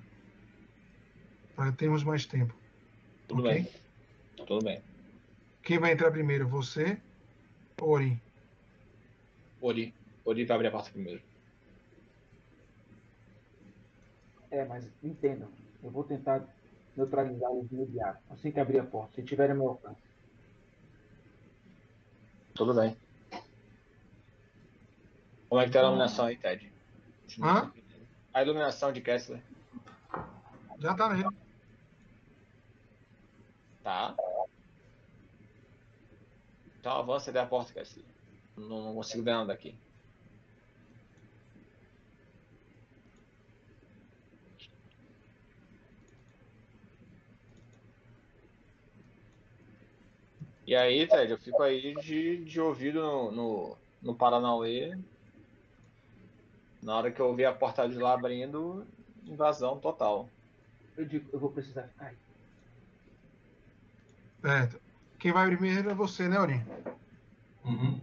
[1.55, 2.55] Para termos mais tempo.
[3.27, 3.53] Tudo Ok?
[3.53, 3.71] bem.
[4.45, 4.81] Tudo bem.
[5.61, 6.47] Quem vai entrar primeiro?
[6.47, 6.99] Você
[7.79, 8.21] ou Ori?
[9.61, 9.93] Ori.
[10.25, 11.21] Ori vai abrir a porta primeiro.
[14.49, 15.49] É, mas entendam.
[15.83, 16.45] Eu vou tentar
[16.95, 18.21] neutralizá-los de imediato.
[18.29, 19.15] Assim que abrir a porta.
[19.15, 20.01] Se tiverem meu alcance.
[22.53, 22.95] Tudo bem.
[25.49, 26.71] Como é que tá a iluminação aí, Ted?
[27.41, 27.71] Hã?
[28.33, 29.41] A iluminação de Kessler.
[30.79, 31.27] Já tá nele.
[33.83, 34.15] Tá.
[36.79, 38.03] Então avança até a porta, Cassie.
[38.57, 39.75] Não, não consigo ver nada daqui.
[50.71, 54.97] E aí, Ted, eu fico aí de, de ouvido no, no, no Paranauê.
[56.81, 58.87] Na hora que eu ouvir a porta de lá abrindo,
[59.25, 60.29] invasão total.
[60.95, 62.17] Eu digo, eu vou precisar ficar aí.
[64.39, 64.81] Certo.
[65.19, 66.63] Quem vai primeiro é você, né, Aurim?
[67.65, 67.99] Uhum.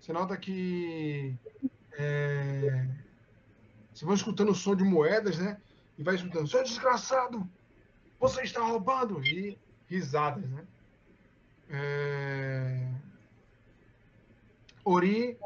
[0.00, 1.34] Você nota que
[1.98, 2.86] é,
[3.92, 5.60] você vai escutando o som de moedas, né?
[5.98, 7.44] E vai escutando, seu desgraçado,
[8.20, 9.20] você está roubando!
[9.26, 9.58] E
[9.88, 10.64] risadas, né?
[11.70, 12.88] É...
[14.84, 15.38] Ori,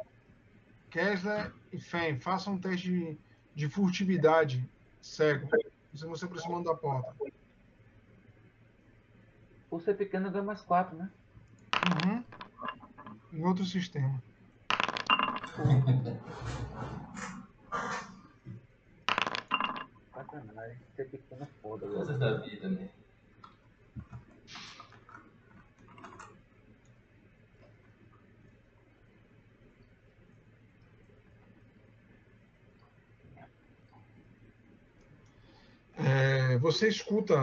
[0.90, 3.18] Kessler e Fen, façam um teste de,
[3.54, 4.68] de furtividade
[5.02, 5.48] cego.
[5.92, 7.14] Você não se aproximando da porta.
[9.68, 11.10] Por ser pequeno, ganha mais 4, né?
[12.06, 12.24] Uhum.
[13.32, 14.22] Em outro sistema.
[20.14, 20.78] Sacanagem.
[20.96, 21.86] Ser pequeno é foda.
[21.86, 22.88] Coisas da vida, né?
[36.14, 37.34] É, você escuta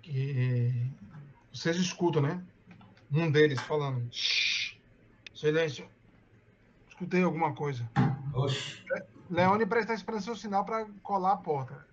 [0.00, 0.88] que
[1.52, 2.40] vocês escutam, né?
[3.12, 4.08] Um deles falando.
[4.12, 4.76] "Shh,
[5.34, 5.90] silêncio.
[6.88, 7.90] Escutei alguma coisa.
[8.32, 8.84] Oxi.
[9.28, 11.84] Leone presta seu sinal para colar a porta.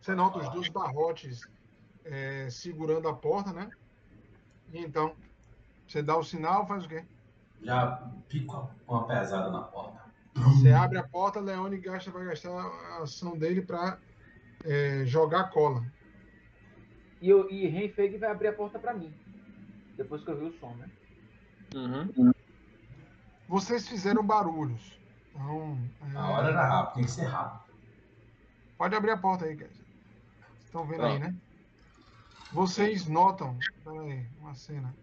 [0.00, 1.48] Você nota os dois barrotes
[2.04, 3.70] é, segurando a porta, né?
[4.72, 5.14] E então,
[5.86, 7.04] você dá o sinal, faz o quê?
[7.62, 10.09] Já pico uma pesada na porta.
[10.44, 13.98] Você abre a porta, Leone gasta, vai gastar a ação dele para
[15.06, 15.84] jogar cola.
[17.20, 19.12] E, eu, e Renfeg vai abrir a porta pra mim.
[19.96, 20.90] Depois que eu vi o som, né?
[21.74, 22.32] Uhum.
[23.46, 24.98] Vocês fizeram barulhos.
[25.30, 25.78] Então,
[26.12, 27.74] é, A hora era rápida, tem que ser rápido.
[28.78, 29.80] pode abrir a porta aí, guys.
[30.64, 31.34] Estão vendo aí, né?
[32.52, 33.58] Vocês notam.
[33.84, 34.94] Pera aí, uma cena.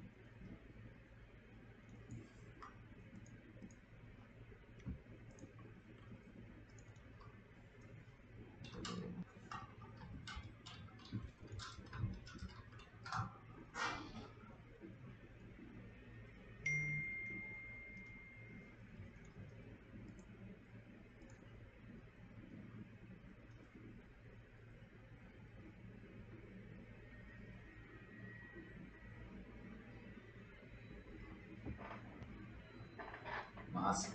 [33.88, 34.12] Massa.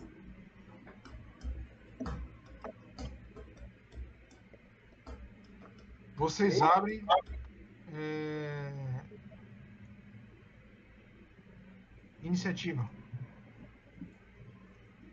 [6.32, 7.04] Vocês abrem.
[7.92, 8.72] é,
[12.22, 12.88] Iniciativa.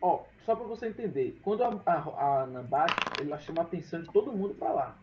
[0.02, 1.38] Ó, só pra você entender.
[1.44, 4.98] Quando a, a, a Ana bate, ela chama a atenção de todo mundo pra lá.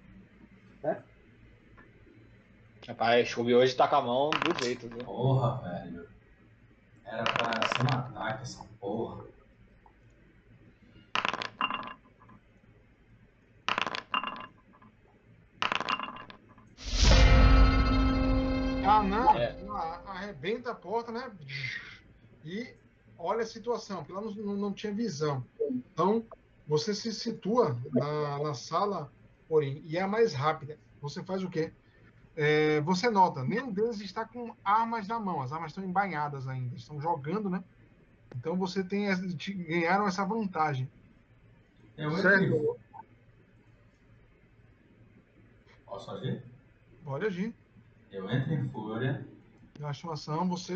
[0.82, 1.02] Né?
[2.88, 5.04] Rapaz, Scooby hoje tá com a mão do jeito, viu?
[5.04, 6.08] Porra, velho.
[7.04, 9.25] Era pra ser um ataque essa porra.
[20.36, 21.30] Arrebenta a porta, né?
[22.44, 22.74] E
[23.18, 25.44] olha a situação, porque ela não, não, tinha visão.
[25.92, 26.24] Então,
[26.66, 29.10] você se situa na, na sala,
[29.48, 30.78] porém, e é a mais rápida.
[31.00, 31.72] Você faz o quê?
[32.36, 36.76] É, você nota, nenhum deles está com armas na mão, as armas estão embainhadas ainda,
[36.76, 37.64] estão jogando, né?
[38.36, 39.06] Então você tem
[39.66, 40.90] ganharam essa vantagem.
[41.96, 42.76] Eu Certo.
[45.86, 46.42] Posso agir?
[47.02, 47.54] Pode agir.
[48.12, 49.26] Eu entro em fúria,
[49.78, 50.74] Gasta uma ação, você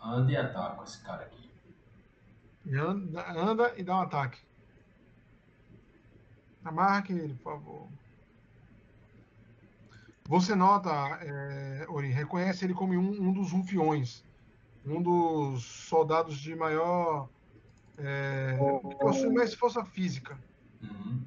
[0.00, 1.48] ando e ataco esse cara aqui.
[2.66, 4.38] E anda, anda e dá um ataque.
[6.64, 7.88] Amarque ele, por favor.
[10.28, 10.90] Você nota,
[11.22, 14.22] é, Ori, reconhece ele como um, um dos rufiões.
[14.84, 17.28] Um dos soldados de maior.
[17.96, 18.56] É,
[18.88, 20.38] que possui mais força física.
[20.82, 21.22] Uhum.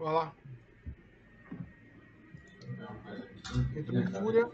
[0.00, 0.34] Vai lá.
[3.76, 4.50] Entrou em fúria.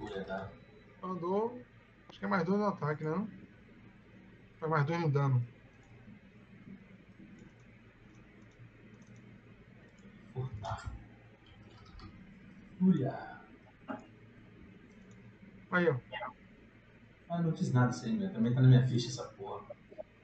[1.00, 1.62] Andou.
[2.08, 3.28] Acho que é mais dois no ataque, não?
[4.60, 5.46] É mais dois no dano.
[10.32, 10.92] Furtar.
[12.80, 13.16] Fúria.
[15.70, 15.96] Aí, ó.
[17.30, 18.32] Ah, não diz nada isso aí, meu.
[18.32, 19.64] Também tá na minha ficha essa porra.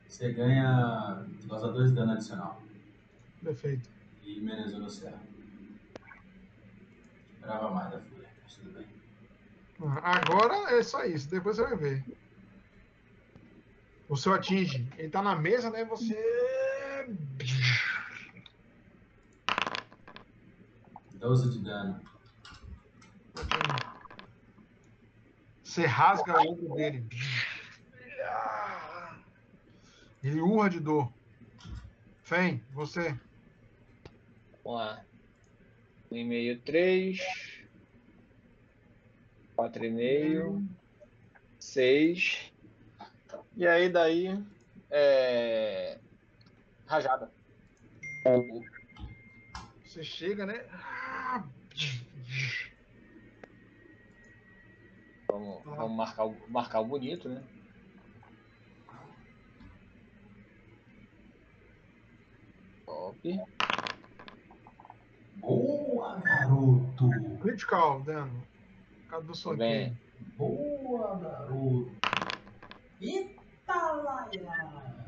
[0.09, 1.25] Você ganha.
[1.49, 2.61] Causa 2 de dano adicional.
[3.41, 3.92] Defeito.
[4.37, 5.19] E no céu.
[7.35, 8.87] lembrava mais da fúria, mas tudo bem.
[10.03, 12.05] Agora é só isso, depois você vai ver.
[14.09, 14.89] O seu atinge.
[14.97, 15.85] Ele tá na mesa, né?
[15.85, 16.17] Você.
[21.15, 22.01] 12 de dano.
[25.63, 27.07] Você rasga o ombro dele.
[30.23, 31.13] Ele urra de dor.
[32.23, 33.19] Fen, você.
[34.65, 35.05] Vamos lá.
[36.11, 37.21] 1,5, 3.
[39.57, 40.69] 4,5.
[41.59, 42.53] 6.
[43.57, 44.29] E aí daí.
[44.91, 45.99] É.
[46.87, 47.33] Rajada.
[49.85, 50.65] Você chega, né?
[55.31, 57.43] Vamos, vamos marcar, o- marcar o bonito, né?
[62.85, 63.21] Top.
[65.43, 67.11] Boa, garoto!
[67.43, 68.43] Critical, dano.
[69.09, 69.99] Cada do soquinho.
[70.39, 71.91] Boa, garoto!
[73.01, 75.03] Eita, laia!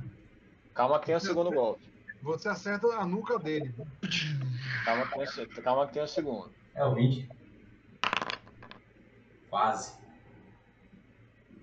[0.74, 1.88] Calma que tem o segundo golpe.
[2.20, 3.72] Você acerta a nuca dele.
[4.84, 6.50] Calma que tem o, calma que tem o segundo.
[6.74, 7.28] É o 20.
[9.48, 9.96] Quase.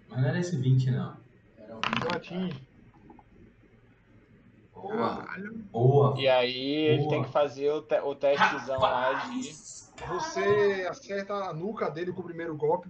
[0.07, 1.17] Mas não era esse 20, não.
[1.57, 1.99] Era o 20.
[1.99, 2.70] Você atinge.
[4.81, 5.25] Boa,
[5.71, 6.19] boa.
[6.19, 7.09] E aí ele Boa.
[7.09, 9.47] tem que fazer o, te, o testzão lá de.
[9.99, 12.89] Rapaz, Você acerta a nuca dele com o primeiro golpe.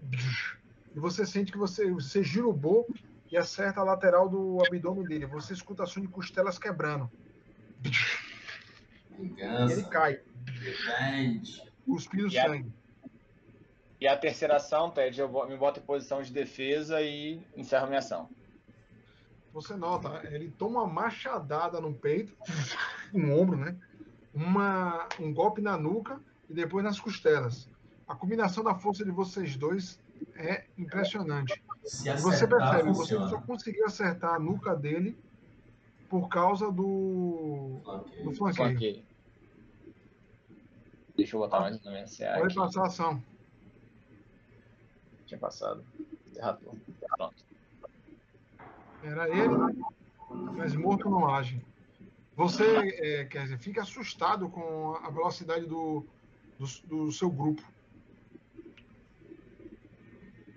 [0.96, 2.86] E você sente que você, você gira o bo
[3.32, 5.26] e acerta a lateral do abdômen dele.
[5.26, 7.10] Você escuta som de costelas quebrando.
[7.84, 7.90] E
[9.18, 9.90] ele Vingança.
[9.90, 11.62] cai, Revenge.
[11.86, 12.72] cuspindo E a- sangue.
[14.00, 18.00] E a terceira ação, Ted, eu me boto em posição de defesa e encerro minha
[18.00, 18.30] ação.
[19.54, 22.34] Você nota, ele toma uma machadada no peito,
[23.14, 23.78] no ombro, né?
[24.34, 27.68] Uma, um golpe na nuca e depois nas costelas.
[28.08, 30.00] A combinação da força de vocês dois
[30.36, 31.62] é impressionante.
[31.84, 33.30] Se E você acertar, percebe, você funciona.
[33.30, 35.18] só conseguiu acertar a nuca dele
[36.10, 38.24] por causa do, Ok.
[38.24, 38.70] do flanqueio.
[38.70, 39.04] Flanqueio.
[41.18, 42.56] Deixa eu botar mais na minha CA Pode aqui.
[42.56, 43.24] passar a ação.
[45.26, 45.84] Tinha passado.
[46.36, 46.60] Errado.
[49.04, 49.84] Era ele,
[50.56, 51.62] mas morto não age.
[52.36, 56.06] Você, é, quer dizer, fica assustado com a velocidade do,
[56.58, 57.62] do, do seu grupo.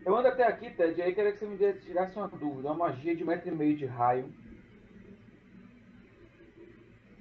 [0.04, 2.68] Eu ando até aqui, Ted, e aí queria que você me tirasse uma dúvida.
[2.68, 4.32] Uma magia de metro e meio de raio.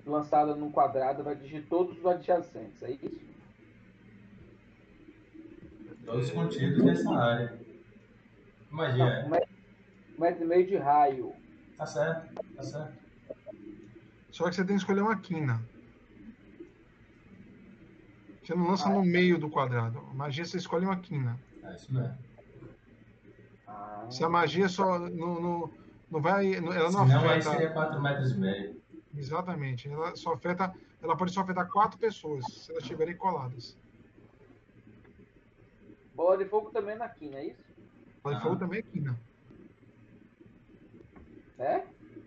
[0.05, 3.21] Lançada num quadrado, vai atingir todos os adjacentes, é isso?
[6.05, 7.57] Todos contidos nessa área.
[8.69, 9.23] Magia.
[9.29, 9.52] Não,
[10.17, 11.33] um metro, e meio de raio.
[11.77, 12.93] Tá certo, tá certo.
[14.31, 15.61] Só que você tem que escolher uma quina.
[18.43, 19.99] Você não lança no meio do quadrado.
[19.99, 21.39] A magia você escolhe uma quina.
[21.63, 22.17] É isso mesmo.
[23.67, 25.71] Ah, Se a magia só não, não,
[26.11, 26.53] não vai.
[26.53, 27.51] Ela não Senão aí afeta.
[27.51, 28.81] seria 4 metros e meio.
[29.15, 29.87] Exatamente.
[29.89, 30.73] Ela só afeta.
[31.01, 33.77] Ela pode só afetar quatro pessoas, se elas estiverem coladas.
[36.15, 37.63] bola de fogo também na quina, é isso?
[38.23, 38.41] Ela Ah.
[38.41, 39.19] falou também é quina.
[41.59, 41.83] É?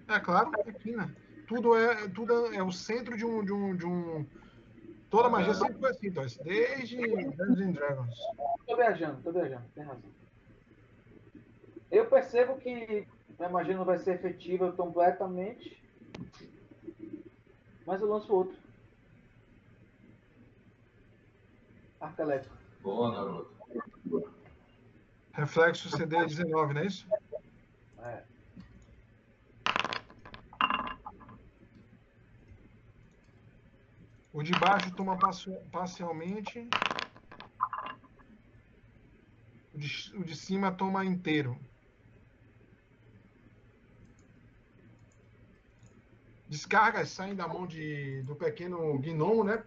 [0.09, 1.15] É claro, é quina.
[1.47, 3.45] Tudo é, tudo é o centro de um.
[3.45, 4.27] De um, de um...
[5.11, 6.37] Toda magia sempre foi assim, Toys.
[6.39, 8.15] Desde Dungeons and Dragons.
[8.67, 10.11] Tô viajando, tô viajando, tem razão.
[11.91, 13.07] Eu percebo que
[13.39, 15.83] minha magia não vai ser efetiva completamente.
[17.87, 18.57] Mas eu lanço outro.
[22.01, 22.57] Arca elétrico.
[22.83, 23.57] Boa, garoto.
[25.33, 27.07] Reflexo CD 19, não é isso?
[27.99, 28.23] É.
[34.37, 35.19] O de baixo toma
[35.73, 36.69] parcialmente.
[39.73, 41.59] O de, o de cima toma inteiro.
[46.47, 49.65] Descargas saem da mão de, do pequeno gnomo, né?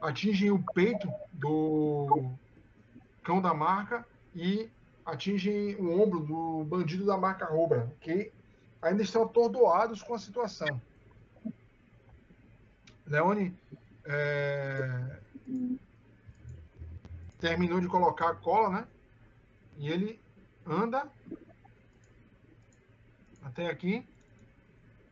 [0.00, 2.36] Atingem o peito do
[3.22, 4.04] cão da marca
[4.34, 4.68] e
[5.04, 8.32] atingem o ombro do bandido da marca Robra, que
[8.82, 10.82] ainda estão atordoados com a situação.
[13.06, 13.56] Leone
[14.04, 15.20] é,
[17.38, 18.88] terminou de colocar a cola, né?
[19.76, 20.20] E ele
[20.66, 21.10] anda
[23.42, 24.06] até aqui.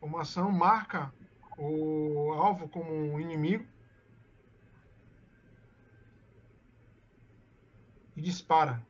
[0.01, 1.11] Uma ação marca
[1.57, 3.65] o alvo como um inimigo
[8.15, 8.81] e dispara.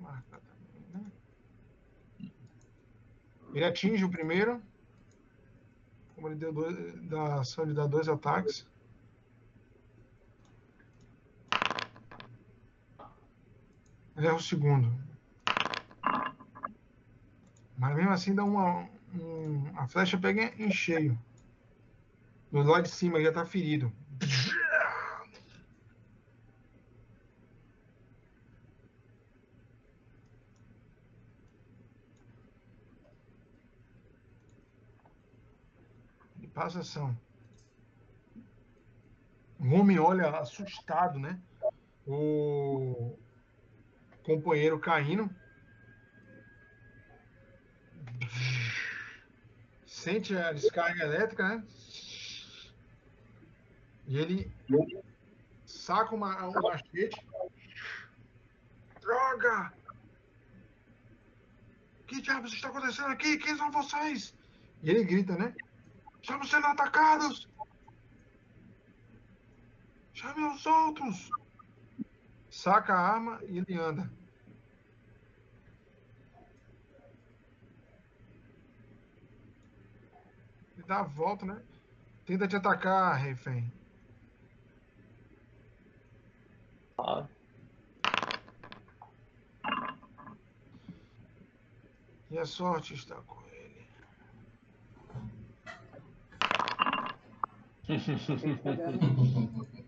[0.00, 1.12] Marcar também, né?
[3.54, 4.62] Ele atinge o primeiro.
[6.14, 8.66] Como ele deu dois, da ação de dar dois ataques.
[14.16, 14.92] Ele erra o segundo.
[17.76, 18.88] Mas mesmo assim dá uma.
[19.14, 21.16] Um, a flecha pega em cheio.
[22.50, 23.92] Do lado de cima ele já tá ferido.
[36.58, 37.16] Ele passa ação.
[39.60, 41.40] O homem olha assustado, né?
[42.04, 43.16] O
[44.24, 45.30] companheiro caindo.
[49.86, 51.64] Sente a descarga elétrica, né?
[54.08, 54.52] E ele
[55.64, 57.24] saca uma, um machete.
[59.00, 59.72] Droga!
[62.08, 63.38] Que diabos está acontecendo aqui?
[63.38, 64.34] Quem são vocês?
[64.82, 65.54] E ele grita, né?
[66.28, 67.48] Estamos sendo atacados!
[70.12, 71.30] Chame os outros!
[72.50, 74.12] Saca a arma e ele anda.
[80.76, 81.62] Ele dá a volta, né?
[82.26, 83.72] Tenta te atacar, refém.
[86.98, 87.26] Ah,
[92.30, 93.48] E a sorte está com ele.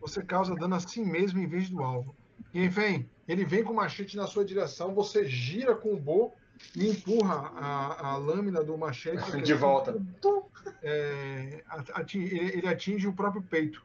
[0.00, 2.14] Você causa dano a si mesmo em vez do alvo.
[2.52, 6.34] E enfim, ele vem com o machete na sua direção, você gira com o bo
[6.76, 9.42] e empurra a, a lâmina do machete.
[9.42, 10.00] de volta.
[10.82, 11.62] É,
[12.22, 13.84] ele atinge o próprio peito.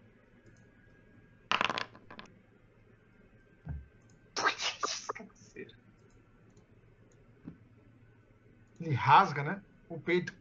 [8.80, 9.62] Ele rasga, né?
[9.90, 10.34] O peito.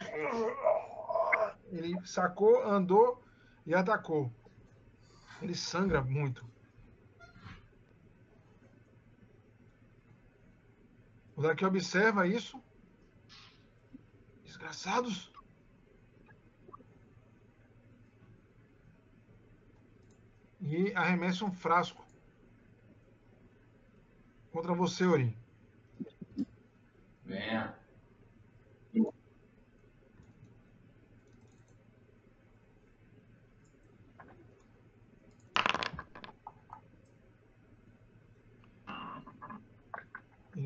[1.70, 3.22] Ele sacou, andou
[3.66, 4.32] e atacou.
[5.42, 6.44] Ele sangra muito.
[11.36, 12.60] O daqui observa isso.
[14.42, 15.30] Desgraçados.
[20.60, 22.04] E arremessa um frasco
[24.50, 25.38] contra você, Ori.
[27.24, 27.78] Venha.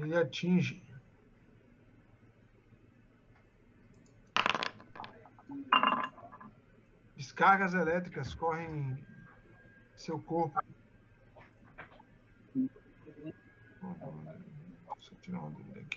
[0.02, 0.82] Ele atinge.
[7.16, 9.06] Descargas elétricas correm em
[9.96, 10.60] seu corpo.
[12.52, 12.74] Deixa
[15.12, 15.96] eu tirar uma dúvida aqui.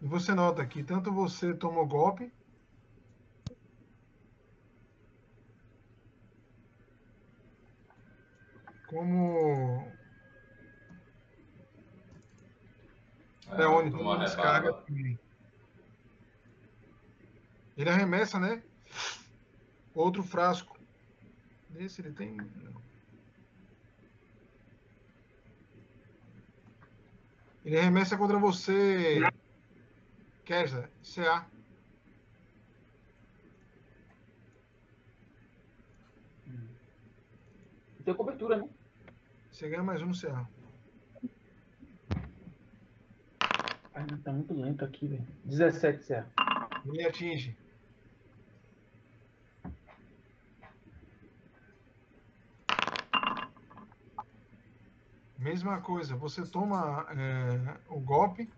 [0.00, 2.32] E você nota que tanto você tomou golpe,
[8.94, 9.92] como
[13.50, 14.86] Leone tomou tomou uma descarga rebarba.
[14.86, 15.18] também.
[17.84, 18.62] Ele arremessa, né?
[19.94, 20.80] Outro frasco.
[21.68, 22.34] Desse ele tem.
[27.62, 29.20] Ele arremessa contra você.
[30.46, 31.46] Kesla, CA.
[38.02, 38.68] Tem cobertura, né?
[39.52, 40.48] Você ganha mais um no CA.
[43.92, 45.26] Ai, mas tá muito lento aqui, velho.
[45.44, 46.26] 17 CA.
[46.86, 47.63] Ele atinge.
[55.44, 58.50] Mesma coisa, você toma é, o golpe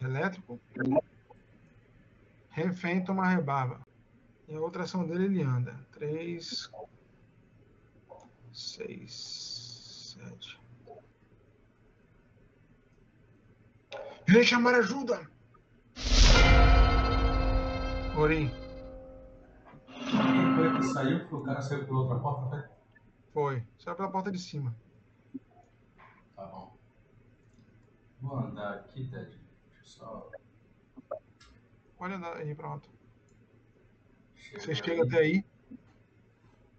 [0.00, 0.60] elétrico,
[2.48, 3.80] refém toma a rebarba.
[4.46, 5.74] E a outra ação dele ele anda.
[5.90, 6.70] 3,
[8.52, 10.60] 6, 7.
[14.28, 15.28] Irei chamar ajuda!
[19.96, 21.26] Quem foi que saiu?
[21.32, 22.68] O cara saiu pela outra porta, né?
[23.34, 23.64] foi.
[23.76, 24.72] Saiu pela porta de cima.
[26.38, 26.78] Tá bom.
[28.20, 29.26] Vou andar aqui, Ted.
[29.72, 30.30] Deixa eu só.
[31.96, 32.88] Pode andar aí, pronto.
[34.36, 35.44] chegar Você chega até aí.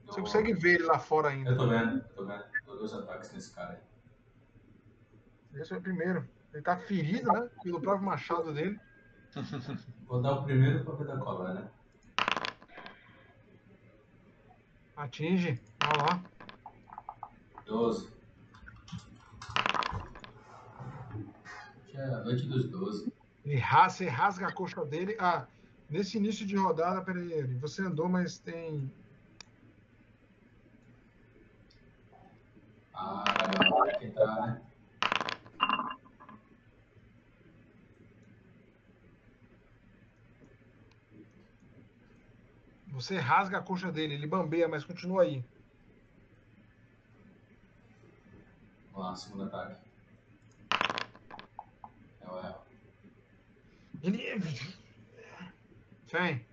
[0.06, 1.49] Você Dou- consegue ver ele lá fora ainda.
[1.52, 2.44] Eu tô vendo, eu tô vendo.
[2.65, 5.60] Dou dois ataques nesse cara aí.
[5.60, 6.26] Esse é o primeiro.
[6.53, 7.49] Ele tá ferido, né?
[7.61, 8.80] Pelo próprio machado dele.
[10.07, 11.69] Vou dar o primeiro pra ver da cola, né?
[14.95, 15.61] Atinge.
[15.84, 16.23] Olha lá.
[17.65, 18.19] 12.
[21.77, 23.12] Hoje é a noite dos 12.
[23.44, 25.16] Ele rasga, você rasga a coxa dele.
[25.20, 25.48] Ah,
[25.90, 28.92] nesse início de rodada, peraí, você andou, mas tem.
[32.94, 33.24] Ah,
[33.98, 34.62] que entrar, né?
[42.88, 45.44] Você rasga a coxa dele, ele bambeia, mas continua aí.
[48.92, 49.89] Vamos lá, segundo ataque.
[52.38, 52.56] É.
[54.03, 54.39] Ele.
[56.11, 56.45] Vem.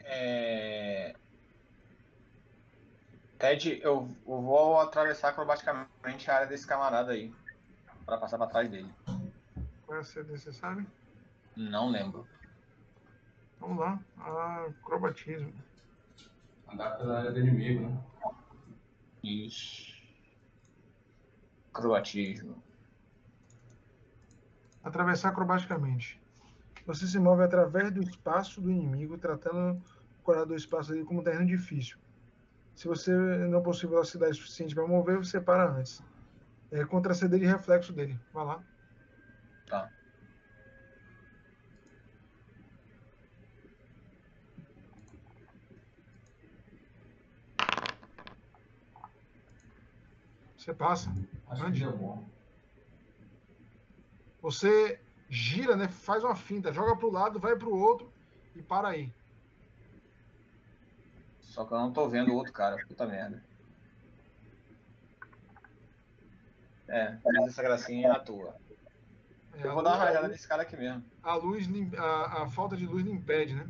[0.00, 1.16] É...
[3.38, 7.34] Ted, eu eu vou atravessar acrobaticamente a área desse camarada aí.
[8.04, 8.92] Pra passar pra trás dele.
[9.86, 10.86] Qual é a CD, você sabe?
[11.56, 12.26] Não lembro.
[13.60, 13.98] Vamos lá.
[14.68, 15.52] Acrobatismo.
[16.68, 18.04] Andar pela área do inimigo, né?
[19.22, 19.93] Isso.
[21.74, 22.62] Croatismo.
[24.82, 26.22] Atravessar acrobaticamente.
[26.86, 29.82] Você se move através do espaço do inimigo, tratando
[30.20, 31.98] o corredor do espaço dele como um terreno difícil.
[32.76, 36.02] Se você não possui velocidade suficiente para mover, você para antes.
[36.70, 38.18] É contra CD de reflexo dele.
[38.32, 38.62] Vai lá.
[39.66, 39.90] Tá.
[50.64, 51.12] Você passa.
[51.46, 52.26] Acho deu bom.
[54.40, 55.88] Você gira, né?
[55.88, 58.10] Faz uma finta, joga pro lado, vai pro outro
[58.56, 59.12] e para aí.
[61.42, 62.82] Só que eu não tô vendo o outro cara.
[62.86, 63.44] Puta merda.
[66.88, 68.56] É, faz essa gracinha à toa.
[69.52, 71.04] É, Eu a vou dar uma rajada nesse cara aqui mesmo.
[71.22, 71.68] A luz,
[71.98, 73.68] a, a falta de luz lhe impede, né?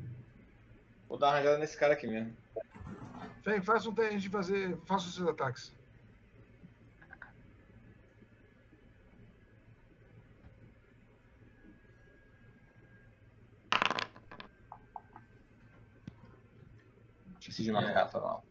[1.09, 2.37] Vou dar uma rajada nesse cara aqui mesmo.
[3.45, 4.77] Vem, faça um teste de fazer.
[4.87, 5.75] Faça os seus ataques.
[17.55, 18.45] Esqueci de marcar, foi mal.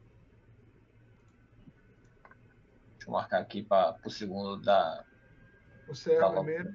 [2.93, 5.03] Deixa eu marcar aqui para o segundo da.
[5.87, 6.35] Você é Tá o bom.
[6.45, 6.73] primeiro.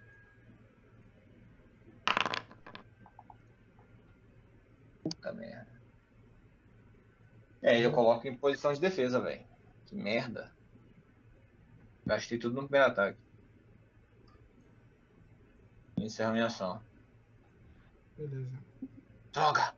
[5.02, 5.66] Puta merda.
[7.62, 9.46] É, eu coloco em posição de defesa, velho.
[9.86, 10.52] Que merda.
[12.04, 13.18] Gastei tudo no primeiro ataque.
[15.96, 16.82] Encerro minha ação.
[18.18, 18.52] Beleza.
[19.32, 19.77] Droga!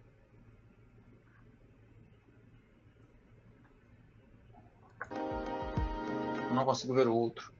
[6.52, 7.52] Não consigo ver o outro.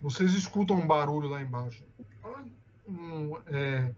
[0.00, 1.84] Vocês escutam um barulho lá embaixo.
[2.88, 3.94] Um, é...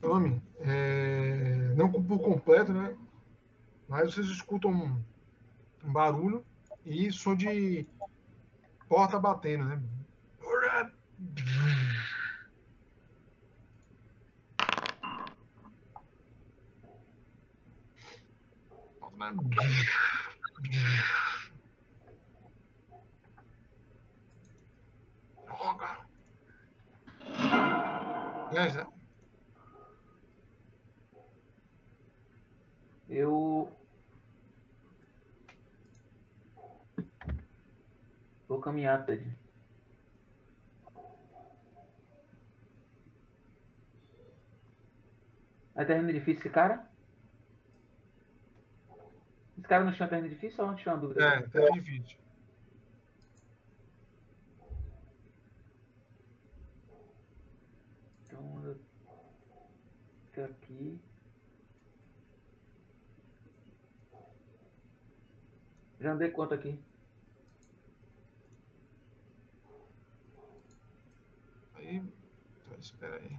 [0.00, 1.74] Tome, é...
[1.76, 2.96] não por completo, né?
[3.88, 5.04] Mas vocês escutam um,
[5.84, 6.44] um barulho
[6.84, 7.86] e som de
[8.88, 9.82] porta batendo, né?
[33.14, 33.70] Eu.
[38.48, 39.43] Vou caminhar, Ted.
[45.76, 46.86] É terreno difícil esse cara?
[49.58, 51.24] Esse cara não chama terreno difícil ou não tinha uma dúvida?
[51.24, 52.16] É, tá difícil.
[58.26, 58.76] Então eu
[60.26, 61.00] fico aqui.
[66.00, 66.78] Já andei quanto aqui?
[71.74, 72.02] Aí,
[72.78, 73.38] espera aí.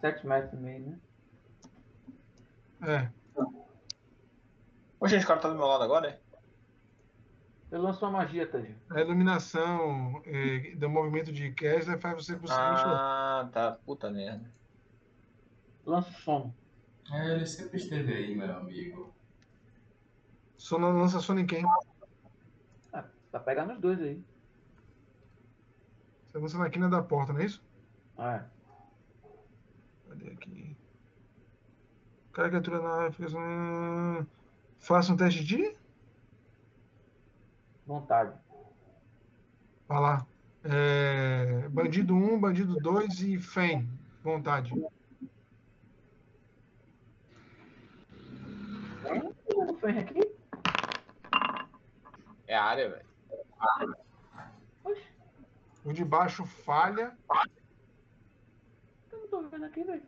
[0.00, 1.00] 7 metros e meio, né?
[2.82, 3.10] É,
[4.98, 6.20] Ô, gente, o cara tá do meu lado agora, é?
[7.70, 8.76] Eu lanço uma magia, Ted.
[8.90, 12.98] a iluminação é, do movimento de Kessler faz você conseguir enxergar.
[12.98, 13.72] Ah, tá.
[13.72, 14.50] Puta merda.
[15.84, 16.52] Lanço som.
[17.12, 19.14] É, ele sempre esteve aí, meu amigo.
[20.56, 21.64] Só não lança som em quem?
[22.92, 24.24] Ah, tá pegando os dois aí.
[26.32, 27.62] Você lança na quina da porta, não é isso?
[28.16, 28.44] Ah, é.
[30.08, 30.32] Cadê aqui?
[30.32, 30.76] aqui.
[32.36, 34.26] Caricatura na fica-
[34.78, 35.74] Faça um teste de.
[37.86, 38.38] Vontade.
[39.88, 40.26] Vai lá.
[40.62, 43.88] É, bandido 1, bandido 2 e FEM.
[44.22, 44.70] Vontade.
[49.54, 50.20] O Fen aqui?
[52.46, 53.96] É a área, velho.
[55.86, 57.16] O de baixo falha.
[59.10, 60.02] eu não tô vendo aqui, velho.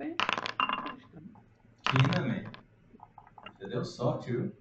[1.88, 1.98] Fen.
[1.98, 2.44] Quina, man.
[3.58, 4.52] Você deu sorte, viu?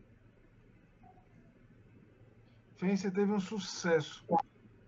[2.80, 4.26] Você teve um sucesso.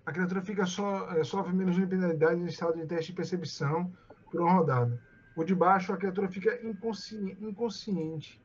[0.06, 3.92] A criatura fica só, é, sofre menos de penalidade em estado de teste de percepção
[4.32, 5.00] por uma rodada.
[5.36, 8.42] O de baixo, a criatura fica inconsci- inconsciente.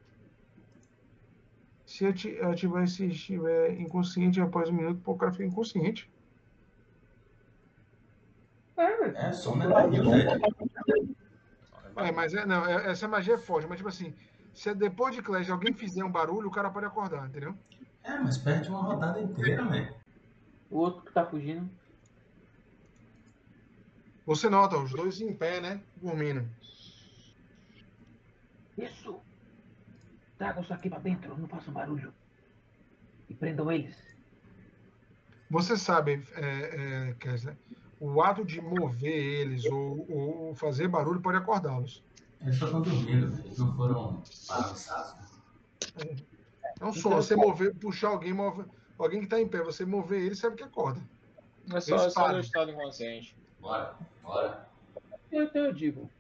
[1.87, 6.11] Se ati- ativar se estiver inconsciente após um minuto, o cara fica inconsciente.
[8.77, 9.29] É.
[9.29, 10.05] É, só um negocinho,
[11.95, 12.09] velho.
[12.09, 14.15] É, mas é, não, é- essa magia é forte, mas tipo assim,
[14.53, 17.55] se depois de Clash alguém fizer um barulho, o cara pode acordar, entendeu?
[18.03, 19.89] É, mas perde uma rodada inteira, man.
[20.71, 21.69] O outro que tá fugindo.
[24.27, 25.81] Você nota, os dois em pé, né?
[25.97, 26.49] Dormindo.
[28.79, 29.21] Isso!
[30.39, 32.13] Tragam isso aqui pra dentro, não façam barulho.
[33.29, 33.97] E prendam eles.
[35.51, 37.57] Você sabe, é, é, Kessler,
[38.01, 42.03] o ato de mover eles ou, ou fazer barulho pode acordá-los.
[42.41, 43.47] Eles só estão dormindo, velho.
[43.47, 45.41] Eles não foram balançados.
[46.81, 48.67] É um som, você mover, puxar alguém, mover,
[48.99, 51.01] alguém que está em pé, você mover ele, sabe que acorda.
[51.73, 53.37] É só, Eles é só no estado inconsciente.
[53.61, 54.69] Bora, bora.
[55.33, 56.11] Então eu digo,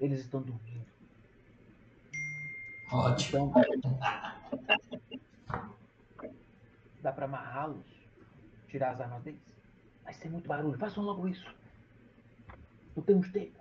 [0.00, 0.82] eles estão dormindo.
[2.90, 3.52] Ótimo.
[3.56, 3.98] Então,
[7.00, 7.86] dá pra amarrá-los,
[8.68, 9.40] tirar as armas deles.
[10.04, 11.46] Vai ser muito barulho, façam logo isso.
[12.96, 13.60] Não temos tempo.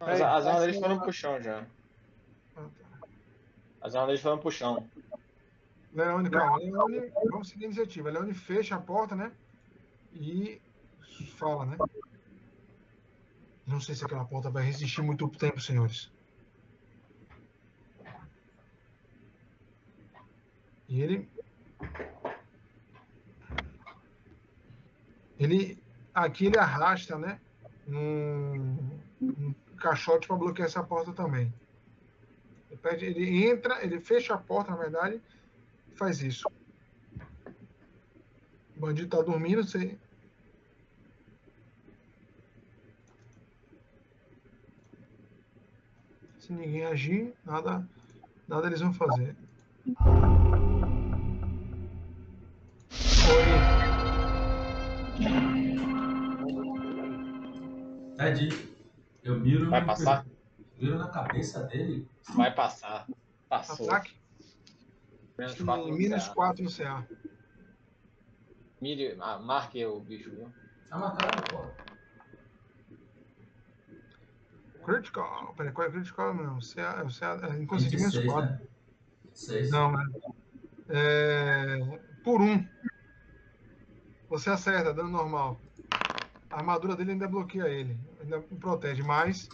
[0.00, 1.66] As, as armas deles foram pro chão já.
[3.80, 4.88] As armas deles foram pro chão.
[5.92, 6.58] Leone, calma.
[6.58, 8.10] Leone, vamos seguir a iniciativa.
[8.10, 9.32] Leone fecha a porta, né?
[10.12, 10.60] E
[11.36, 11.76] fala, né?
[13.66, 16.10] Não sei se aquela porta vai resistir muito tempo, senhores.
[20.88, 21.28] E ele.
[25.38, 25.78] Ele.
[26.14, 27.38] Aqui ele arrasta, né?
[27.86, 28.76] Um,
[29.22, 31.52] um caixote para bloquear essa porta também.
[32.70, 35.22] Ele, pede, ele entra, ele fecha a porta, na verdade,
[35.86, 36.48] e faz isso.
[38.76, 39.96] O bandido tá dormindo, você.
[46.40, 47.86] Se ninguém agir, nada,
[48.48, 49.36] nada eles vão fazer.
[53.30, 53.87] Oi.
[58.18, 58.48] Ted,
[59.22, 59.70] eu miro.
[59.70, 60.26] Vai passar?
[60.76, 62.08] Miro na cabeça dele.
[62.34, 63.06] Vai passar.
[63.48, 63.88] Passou.
[63.88, 64.18] Ataque.
[65.38, 66.34] Menos Sim, 4 no Menos CA.
[66.34, 67.06] 4 no CA.
[68.80, 70.52] Mire, ah, marque o bicho, viu?
[70.88, 71.64] Tá marcado, pô.
[74.84, 75.54] Critical.
[75.56, 76.34] Peraí, qual é critical?
[76.34, 78.50] Não, CA, é o CA, é inconsciente menos 26, 4.
[78.50, 78.60] né?
[79.26, 79.70] 26.
[79.70, 80.04] Não, né?
[80.88, 82.66] É, por um.
[84.28, 85.60] Você acerta, dano normal.
[86.50, 87.98] A armadura dele ainda bloqueia ele.
[88.20, 89.48] Ainda protege, mas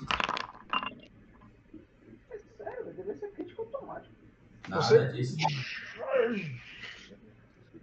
[2.31, 4.15] É sério, deve ser crítico automático.
[4.69, 5.37] Nada Você- disso.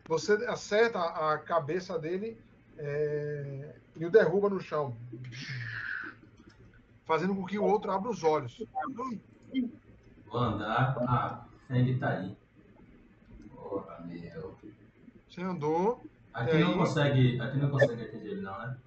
[0.08, 2.38] você acerta a cabeça dele
[2.78, 4.96] é, e o derruba no chão.
[7.06, 8.58] Fazendo com que o outro abra os olhos.
[10.26, 10.96] Vou andar.
[11.02, 12.36] Ah, Feng tá aí.
[13.54, 14.58] Porra, meu.
[15.30, 16.04] Você andou,
[16.34, 16.78] Aqui não aí?
[16.78, 17.40] consegue.
[17.42, 18.78] Aqui não consegue atingir ele, não, né?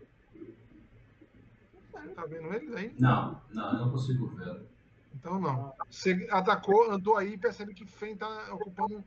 [2.05, 2.95] Você tá vendo ele aí?
[2.99, 4.69] Não, não, eu não consigo vê-lo.
[5.15, 5.75] Então não.
[5.91, 9.05] Você atacou, andou aí e percebe que Fen tá ocupando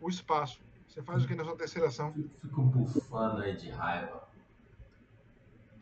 [0.00, 0.60] o espaço.
[0.88, 2.12] Você faz o que na sua terceira ação?
[2.12, 4.28] Fico, bufando aí de raiva.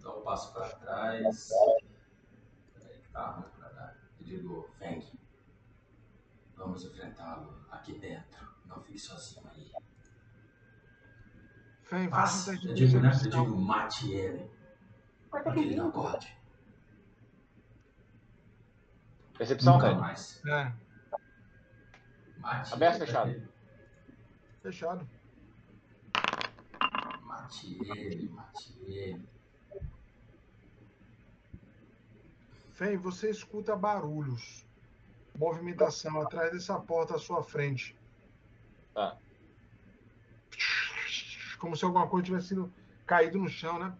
[0.02, 1.48] Dá um passo pra trás.
[2.74, 3.96] Peraí tá ruim pra dar.
[4.20, 5.02] Eu digo, Feng.
[6.56, 8.46] Vamos enfrentá-lo aqui dentro.
[8.66, 9.72] Não fique sozinho aí.
[11.84, 13.10] Fen, faça um Eu digo, né?
[13.10, 14.50] Eu digo, mate ele.
[15.30, 16.37] Mas tá Pra que ele não dormindo.
[19.38, 20.00] Percepção, Nunca Ted.
[20.00, 20.42] mais.
[20.46, 20.72] É,
[22.38, 23.48] Mate Aberto, ele, fechado?
[24.62, 25.08] fechado.
[27.22, 29.28] Mate ele, mate ele.
[32.72, 34.64] Fen, você escuta barulhos.
[35.36, 37.96] Movimentação atrás dessa porta à sua frente.
[38.92, 39.16] Tá.
[41.58, 42.72] Como se alguma coisa tivesse sido
[43.06, 43.96] caído no chão, né?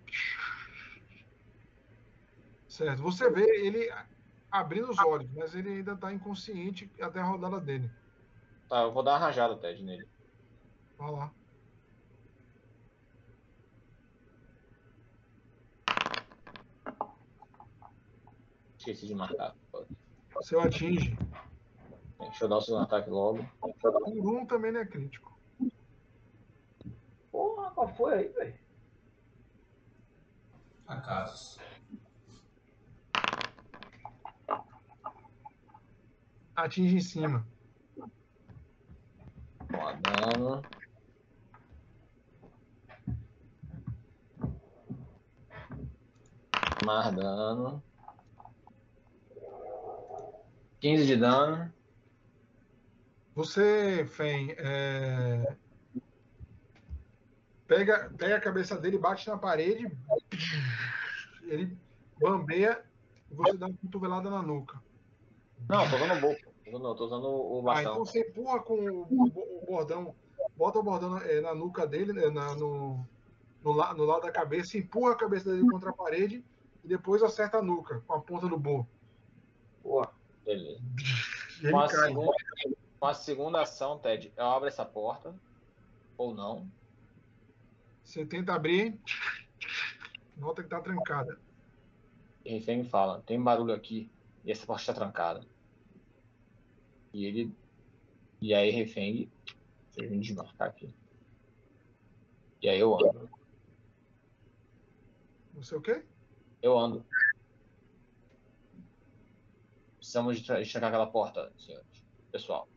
[2.69, 3.03] Certo.
[3.03, 3.93] Você vê ele
[4.51, 7.91] abrindo os olhos, mas ele ainda está inconsciente até a rodada dele.
[8.69, 10.09] Tá, eu vou dar uma rajada, Ted, nele.
[10.99, 11.33] Vai lá.
[18.77, 19.55] Esqueci de marcar.
[20.35, 21.17] Você o atinge.
[22.19, 23.47] Deixa eu dar o segundo ataque logo.
[23.61, 25.37] Por um também não é crítico.
[27.31, 28.59] Porra, qual foi aí, velho?
[30.87, 31.59] Acasos.
[36.59, 37.47] Atinge em cima.
[39.73, 40.63] Ó, dano.
[46.85, 47.81] Mais dano.
[50.81, 51.73] 15 de dano.
[53.37, 55.57] Você, Fen, é...
[57.69, 59.97] pega, pega a cabeça dele, bate na parede,
[61.43, 61.79] ele
[62.21, 62.85] bambeia
[63.31, 64.83] e você dá uma cotovelada na nuca.
[65.69, 67.93] Não, tô usando o Tô usando, tô usando o Ah, bastão.
[67.93, 70.15] então você empurra com o, bordão,
[70.57, 73.07] bota o bordão na, é, na nuca dele, né, na- no,
[73.63, 76.45] no, la- no lado da cabeça, empurra a cabeça dele contra a parede
[76.85, 78.87] e depois acerta a nuca com a ponta do bo.
[79.83, 80.13] Porra.
[80.45, 80.81] Beleza.
[81.63, 82.11] Ele Com a, cai.
[82.11, 82.33] segunda,
[83.01, 85.35] com a segunda ação, Ted, eu abro essa porta.
[86.17, 86.69] Ou não.
[88.05, 88.99] Você tenta abrir,
[90.37, 91.39] nota que tá trancada.
[92.45, 94.11] E Refém fala, tem barulho aqui.
[94.45, 95.47] E essa porta está trancada.
[97.19, 97.53] E ele.
[98.41, 99.29] E aí Refeng.
[99.97, 100.95] Deixa eu desmarcar aqui.
[102.63, 103.29] E aí eu ando.
[105.55, 106.07] Você o quê?
[106.63, 107.05] Eu ando.
[109.97, 112.05] Precisamos de trancar aquela porta, senhores.
[112.31, 112.69] Pessoal.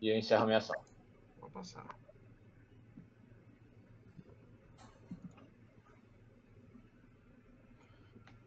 [0.00, 0.80] E eu encerro a minha ação.
[1.40, 1.84] Vou passar.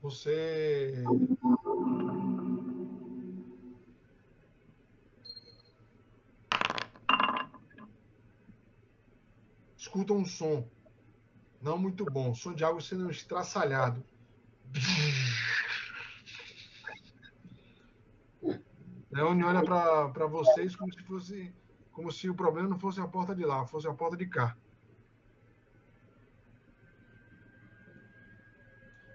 [0.01, 1.03] Você.
[9.95, 10.67] Escuta um som.
[11.61, 12.35] Não muito bom.
[12.35, 14.03] Som de algo sendo estraçalhado.
[19.09, 21.55] Leone olha para vocês como se fosse
[21.93, 24.57] como se o problema não fosse a porta de lá, fosse a porta de cá.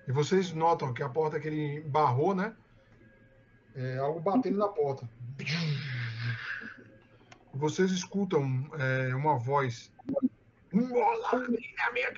[0.09, 2.57] E vocês notam que a porta que ele barrou, né?
[3.74, 5.07] É algo batendo na porta.
[7.52, 9.93] Vocês escutam é, uma voz.
[10.72, 11.38] Olá,
[11.92, 12.12] minha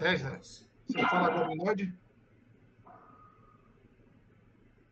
[0.00, 0.66] É, voz.
[0.86, 1.94] Você fala goblinoide?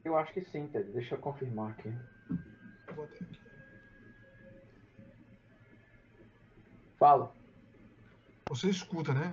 [0.04, 0.92] Eu acho que sim, Ted.
[0.92, 1.92] Deixa eu confirmar aqui.
[2.86, 3.26] Eu aqui.
[6.98, 7.34] Fala.
[8.48, 9.32] Você escuta, né?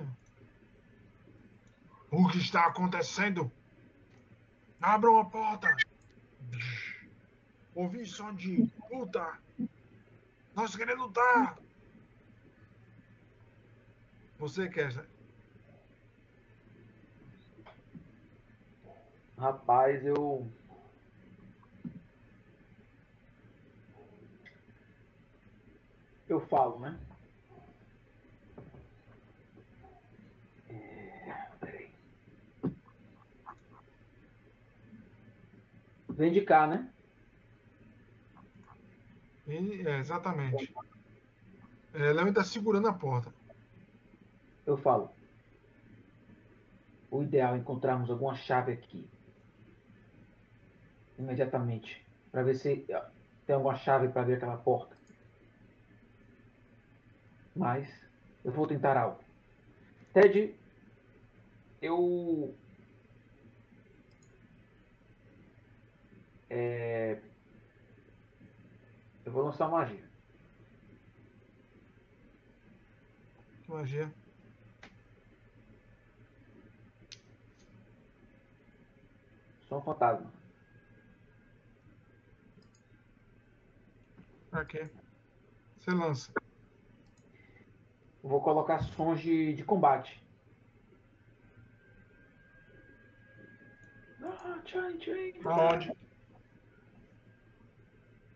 [2.10, 3.52] O que está acontecendo?
[4.82, 5.76] Abram a porta!
[7.76, 9.40] Ouvi som de luta!
[10.56, 11.58] Nós queremos lutar!
[14.38, 15.08] Você quer?
[19.38, 20.48] Rapaz, eu.
[26.30, 27.00] Eu falo, né?
[30.70, 31.90] É.
[36.10, 36.93] Vem de cá, né?
[39.56, 40.74] É, exatamente.
[41.94, 43.34] É, Léo está segurando a porta.
[44.66, 45.12] Eu falo.
[47.12, 49.08] O ideal é encontrarmos alguma chave aqui.
[51.20, 52.04] Imediatamente.
[52.32, 52.88] Para ver se
[53.46, 54.98] tem alguma chave para abrir aquela porta.
[57.56, 57.88] Mas
[58.44, 59.20] eu vou tentar algo.
[60.14, 60.56] Ted,
[61.80, 62.56] eu.
[66.50, 67.20] É,
[69.34, 70.08] eu vou lançar magia.
[73.68, 74.14] Magia.
[79.68, 80.32] Sou um fantasma.
[84.70, 84.88] Quê?
[85.80, 86.32] Você lança.
[88.24, 90.24] Eu vou colocar sons de, de combate.
[94.22, 94.62] Ah.
[95.44, 95.92] Aonde?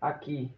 [0.02, 0.52] Aqui.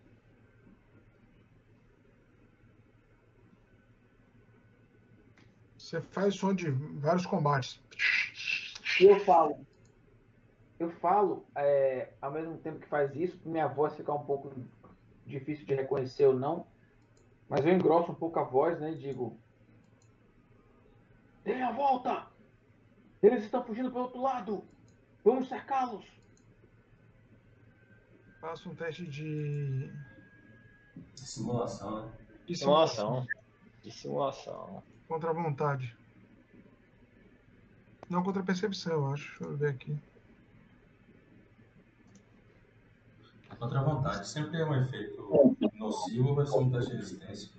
[5.89, 7.81] Você faz som de vários combates.
[9.01, 9.65] E eu falo.
[10.79, 14.53] Eu falo, é, ao mesmo tempo que faz isso, minha voz ficar um pouco
[15.25, 16.67] difícil de reconhecer ou não.
[17.49, 18.91] Mas eu engrosso um pouco a voz, né?
[18.91, 19.35] E digo.
[21.43, 22.27] Dê a volta!
[23.23, 24.63] Eles estão fugindo pelo outro lado!
[25.25, 26.05] Vamos cercá-los!
[28.39, 29.91] Faça um teste de.
[31.15, 32.11] Simulação, né?
[32.45, 33.25] de Simulação.
[33.81, 34.83] De simulação.
[35.09, 35.97] Contra a vontade.
[38.07, 39.39] Não contra a percepção, eu acho.
[39.39, 39.99] Deixa eu ver aqui.
[43.57, 44.27] Contra a vontade.
[44.27, 45.19] Sempre é um efeito
[45.73, 47.51] nocivo, vai ser um teste de resistência.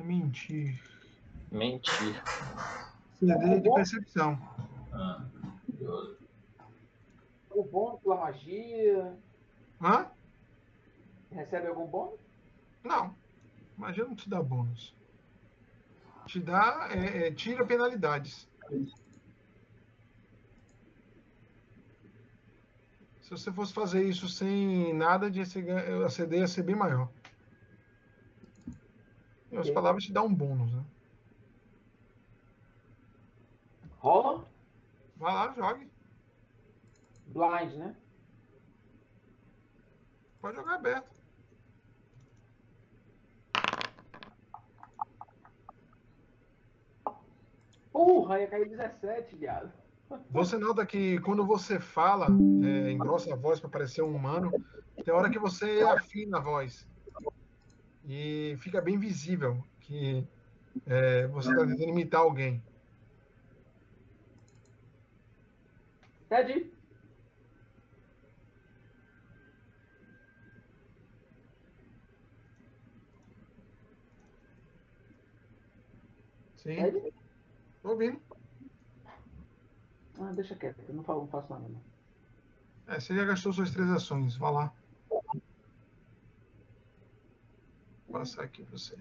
[0.00, 0.82] É mentir.
[1.52, 2.22] Mentir.
[3.20, 4.36] CD de percepção.
[4.92, 5.24] Ah,
[5.64, 6.18] curioso.
[7.50, 9.16] O bônus pela magia.
[9.80, 10.10] Hã?
[11.30, 12.18] Recebe algum bônus?
[12.82, 13.14] Não.
[13.78, 14.98] Magia não te dá bônus.
[16.30, 16.88] Te dá.
[16.92, 18.48] É, é, tira penalidades.
[23.20, 27.10] Se você fosse fazer isso sem nada de CD ia ser bem maior.
[29.46, 29.74] Outras Ok.
[29.74, 30.84] palavras, te dá um bônus, né?
[33.98, 34.46] Rola?
[35.16, 35.90] Vai lá, jogue.
[37.26, 37.96] Blind, né?
[40.40, 41.09] Pode jogar aberto.
[48.00, 49.70] Porra, ia cair 17, viado.
[50.30, 52.28] Você nota que quando você fala,
[52.64, 54.50] é, engrossa a voz para parecer um humano,
[55.04, 56.88] tem hora que você afina a voz.
[58.08, 60.26] E fica bem visível que
[60.86, 62.64] é, você está tentando imitar alguém.
[66.30, 66.72] Ted?
[76.56, 77.19] Sim, Ted?
[77.82, 78.20] Tô ouvindo.
[80.18, 81.66] Ah, deixa quieto, eu não, falo, não faço nada.
[81.68, 81.80] Não.
[82.86, 84.72] É, você já gastou suas três ações, vá lá.
[88.06, 88.96] Vou passar aqui para você.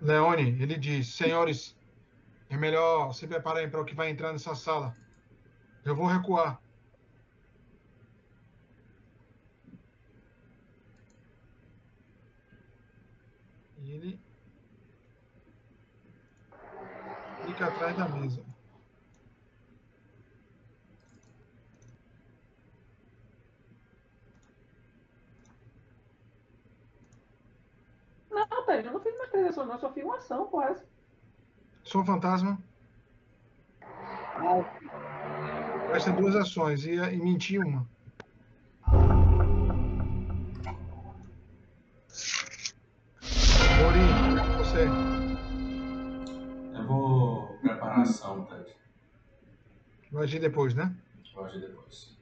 [0.00, 1.76] Leone, ele diz: Senhores,
[2.48, 4.94] é melhor se preparem para o que vai entrar nessa sala.
[5.84, 6.60] Eu vou recuar.
[13.78, 14.20] E ele
[17.60, 18.42] fica atrás da mesa.
[28.30, 30.86] Não, Ted, eu não fiz três ações, não, eu só fiz uma ação, essa.
[31.84, 32.58] Sou um fantasma.
[35.92, 37.86] Gasta duas ações e, e mentir uma.
[43.78, 45.09] Mori, você.
[47.90, 48.76] Eu vou preparar a ação, Ted.
[50.12, 50.94] Vai agir depois, né?
[51.34, 52.16] Vou agir depois.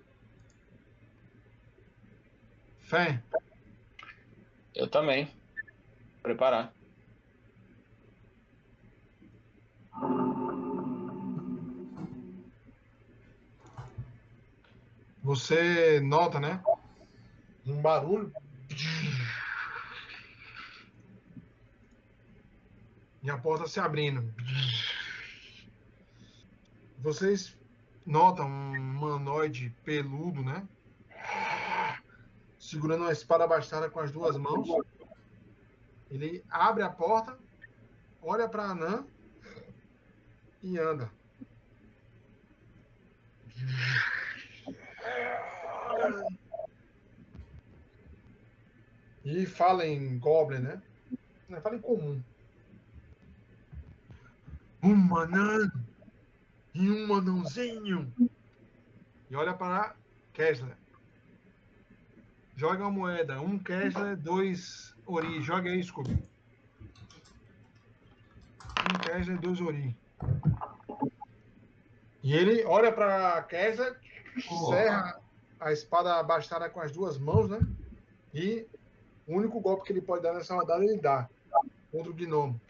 [2.81, 3.23] Fé.
[4.74, 5.31] Eu também.
[6.23, 6.73] Preparar.
[15.23, 16.62] Você nota, né?
[17.66, 18.32] Um barulho.
[23.23, 24.32] E a porta se abrindo.
[26.99, 27.57] Vocês
[28.05, 30.66] notam um humanoide peludo, né?
[32.59, 34.69] Segurando uma espada bastada com as duas mãos.
[36.11, 37.39] Ele abre a porta,
[38.20, 39.07] olha para Anã
[40.62, 41.11] e anda.
[49.25, 50.83] E fala em Goblin, né?
[51.62, 52.23] Fala em comum.
[54.83, 55.70] Um anã
[56.74, 58.12] e um anãozinho.
[59.31, 59.95] E olha para
[60.32, 60.77] Kessler.
[62.57, 63.40] Joga uma moeda.
[63.40, 65.40] Um Kessler, dois Ori.
[65.43, 66.23] Joga aí, Scooby.
[68.93, 69.97] Um Kessler, dois Ori.
[72.23, 73.99] E ele olha para Kessler,
[74.69, 75.20] serra
[75.61, 77.59] a espada bastada com as duas mãos, né?
[78.35, 78.66] E
[79.27, 81.28] o único golpe que ele pode dar nessa rodada ele dá
[81.90, 82.61] contra o gnomo.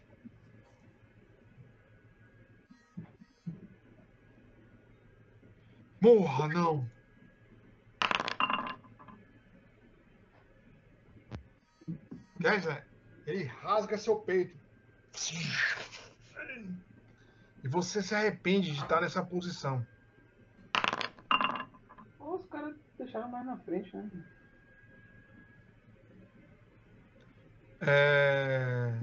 [6.00, 6.88] Morra, não!
[12.40, 12.86] Kessler,
[13.26, 14.56] ele rasga seu peito.
[17.62, 19.84] E você se arrepende de estar nessa posição.
[22.20, 24.10] Os caras deixaram mais na frente, né?
[27.80, 28.98] É...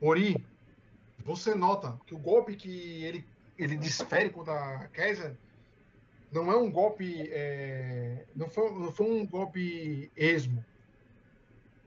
[0.00, 0.46] Ori,
[1.24, 3.26] você nota que o golpe que ele,
[3.58, 5.34] ele desfere contra a Kaiser
[6.30, 7.28] não é um golpe.
[7.30, 10.64] é, Não, foi, não foi um golpe esmo.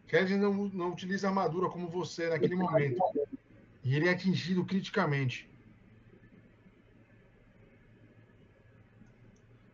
[0.07, 3.03] Kessler não, não utiliza armadura como você naquele momento.
[3.83, 5.49] E ele é atingido criticamente.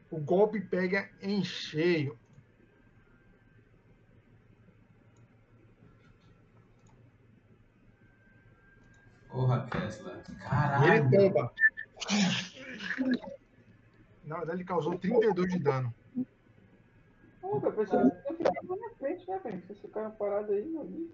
[0.09, 2.17] O golpe pega em cheio.
[9.33, 10.15] Porra, Kessler.
[10.15, 11.09] E ele Caralho.
[11.09, 11.53] tomba.
[14.25, 15.93] Na verdade, ele causou 32 de dano.
[17.41, 19.61] Pensei que eu ficava na frente, né, velho?
[19.65, 21.11] Vocês ficaram parados aí, meu amigo.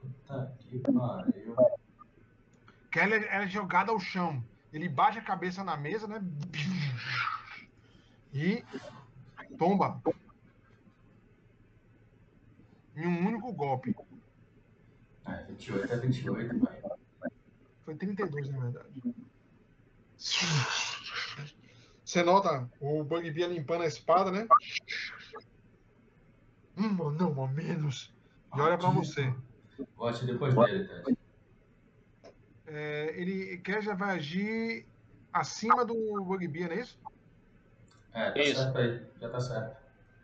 [0.00, 1.56] Puta que pariu.
[2.92, 4.42] Keller é jogado ao chão.
[4.72, 6.22] Ele bate a cabeça na mesa, né?
[8.32, 8.64] E
[9.58, 10.00] tomba.
[12.94, 13.96] Em um único golpe.
[15.26, 16.82] É, 28 é 28, pai.
[17.84, 19.14] Foi 32, na verdade.
[22.04, 24.46] Você nota o Bugbear limpando a espada, né?
[26.76, 28.12] Um não, ao menos.
[28.54, 29.32] E olha pra você.
[29.96, 31.18] Vote depois dele, Ted.
[32.66, 34.86] É, ele quer já vai agir
[35.32, 35.94] acima do
[36.24, 36.98] Bugbear, não é isso?
[38.14, 38.62] É, tá Isso.
[38.62, 39.06] certo aí.
[39.20, 39.76] Já tá certo.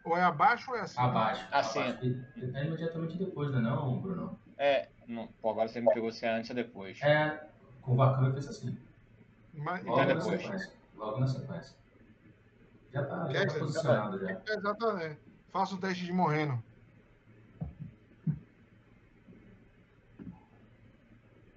[0.05, 1.05] Ou é abaixo ou é acima?
[1.07, 1.47] Abaixo.
[1.51, 1.81] Assim.
[1.81, 2.25] abaixo.
[2.55, 4.39] É imediatamente depois, né, não, Bruno?
[4.59, 7.01] É, não, pô, agora você me pegou se é antes ou depois.
[7.01, 7.49] É,
[7.81, 8.77] com o Vacão eu fiz assim.
[9.55, 10.41] Mas- Logo É na depois.
[10.43, 10.73] sequência.
[10.97, 11.77] Logo na sequência.
[12.93, 14.43] Já tá, já Quer tá dizer, posicionado já.
[14.49, 15.21] Exatamente.
[15.53, 16.63] Faça o teste de morrendo.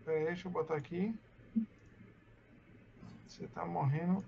[0.06, 1.18] Pera aí, deixa eu botar aqui.
[3.28, 4.24] Você tá morrendo.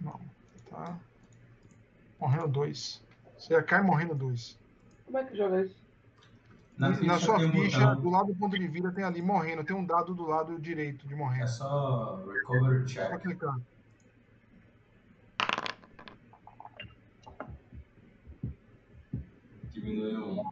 [0.00, 0.20] Não,
[0.54, 0.98] você tá
[2.18, 3.02] morrendo dois.
[3.38, 4.58] Você cai morrendo dois.
[5.06, 5.81] Como é que joga isso?
[6.82, 9.22] Na, Na, ficha sua tem um ficha, do lado do ponto de vida, tem ali
[9.22, 9.62] morrendo.
[9.62, 11.46] Tem um dado do lado direito de É morrendo.
[11.48, 13.20] só recover Só check.
[13.22, 13.56] clicar.
[19.72, 20.42] Diminui um.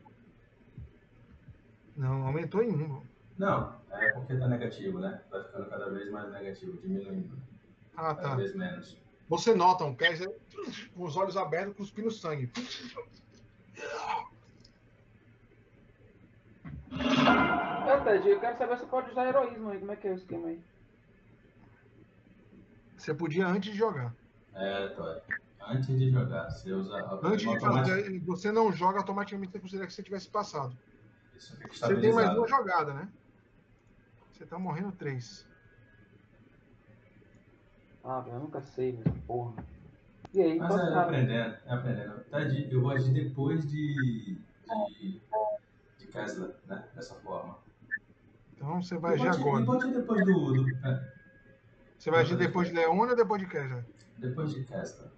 [1.96, 3.02] Não, aumentou em um.
[3.36, 5.20] Não, é porque tá negativo, né?
[5.30, 7.36] Vai ficando cada vez mais negativo, diminuindo.
[7.96, 8.34] Ah, Cada tá.
[8.36, 8.96] vez menos.
[9.28, 10.34] Você nota um Kaiser
[10.94, 12.50] com os olhos abertos, cuspindo sangue.
[17.90, 19.78] É, Ted, eu quero saber se pode usar heroísmo aí.
[19.80, 20.62] Como é que é o esquema aí?
[22.96, 24.14] Você podia antes de jogar.
[24.54, 25.20] É, Tori.
[25.60, 29.92] Antes de jogar, você usa Antes de fazer, você não joga automaticamente, você considera que
[29.92, 30.76] você tivesse passado.
[31.36, 33.08] Isso fica Você tem mais uma jogada, né?
[34.32, 35.46] Você tá morrendo três.
[38.04, 39.12] Ah, eu nunca sei, velho.
[39.26, 39.62] Porra.
[40.32, 41.02] E aí, Mas é falar?
[41.02, 42.24] aprendendo, é aprendendo.
[42.30, 44.38] Tá, eu vou agir depois de.
[44.94, 45.20] de.
[45.98, 46.88] de Kessler, né?
[46.94, 47.58] Dessa forma.
[48.60, 49.64] Então você vai agir agora.
[49.64, 50.52] Pode ir depois do.
[50.52, 51.12] do é,
[51.98, 53.84] Você vai agir depois de Leone ou depois de Kessler?
[54.18, 55.10] depois de Kessler.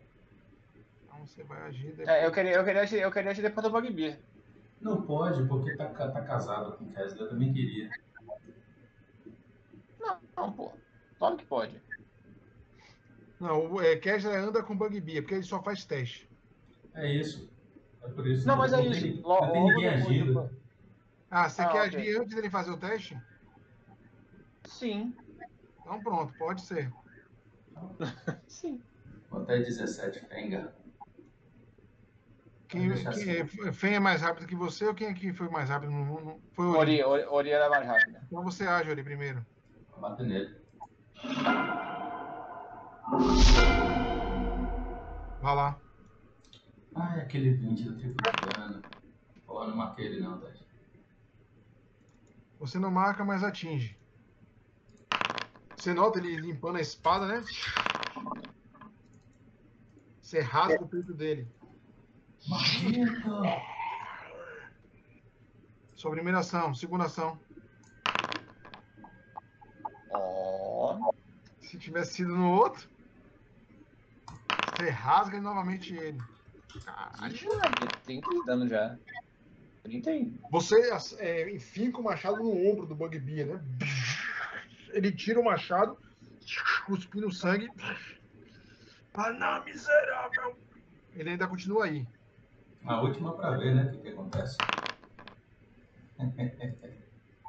[1.05, 2.09] Então você vai agir depois.
[2.09, 4.16] É, eu queria, eu queria, agir- eu queria agir depois do Bugbear.
[4.81, 7.23] Não pode, porque tá, tá casado com Kessler.
[7.23, 7.90] Eu também queria.
[9.98, 10.73] Não, não, pô.
[11.19, 11.82] Claro que pode.
[13.40, 14.01] Não, o é,
[14.36, 16.31] anda com Bugbear, porque ele só faz teste.
[16.94, 17.51] É isso.
[18.05, 18.47] É por isso.
[18.47, 19.23] Não, mas é tem- isso.
[19.23, 20.32] Não Logo, tem ninguém agindo.
[20.35, 20.62] do-
[21.28, 21.98] Ah, você Ah, quer ok.
[22.01, 23.19] agir antes dele fazer o teste?
[24.78, 25.15] Sim.
[25.81, 26.90] Então pronto, pode ser.
[28.49, 28.82] Sim.
[29.31, 30.74] Até 17, Fenga.
[32.69, 33.31] Quem, quem assim.
[33.31, 35.90] é, Fen é mais rápido que você ou quem aqui foi mais rápido?
[35.93, 37.23] No, no- foi Ori, Ori.
[37.24, 38.23] Ori, Ori era mais rápida.
[38.24, 39.44] Então você age, Ori, primeiro.
[40.01, 40.62] Bate nele.
[45.40, 45.82] Vai lá.
[46.94, 48.82] Ai, aquele 20 do triplo de dano.
[49.47, 50.65] Pô, não marquei ele não, Ted.
[52.59, 54.02] Você não marca, mas atinge.
[55.82, 57.44] Você nota ele limpando a espada, né?
[60.20, 61.48] Você rasga o peito dele.
[62.46, 63.42] Maldito!
[65.96, 67.36] Sua primeira ação, segunda ação.
[70.12, 71.12] Ó.
[71.60, 72.88] Se tivesse sido no outro,
[74.78, 76.22] você rasga novamente ele.
[76.84, 77.34] Caralho.
[77.34, 77.48] Ixi,
[78.04, 78.96] 30 de dano já.
[79.82, 80.38] 31.
[80.48, 80.76] Você
[81.18, 83.64] é, enfinca o machado no ombro do Bugbear, né?
[84.93, 85.98] Ele tira o machado,
[86.86, 87.69] cuspindo sangue.
[89.14, 90.56] Ah, não, miserável!
[91.14, 92.06] Ele ainda continua aí.
[92.85, 93.85] A última pra ver, né?
[93.85, 94.56] O que, que acontece.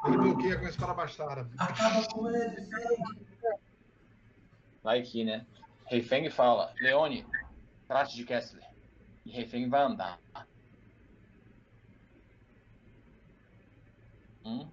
[0.06, 1.49] Ele bloqueia com a espada bastarda.
[1.57, 3.26] Acaba com ele, Feng!
[4.84, 5.45] Vai aqui, né?
[5.86, 7.26] Reifeng fala, Leone,
[7.88, 8.65] trate de Kessler.
[9.26, 10.20] E Reifeng vai andar.
[14.44, 14.70] Um.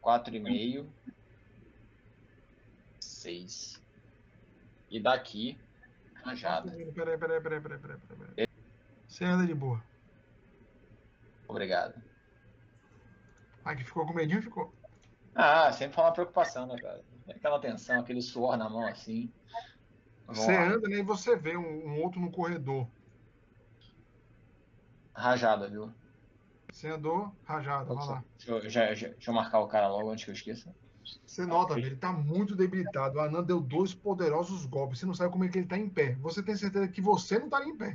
[0.00, 0.92] Quatro e meio.
[4.90, 5.56] E daqui,
[6.24, 6.72] rajada.
[6.72, 8.36] Peraí, peraí, peraí, peraí, peraí, peraí, peraí.
[9.06, 9.84] Você anda de boa.
[11.48, 12.04] Obrigado.
[13.64, 14.74] Ah, que ficou com medinho, ficou.
[15.34, 17.04] Ah, sempre foi uma preocupação, né, cara?
[17.28, 19.32] Aquela tensão, aquele suor na mão assim.
[20.26, 20.66] Vamos Você lá.
[20.66, 22.92] anda né, e você vê um, um outro no corredor.
[25.16, 25.92] Rajada, viu?
[26.70, 28.24] Você andou rajado, vai lá.
[28.38, 30.76] Deixa eu, já- já- deixa eu marcar o cara logo antes que eu esqueça.
[31.26, 33.18] Você nota, ele tá muito debilitado.
[33.18, 34.98] O Anan deu dois poderosos golpes.
[34.98, 36.14] Você não sabe como é que ele tá em pé.
[36.16, 37.94] Você tem certeza que você não tá em pé.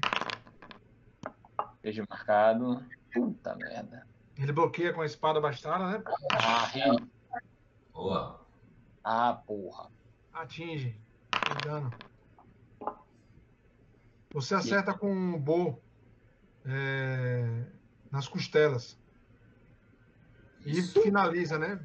[1.83, 2.85] Vejo marcado.
[3.13, 4.07] Puta merda.
[4.37, 6.03] Ele bloqueia com a espada bastarda, né?
[6.31, 6.81] Ah, ri.
[7.91, 8.45] Boa.
[9.03, 9.89] ah porra.
[10.33, 10.97] Atinge.
[11.31, 11.91] Tem dano.
[14.33, 15.81] Você acerta com um bo
[16.65, 17.65] é,
[18.09, 18.97] nas costelas.
[20.65, 21.79] E finaliza, né?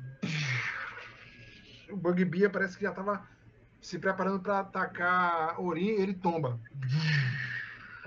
[1.90, 3.26] O Bugbear parece que já tava
[3.80, 6.58] se preparando para atacar Ori, ele tomba.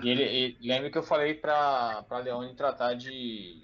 [0.02, 3.62] E ele, e lembra que eu falei pra, pra Leone tratar de,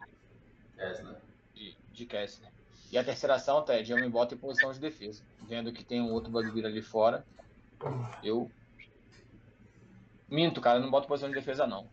[0.75, 1.21] Tesla.
[1.53, 2.51] de, de Kessler.
[2.91, 5.23] E a terceira ação, Ted, eu me boto em posição de defesa.
[5.47, 7.25] Vendo que tem um outro bugbear ali fora,
[8.23, 8.49] eu.
[10.29, 11.89] Minto, cara, eu não boto em posição de defesa, não.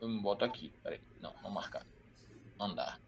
[0.00, 1.00] Eu me boto aqui, peraí.
[1.20, 1.86] Não, não marcar.
[2.58, 3.00] Andar.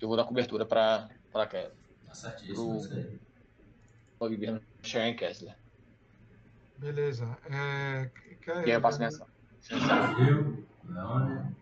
[0.00, 1.76] Eu vou dar cobertura pra, pra Kessler.
[2.06, 3.20] Tá certíssimo isso aí.
[4.20, 5.56] Bugbear não chegar em Kessler.
[6.78, 7.36] Beleza.
[7.50, 8.10] É,
[8.40, 9.00] quer- E aí eu passo.
[9.02, 11.56] Eu, Leone,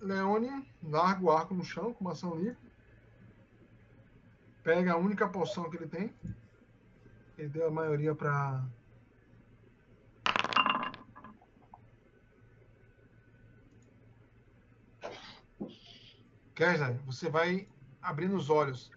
[0.00, 2.58] Leone larga o arco no chão com uma ação livre.
[4.62, 6.14] Pega a única poção que ele tem.
[7.38, 8.64] Ele deu a maioria para.
[16.54, 17.68] Kersner, você vai
[18.00, 18.90] abrindo os olhos.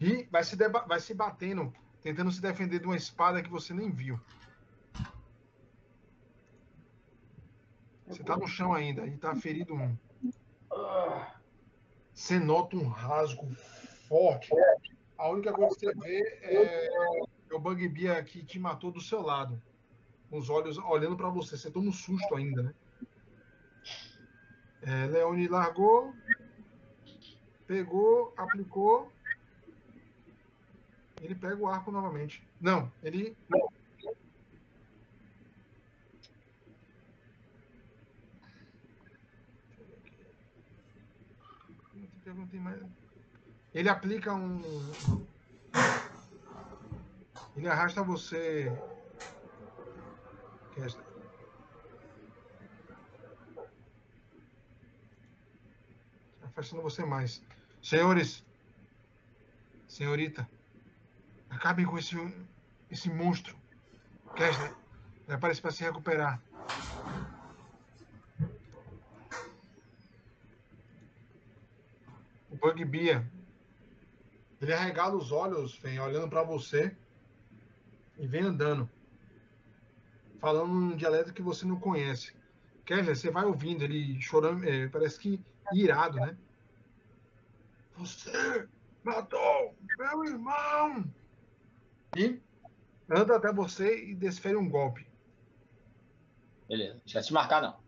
[0.00, 1.72] E vai se, vai se batendo,
[2.02, 4.20] tentando se defender de uma espada que você nem viu.
[8.06, 9.96] Você tá no chão ainda e tá ferido um.
[12.14, 13.48] Você nota um rasgo
[14.08, 14.50] forte.
[15.18, 16.86] A única coisa que você vê é,
[17.50, 19.60] é o Bugbear que te matou do seu lado.
[20.30, 21.56] Com os olhos olhando pra você.
[21.56, 22.74] Você toma um susto ainda, né?
[24.86, 26.14] É, Leone largou.
[27.66, 29.12] Pegou, aplicou.
[31.20, 32.42] Ele pega o arco novamente.
[32.60, 33.36] Não, ele.
[33.48, 33.58] Não
[42.66, 42.82] mais-
[43.74, 44.62] Ele aplica um.
[47.56, 48.72] Ele arrasta você.
[50.74, 51.06] Kessler.
[56.56, 57.42] Afastando você mais.
[57.82, 58.42] Senhores.
[59.86, 60.48] Senhorita.
[61.50, 62.16] Acabem com esse,
[62.90, 63.54] esse monstro.
[64.34, 64.74] Kessler.
[65.26, 66.40] Ele aparece para se recuperar.
[72.50, 73.22] O Bugbear.
[74.58, 76.96] Ele arregala os olhos, Fen, olhando para você
[78.16, 78.88] e vem andando.
[80.40, 82.34] Falando um dialeto que você não conhece.
[82.86, 85.38] Kessler, você vai ouvindo ele chorando, é, parece que
[85.70, 86.34] irado, né?
[87.96, 88.68] Você
[89.02, 91.04] matou meu irmão!
[92.16, 92.40] E
[93.08, 95.06] anda até você e desfere um golpe.
[96.68, 97.00] Beleza.
[97.04, 97.78] Já se marcar, não.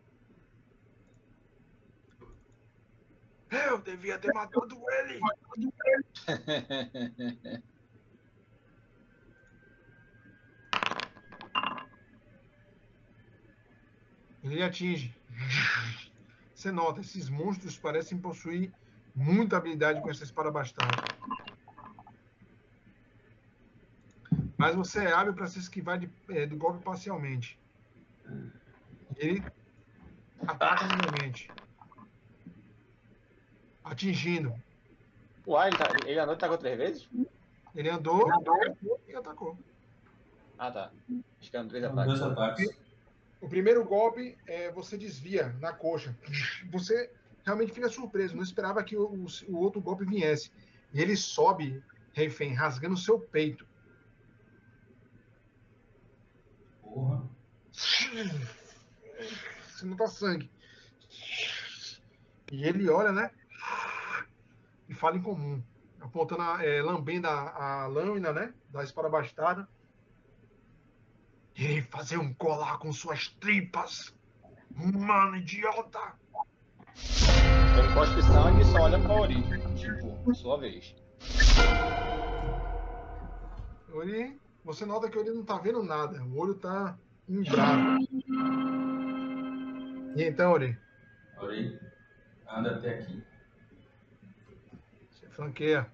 [3.50, 5.20] Eu devia ter matado ele!
[14.42, 15.14] Ele atinge.
[16.54, 18.72] Você nota, esses monstros parecem possuir
[19.18, 21.02] muita habilidade com essa espada bastarda.
[24.56, 27.58] Mas você é hábil para se esquivar de- eh, do golpe parcialmente.
[29.16, 29.42] Ele
[30.46, 31.50] ataca novamente.
[33.84, 34.54] Atingindo.
[35.46, 37.08] Uai, ele, tá, ele andou e tacou três vezes?
[37.74, 38.28] Ele andou
[39.08, 39.58] e atacou.
[40.58, 40.92] Ah, tá.
[41.40, 42.06] Acho que eram três ataques.
[42.06, 42.78] dois ataques.
[43.40, 46.16] O primeiro golpe é, você desvia na coxa.
[46.72, 47.12] Você
[47.48, 50.52] realmente fica surpreso, não esperava que o, o- outro golpe viesse.
[50.92, 53.66] E ele sobe, refém, rasgando o seu peito.
[56.82, 57.28] Porra.
[57.72, 60.50] Você não tá sangue.
[62.50, 63.30] E ele olha, né?
[64.88, 65.62] E fala em comum.
[66.00, 68.54] Apontando, a, é, lambendo a, a lâmina, né?
[68.70, 69.68] Da espada bastarda.
[71.54, 74.14] Irei fazer um colar com suas tripas.
[74.70, 76.14] Mano, idiota!
[77.78, 79.76] Ele cospe sangue e só olha pra origem.
[79.76, 80.94] Tipo, sua vez.
[83.92, 84.38] Ori
[84.68, 86.22] você nota que ele não tá vendo nada.
[86.22, 87.98] O olho tá em bravo.
[90.14, 90.78] E então, Ori?
[91.38, 91.80] Ori,
[92.46, 93.24] anda até aqui.
[95.10, 95.90] Você flanqueia.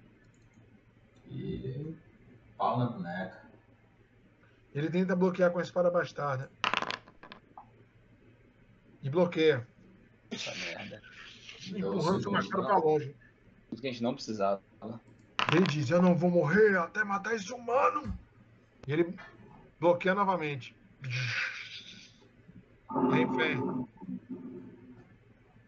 [1.29, 1.95] E
[2.57, 3.45] pau na boneca.
[4.73, 6.51] Ele tenta bloquear com a espada bastarda.
[9.01, 9.65] E bloqueia.
[10.31, 11.01] Essa merda.
[11.73, 13.15] Empurrando seu machado pra longe.
[13.71, 14.61] Isso que a gente não precisava.
[15.53, 18.17] Ele diz: Eu não vou morrer até matar esse humano.
[18.87, 19.15] E ele
[19.79, 20.75] bloqueia novamente.
[23.11, 23.57] Tem fé.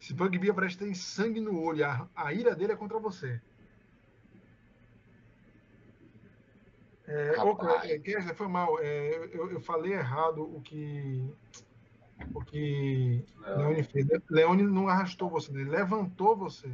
[0.01, 1.85] Esse Bugbear parece que tem sangue no olho.
[1.85, 3.41] A, a ira dele é contra você.
[7.05, 7.89] É, Rapaz.
[7.89, 8.77] é, Kessler, foi mal.
[8.79, 11.33] É, eu, eu falei errado o que.
[12.33, 13.63] O que Leone.
[13.63, 14.07] Leone fez.
[14.29, 16.69] Leone não arrastou você, ele levantou você.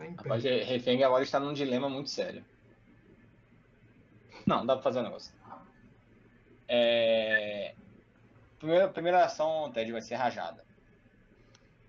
[0.00, 0.22] Tá em pé.
[0.22, 2.44] Rapaz, Refeng agora está num dilema muito sério.
[4.46, 5.34] Não, dá pra fazer um negócio.
[6.66, 7.74] É...
[8.58, 10.64] Primeira, primeira ação, Ted, vai ser rajada.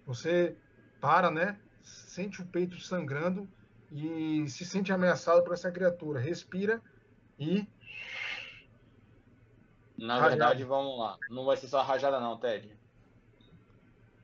[0.06, 0.58] Você
[1.00, 1.58] para, né?
[1.84, 3.48] Sente o peito sangrando
[3.92, 6.20] e se sente ameaçado por essa criatura.
[6.20, 6.82] Respira
[7.40, 7.68] e
[10.02, 10.30] Na Rajada.
[10.32, 11.20] verdade, vamos lá.
[11.30, 12.76] Não vai ser só rajada não, Ted.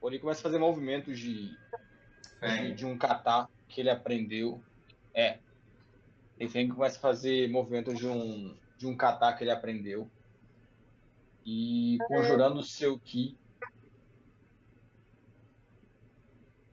[0.04, 1.56] Ele começa a fazer movimentos de,
[2.42, 4.60] de, de um kata que ele aprendeu.
[5.14, 5.38] É.
[6.40, 10.10] Refeng começa a fazer movimentos de um, de um kata que ele aprendeu.
[11.46, 13.38] E conjurando o seu ki,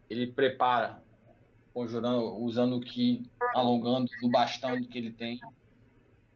[0.08, 1.02] ele prepara,
[1.74, 5.38] conjurando, usando o ki, alongando do bastão que ele tem.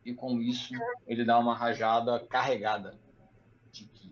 [0.08, 0.72] E com isso,
[1.06, 2.98] ele dá uma rajada carregada
[3.70, 4.10] de ki.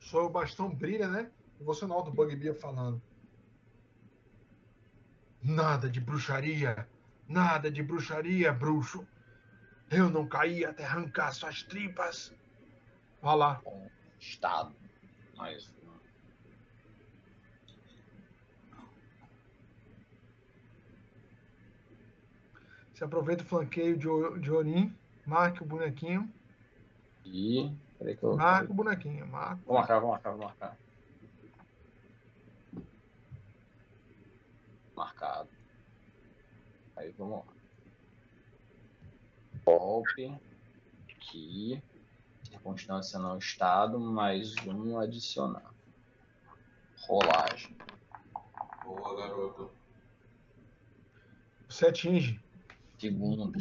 [0.00, 1.30] seu bastão brilha, né?
[1.60, 3.02] Você nota o Bugbear falando.
[5.42, 6.88] Nada de bruxaria.
[7.28, 9.06] Nada de bruxaria, bruxo.
[9.90, 12.34] Eu não caí até arrancar suas tripas.
[13.20, 13.54] Olha lá.
[13.56, 14.74] com estado.
[15.36, 15.70] Mas
[22.98, 24.08] Você aproveita o flanqueio de,
[24.40, 24.92] de Orim.
[25.24, 26.28] Marque o bonequinho.
[27.24, 29.24] e peraí que eu Marque o bonequinho.
[29.28, 29.62] Marca.
[29.64, 30.76] vou marcar, vou marcar, vou marcar.
[34.96, 35.48] Marcado.
[36.96, 37.52] Aí vamos lá.
[39.64, 40.36] Golpe.
[41.08, 41.80] Aqui.
[42.42, 45.72] Circunstância não estado, mais um adicionar.
[47.02, 47.78] Rolagem.
[48.84, 49.70] boa garoto.
[51.68, 52.47] Você atinge.
[52.98, 53.52] Segundo.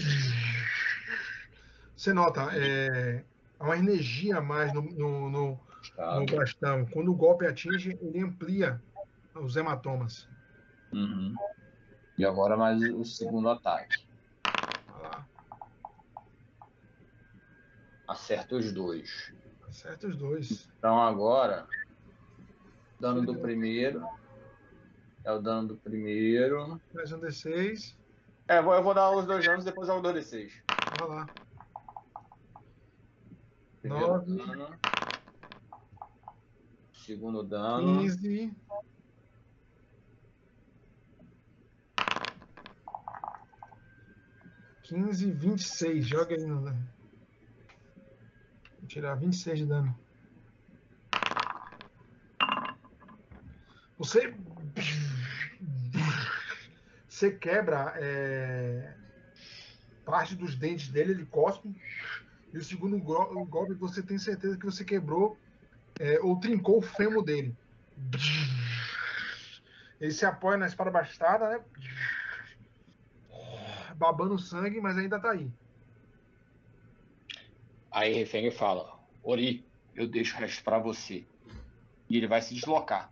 [1.96, 3.24] Você nota, é,
[3.60, 5.60] há uma energia a mais no, no, no,
[5.98, 6.86] no bastão.
[6.88, 8.82] Quando o golpe atinge, ele amplia
[9.36, 10.28] os hematomas.
[10.92, 11.36] Uhum.
[12.18, 14.08] E agora mais o segundo ataque.
[18.08, 19.34] Acerta os dois.
[19.68, 20.70] Acerta os dois.
[20.80, 21.68] Então agora,
[23.00, 24.08] dano do primeiro.
[25.24, 26.82] É o dano do primeiro.
[26.94, 27.97] Mais um D6.
[28.50, 30.52] É, eu vou, dar os dois danos depois jogo 2d6.
[31.02, 31.30] Olha lá.
[33.82, 34.38] Primeiro Nove.
[34.38, 34.80] dano.
[36.94, 38.00] Segundo dano.
[38.00, 38.56] 15.
[44.88, 46.08] Quinze, vinte e seis.
[46.08, 46.62] Joga aí no.
[46.62, 46.74] Vou
[48.88, 50.00] tirar 26 de dano.
[53.98, 54.34] Você.
[57.18, 58.94] Você quebra é,
[60.06, 61.68] parte dos dentes dele, ele cospe.
[62.54, 65.36] E o segundo go- golpe você tem certeza que você quebrou
[66.00, 67.58] é, ou trincou o fêmur dele.
[70.00, 71.66] Ele se apoia na espada bastada, né?
[73.96, 75.50] Babando sangue, mas ainda tá aí.
[77.92, 78.88] Aí Refeng fala:
[79.24, 81.28] Ori, eu deixo o resto pra você.
[82.08, 83.12] E ele vai se deslocar.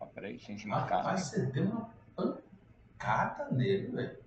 [0.00, 0.98] Ah, peraí, sem se marcar.
[0.98, 1.97] Rapaz, você deu uma
[2.98, 4.18] pancada nele, velho.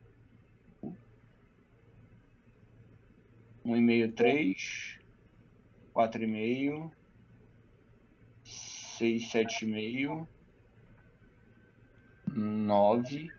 [3.65, 4.99] 1,5, 3.
[5.93, 6.91] 4,5.
[8.43, 10.27] 6, 7,5.
[12.33, 13.31] 9.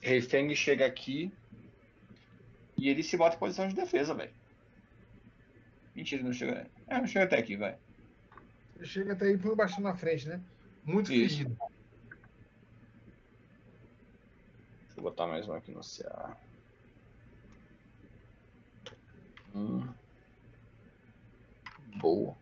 [0.00, 1.30] Refeng chega aqui.
[2.76, 4.32] E ele se bota em posição de defesa, velho.
[5.94, 6.66] Mentira, não chega.
[6.88, 7.76] É, não chega até aqui, vai.
[8.76, 10.40] Ele chega até aí põe o bastão na frente, né?
[10.84, 11.38] Muito Isso.
[11.38, 11.56] ferido.
[15.02, 16.36] Eu botar mais um aqui no CA.
[19.52, 19.92] Hum.
[21.96, 22.36] Boa.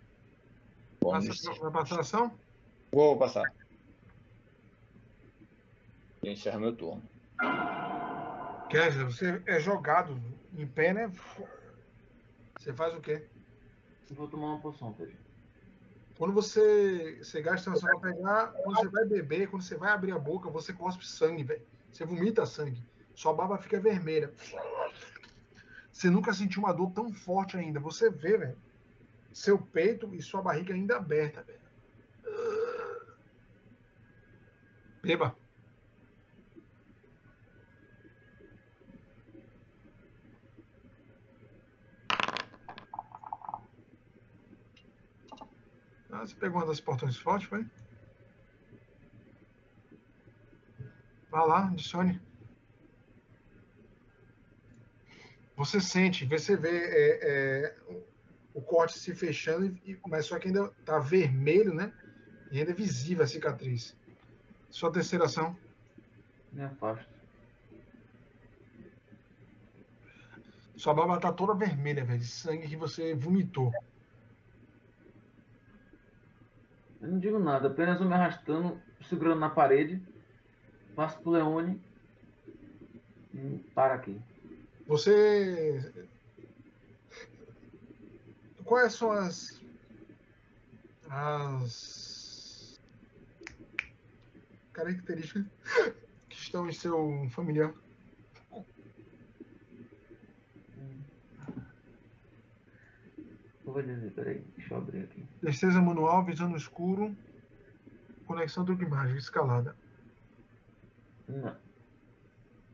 [1.00, 2.38] Passa, vai passar a ação?
[2.92, 3.50] Vou passar.
[6.22, 7.02] E encerra meu turno.
[8.68, 10.20] Kessler, você é jogado
[10.52, 11.10] em pé, né?
[12.58, 13.26] Você faz o quê?
[14.10, 15.16] Eu vou tomar uma poção, Pedro.
[16.18, 20.12] Quando você, você gasta ação pra pegar, quando você vai beber, quando você vai abrir
[20.12, 21.79] a boca, você cospe sangue, velho.
[21.92, 22.82] Você vomita sangue.
[23.14, 24.32] Sua barba fica vermelha.
[25.92, 27.78] Você nunca sentiu uma dor tão forte ainda.
[27.80, 28.56] Você vê, velho,
[29.32, 31.60] seu peito e sua barriga ainda aberta, velho.
[35.02, 35.36] Beba.
[46.12, 47.64] Ah, você pegou uma das portões fortes, foi?
[51.30, 52.20] Vá lá, adicione.
[55.56, 57.76] Você sente, você vê é, é,
[58.54, 61.92] o corte se fechando, e- mas só que ainda tá vermelho, né?
[62.50, 63.94] E ainda é visível a cicatriz.
[64.70, 65.56] Sua terceira ação.
[66.52, 67.08] Me afasto.
[70.76, 73.70] Sua barba tá toda vermelha, velho, de sangue que você vomitou.
[77.00, 80.09] Eu não digo nada, apenas vou me arrastando, segurando na parede.
[80.94, 81.80] Passo pro Leone.
[83.34, 84.20] E para aqui.
[84.86, 85.92] Você.
[88.64, 89.60] Quais são as.
[91.08, 92.80] As.
[94.72, 95.46] Características
[96.28, 97.74] que estão em seu familiar?
[103.72, 105.24] Vou dizer, peraí, deixa eu abrir aqui.
[105.42, 107.16] Destreza manual, visão no escuro,
[108.26, 109.76] conexão truque mágico, escalada.
[111.30, 111.56] Não.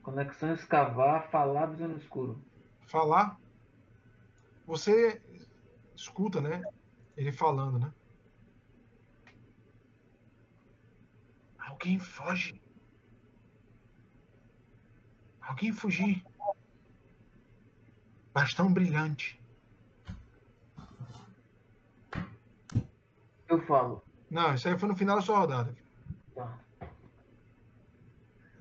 [0.03, 2.43] Conexão escavar, falar, visão no escuro.
[2.87, 3.39] Falar.
[4.67, 5.21] Você
[5.95, 6.63] escuta, né?
[7.17, 7.93] Ele falando, né?
[11.59, 12.61] Alguém foge.
[15.41, 16.25] Alguém fugir.
[18.33, 19.41] Bastão brilhante.
[23.49, 24.03] Eu falo.
[24.31, 25.77] Não, isso aí foi no final da sua rodada.
[26.35, 26.66] Tá.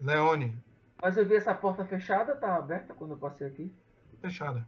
[0.05, 0.55] Leone,
[1.01, 3.73] Mas eu vi essa porta fechada, tá aberta quando eu passei aqui.
[4.21, 4.67] fechada.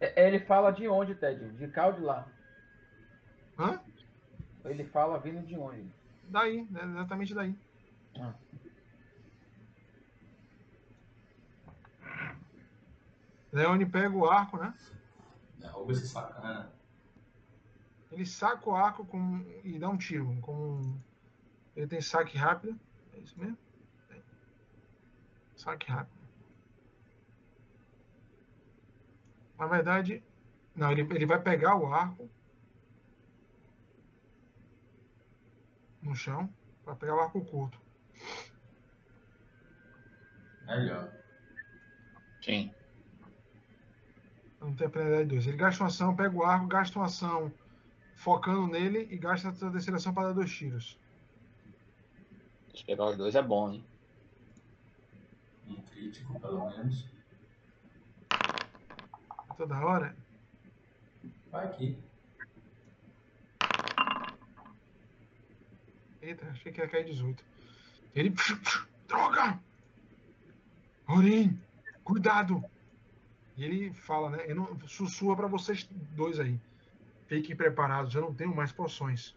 [0.00, 1.50] É, Ele fala de onde, Ted?
[1.52, 2.26] De cá ou de lá?
[3.58, 3.80] Hã?
[4.64, 5.86] Ele fala vindo de onde?
[6.24, 7.54] Daí, né, exatamente daí.
[8.18, 8.34] Ah.
[13.52, 14.72] Leone pega o arco, né?
[15.58, 16.72] Derruba esse sacana.
[18.10, 20.36] Ele saca o arco com, e dá um tiro.
[20.40, 20.94] Com,
[21.80, 22.78] ele tem saque rápido.
[23.14, 23.56] É isso mesmo?
[24.10, 24.20] É.
[25.56, 26.20] Saque rápido.
[29.58, 30.22] Na verdade,
[30.74, 32.28] não, ele, ele vai pegar o arco
[36.02, 36.52] no chão
[36.84, 37.80] para pegar o arco curto.
[40.66, 41.12] Melhor.
[42.42, 42.74] Sim.
[44.60, 45.46] Não tem a penalidade 2.
[45.46, 47.52] Ele gasta uma ação, pega o arco, gasta uma ação
[48.16, 50.99] focando nele e gasta a terceira ação para dar dois tiros.
[52.80, 53.84] Se pegar os dois é bom, hein?
[55.68, 57.06] Um crítico, pelo menos.
[59.54, 60.16] Toda hora.
[61.52, 61.98] Vai aqui.
[66.22, 67.44] Eita, achei que ia cair 18.
[68.14, 68.34] Ele.
[69.06, 69.60] Droga!
[71.06, 71.60] Rorim,
[72.02, 72.64] cuidado!
[73.58, 74.44] E ele fala, né?
[74.44, 75.86] Ele não, sussurra pra vocês
[76.16, 76.58] dois aí.
[77.26, 79.36] Fiquem preparados, eu não tenho mais poções.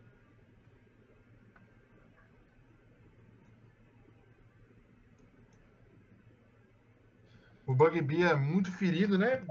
[7.65, 9.41] O Bugbear é muito ferido, né?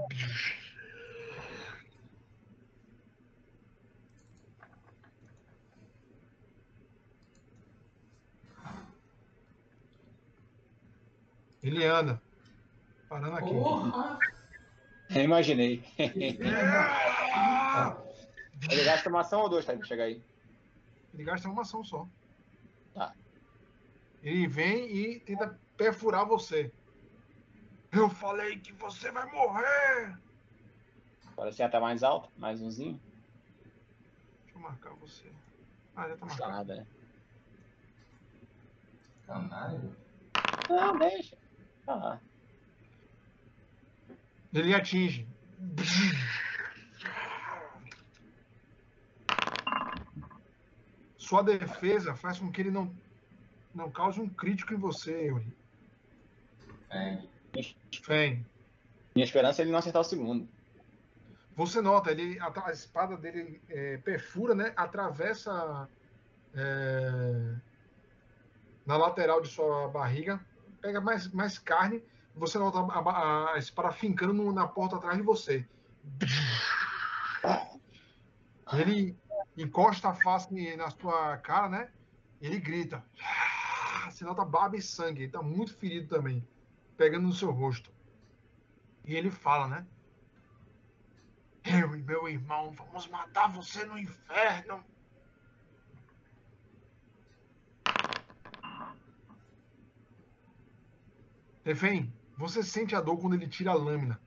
[11.63, 12.21] Ele anda.
[13.09, 13.49] Parando aqui.
[13.49, 14.19] Porra!
[15.09, 15.83] Eu imaginei.
[18.69, 19.73] Ele gasta uma ação ou dois, tá?
[19.75, 20.21] Pra chegar aí.
[21.13, 22.07] Ele gasta uma ação só.
[22.93, 23.13] Tá.
[24.21, 26.71] Ele vem e tenta perfurar você.
[27.93, 30.17] Eu falei que você vai morrer!
[31.31, 32.99] Agora você tá mais alto, mais umzinho.
[34.43, 35.31] Deixa eu marcar você.
[35.95, 36.51] Ah, já tá marcado.
[36.51, 36.87] nada, né?
[39.27, 39.95] Canário.
[40.69, 41.37] Não, deixa.
[41.87, 42.19] Ah,
[44.53, 45.27] Ele atinge.
[51.17, 52.95] Sua defesa faz com que ele não,
[53.73, 55.57] não cause um crítico em você, Yuri.
[56.89, 57.32] Fang.
[58.03, 58.45] Feng.
[59.15, 60.47] minha esperança é ele não acertar o segundo.
[61.55, 64.73] Você nota, ele, a, a espada dele é, perfura, né?
[64.75, 65.87] Atravessa
[66.55, 67.55] é,
[68.85, 70.43] na lateral de sua barriga,
[70.81, 72.03] pega mais, mais carne,
[72.35, 75.63] você nota a, a, a espada fincando no- na porta atrás de você.
[78.71, 79.15] Ele
[79.55, 81.89] encosta a face na sua cara, né?
[82.41, 83.03] Ele grita.
[84.09, 85.23] Você nota baba e sangue.
[85.23, 86.45] Ele tá muito ferido também,
[86.97, 87.91] pegando no seu rosto.
[89.05, 89.85] E ele fala, né?
[91.63, 94.83] Eu e meu irmão vamos matar você no inferno.
[101.63, 104.19] Refém, você sente a dor quando ele tira a lâmina.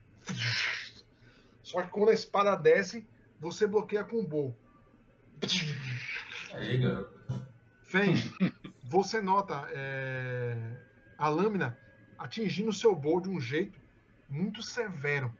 [1.61, 3.07] Só que quando a espada desce,
[3.39, 4.57] você bloqueia com o bow.
[6.53, 7.17] Aí, garoto.
[7.83, 8.15] Fen,
[8.83, 10.57] você nota é,
[11.17, 11.77] a lâmina
[12.17, 13.79] atingindo o seu bow de um jeito
[14.29, 15.33] muito severo.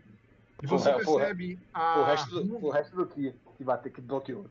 [0.61, 1.17] E você Porra, porra.
[1.19, 4.49] percebe a o, resto do, runa- o resto do que, que bater que bloqueou.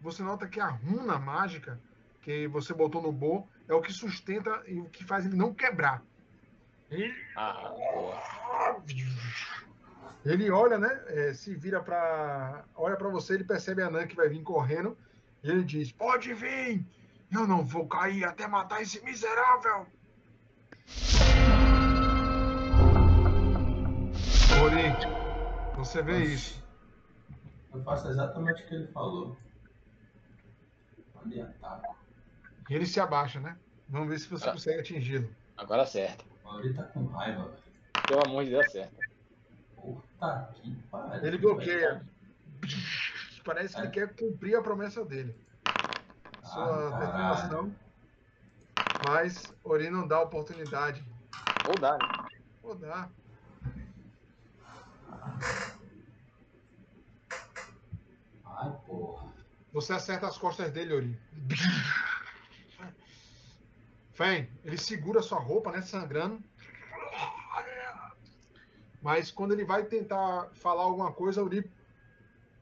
[0.00, 1.78] você nota que a runa mágica
[2.22, 5.52] que você botou no bow é o que sustenta e o que faz ele não
[5.52, 6.02] quebrar.
[6.90, 8.76] Ele, Ah,
[10.24, 11.02] ele olha, né?
[11.08, 14.96] é, se vira para olha para você, ele percebe a Nan que vai vir correndo
[15.42, 16.84] e ele diz: "Pode vir.
[17.32, 19.86] Eu não vou cair até matar esse miserável."
[24.62, 26.62] Ori, você vê isso.
[27.72, 29.36] Eu faço exatamente o que ele falou.
[31.12, 31.88] Quando ele ataca.
[32.70, 33.56] Ele se abaixa, né?
[33.88, 34.52] Vamos ver se você Ah.
[34.52, 35.28] consegue atingi-lo.
[35.56, 36.24] Agora acerta.
[36.44, 37.56] O Mauri tá com raiva, velho.
[38.08, 38.96] Pelo amor de Deus, acerta.
[39.76, 41.24] Puta que pariu.
[41.26, 42.02] Ele bloqueia.
[43.44, 43.90] Parece que ele É.
[43.90, 45.34] quer cumprir a promessa dele.
[46.42, 46.98] Sua Ah, caralho.
[47.00, 47.74] determinação.
[49.08, 51.04] Mas Ori não dá oportunidade.
[51.68, 52.28] Ou dá, né?
[52.62, 53.10] Vou dar.
[58.44, 59.32] Ai, porra.
[59.72, 61.20] Você acerta as costas dele, Ori.
[64.14, 65.82] Fen, ele segura sua roupa, né?
[65.82, 66.42] Sangrando.
[69.02, 71.70] Mas quando ele vai tentar falar alguma coisa, Ori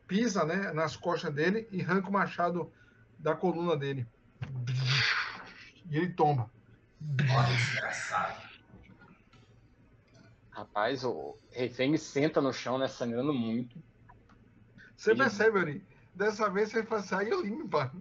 [0.06, 2.70] pisa né, nas costas dele e arranca o machado
[3.18, 4.06] da coluna dele.
[5.91, 6.51] E ele tomba.
[7.31, 8.43] Olha, desgraçado.
[10.51, 12.87] Rapaz, o refém senta no chão, né?
[12.89, 13.83] Sangrando muito.
[14.97, 15.87] Você Ele- percebe, Ori?
[16.15, 16.85] Dessa vez você
[17.29, 17.93] eu limpa.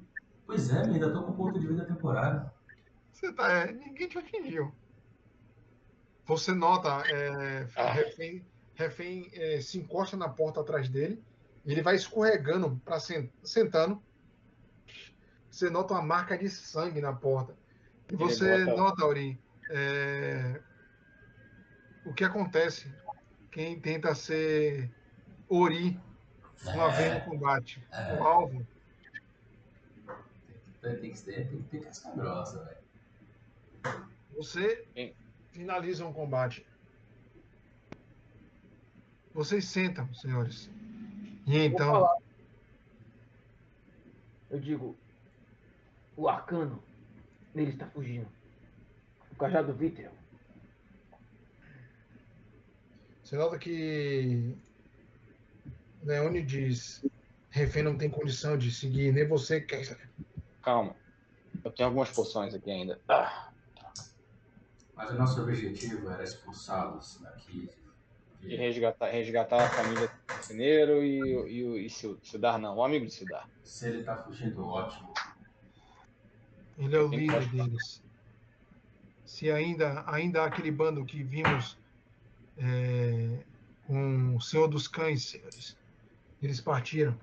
[0.46, 2.50] Pois é, ainda tô com ponto de vida temporário.
[3.12, 4.74] Você tá, é, ninguém te atingiu.
[6.26, 7.92] Você nota, é, Ah.
[7.92, 8.46] refém,
[8.76, 11.24] refém é, se encosta na porta atrás dele,
[11.66, 14.02] e ele vai escorregando para sentando.
[15.50, 17.58] Você nota uma marca de sangue na porta.
[18.14, 19.40] E você bota- nota, Aurim,
[19.72, 20.62] é,
[22.06, 22.94] o que acontece
[23.52, 24.92] quem tenta ser
[25.50, 26.00] Ori
[26.64, 27.84] uma vez no combate.
[27.92, 28.14] É.
[28.14, 28.68] O alvo
[30.80, 34.06] Tem que ter, tem que ter casca grossa, velho.
[34.36, 35.16] Você Sim.
[35.52, 36.64] finaliza um combate.
[39.34, 40.70] Vocês sentam, senhores.
[41.48, 42.08] E então.
[44.52, 44.96] Eu digo,
[46.16, 46.84] o arcano,
[47.56, 48.28] ele está fugindo.
[49.32, 50.12] O cajado Vítel.
[53.24, 54.56] você nota que
[56.04, 57.04] Leone diz:
[57.50, 59.98] refém não tem condição de seguir, nem você quer.
[60.62, 60.96] Calma.
[61.64, 63.00] Eu tenho algumas poções aqui ainda.
[63.08, 63.52] Ah,
[64.96, 67.70] Mas o nosso objetivo era expulsá-los daqui.
[68.42, 72.76] e resgatar, resgatar a família do Cineiro e, o- e, o- e Sil- Sildar, não.
[72.76, 73.50] O amigo de Sildar.
[73.64, 75.13] Se ele tá fugindo, ótimo.
[76.78, 78.02] Ele é o líder deles.
[79.26, 81.78] Se ainda, ainda há aquele bando que vimos
[82.58, 83.40] é,
[83.88, 85.78] com o Senhor dos Cães, senhores,
[86.42, 87.18] eles partiram.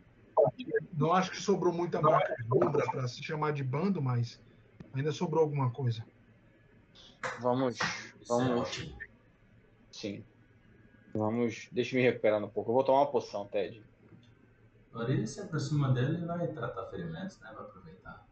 [0.92, 4.40] Não acho que sobrou muita marca rubra para se chamar de bando, mas
[4.94, 6.04] ainda sobrou alguma coisa.
[7.40, 7.78] Vamos.
[7.80, 7.84] É
[8.26, 8.94] Vamos.
[9.90, 10.24] Sim.
[11.14, 11.68] Vamos.
[11.72, 12.70] Deixa eu me recuperar um pouco.
[12.70, 13.82] Eu vou tomar uma poção, Ted.
[14.92, 17.52] Agora ele se aproxima dele e vai tratar ferimentos, né?
[17.54, 18.26] Vai aproveitar.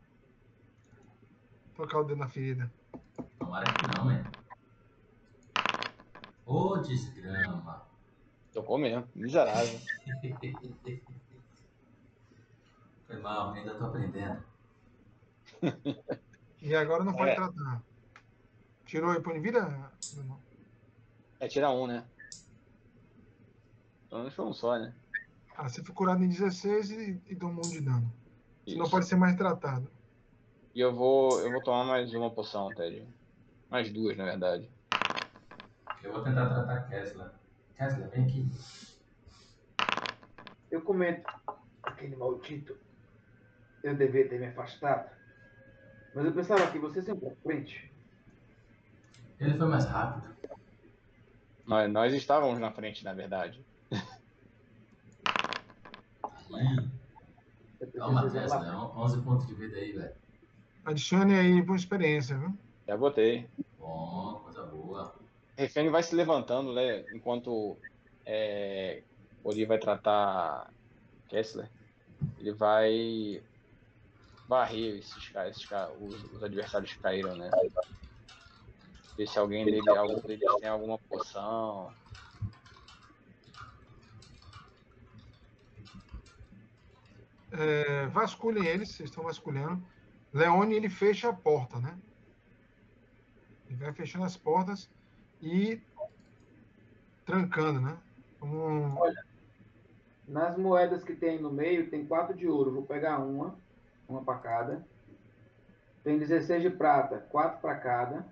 [1.78, 2.68] Tocar o dedo na ferida.
[3.38, 4.28] Tomara que não, né?
[6.44, 7.86] Ô, desgrama.
[8.52, 9.08] Tocou mesmo.
[9.14, 9.78] Miserável.
[13.06, 14.42] Foi mal, ainda tô aprendendo.
[16.60, 17.34] E agora não pode É.
[17.36, 17.84] tratar.
[18.84, 19.92] Tirou o de vida?
[21.38, 22.04] É tirar um, né?
[24.06, 24.92] Então foi um só, né?
[25.56, 28.12] Ah, você foi curado em 16 e, e tomou um de dano.
[28.66, 28.90] Você não Isso.
[28.90, 29.88] pode ser mais tratado.
[30.78, 31.40] E eu vou.
[31.40, 33.04] Eu vou tomar mais uma poção, Ted.
[33.68, 34.70] Mais duas, na verdade.
[36.04, 37.32] Eu vou tentar tratar Kessler.
[37.76, 38.48] Kessler, vem aqui.
[40.70, 41.28] Eu comento,
[41.82, 42.78] aquele maldito,
[43.82, 45.10] eu devia ter me afastado.
[46.14, 47.92] Mas eu pensava que você sempre à frente.
[49.40, 50.32] Ele foi mais rápido.
[51.66, 53.66] Nós, nós estávamos na frente, na verdade.
[56.48, 58.62] Você ia Tesla, lá.
[58.62, 58.92] né?
[58.94, 60.27] 11 pontos de vida aí, velho.
[60.88, 62.56] Adicione aí por experiência, viu?
[62.86, 63.46] Já botei.
[63.78, 65.14] Bom, coisa boa.
[65.54, 67.04] Refém vai se levantando, né?
[67.12, 67.76] Enquanto
[68.24, 69.02] é,
[69.44, 70.72] Ori vai tratar
[71.28, 71.68] Kessler.
[72.38, 73.42] Ele vai
[74.48, 75.68] varrer esses, esses,
[76.00, 77.50] os, os adversários que caíram, né?
[79.14, 81.92] Ver se alguém dele, algum deles tem alguma poção.
[87.52, 89.82] É, vasculhem eles, vocês estão vasculhando.
[90.32, 91.96] Leone, ele fecha a porta, né?
[93.68, 94.90] Ele vai fechando as portas
[95.40, 95.80] e
[97.24, 97.98] trancando, né?
[98.40, 98.98] Como
[100.26, 102.72] Nas moedas que tem no meio, tem 4 de ouro.
[102.72, 103.54] Vou pegar uma,
[104.08, 104.86] uma para cada.
[106.04, 108.26] Tem 16 de prata, 4 para cada.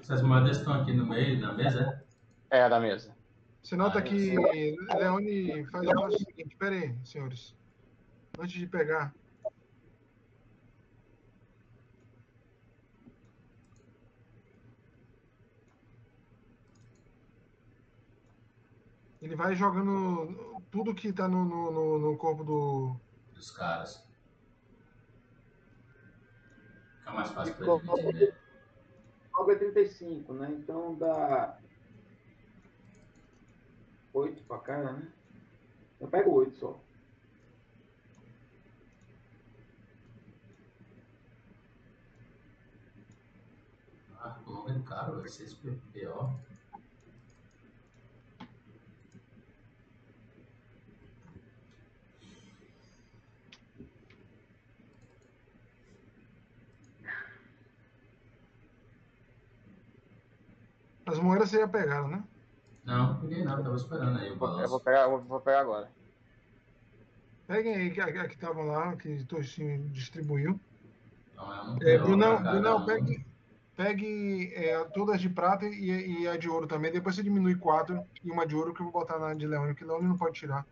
[0.00, 2.02] Essas moedas estão aqui no meio da mesa,
[2.50, 2.64] é?
[2.64, 3.15] É, da mesa.
[3.66, 4.30] Você nota que.
[4.96, 7.52] Leone faz o seguinte, espera aí, senhores.
[8.38, 9.12] Antes de pegar.
[19.20, 22.96] Ele vai jogando tudo que tá no, no, no- no corpo do.
[23.34, 24.06] Dos caras.
[27.00, 28.34] Fica mais fácil pra gente entender.
[29.34, 30.50] Algo é 35, né?
[30.58, 31.58] Então dá
[34.16, 35.12] 8 para cada, né?
[36.00, 36.80] Eu pego 8 só.
[44.18, 46.32] Ah, o nome é caro, vai ser PO.
[61.04, 62.24] As moedas vocês já pegaram, né?
[62.86, 64.80] Não, não peguei não, tava esperando aí o Eu vou balanço.
[64.80, 65.90] pegar, eu vou pegar agora.
[67.46, 70.60] Peguem aí que- a, a que estava lá, que Toshinho distribuiu.
[71.32, 73.26] Então é um É, Brunão, Brunão, pegue,
[73.76, 76.92] pegue é, todas de prata e, e a de ouro também.
[76.92, 79.74] Depois você diminui quatro e uma de ouro que eu vou botar na de Leone,
[79.74, 80.66] que Leone não pode tirar.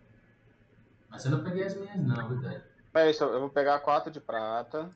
[1.10, 2.64] Mas eu não peguei as minhas não, verdade.
[2.94, 4.90] É isso, eu vou pegar quatro de prata.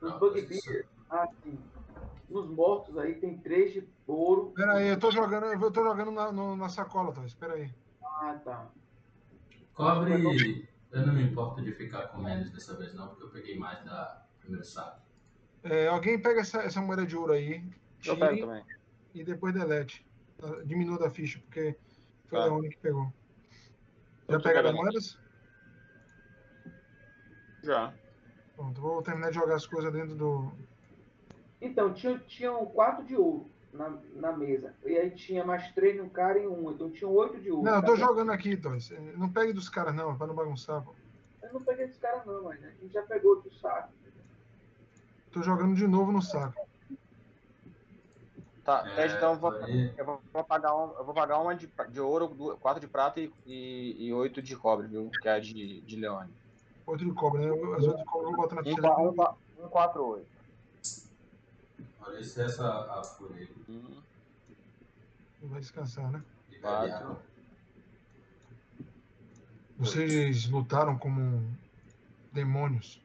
[0.00, 1.58] Os Não, bugbears, ah, sim.
[2.28, 4.48] Nos mortos aí tem 3 de ouro.
[4.48, 7.24] Espera aí, eu tô jogando, eu tô jogando na, no- na sacola, tá?
[7.24, 7.72] Espera aí.
[8.02, 8.68] Ah, tá.
[9.74, 10.12] Cobre,
[10.92, 13.84] eu não me importo de ficar com menos dessa vez não, porque eu peguei mais
[13.84, 15.02] da primeiro saco.
[15.62, 17.62] É, alguém pega essa, essa moeda de ouro aí,
[18.04, 18.64] Eu pego também.
[19.14, 20.04] e depois delete.
[20.38, 20.48] Tá?
[20.64, 21.76] Diminua da ficha, porque
[22.26, 22.44] foi Tá.
[22.44, 23.12] a Leone que pegou.
[24.28, 25.18] Já pegaram as moedas?
[27.62, 27.92] Já.
[28.56, 30.52] Pronto, vou terminar de jogar as coisas dentro do.
[31.60, 34.74] Então, tinha, tinham 4 de ouro na, na mesa.
[34.84, 36.70] E aí tinha mais 3 no cara e um.
[36.70, 37.64] Então tinham 8 de ouro.
[37.64, 38.90] Não, eu tô jogando aqui, Toys.
[39.16, 40.82] Não pegue dos caras, não, pra não bagunçar.
[40.82, 40.94] pô.
[41.42, 43.92] Eu não peguei esse cara não, mas a gente já pegou do saco.
[45.30, 46.66] Tô jogando de novo no saco.
[48.64, 51.70] Tá, É, Ted, então eu vou, eu vou, pagar um, eu vou pagar uma de,
[51.90, 55.08] de ouro, quatro de prata e, e, e oito de cobre, viu?
[55.22, 56.34] Que é a de, de Leone.
[56.84, 57.52] Outro de cobre, né?
[57.76, 60.35] As outras de cobre eu vou botar na Um, um, um quatro, oito.
[62.20, 63.48] Isso, essa a folha aí.
[63.68, 64.02] Hum,
[65.42, 66.24] Vai descansar, né?
[66.60, 67.18] Quatro.
[69.78, 71.54] Vocês lutaram como
[72.32, 73.00] demônios,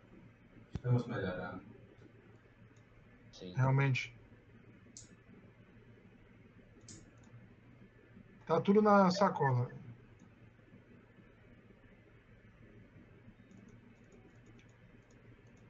[0.74, 1.62] Estamos melhorando.
[3.32, 3.54] sim.
[3.54, 4.16] realmente.
[8.46, 9.70] Tá tudo na sacola.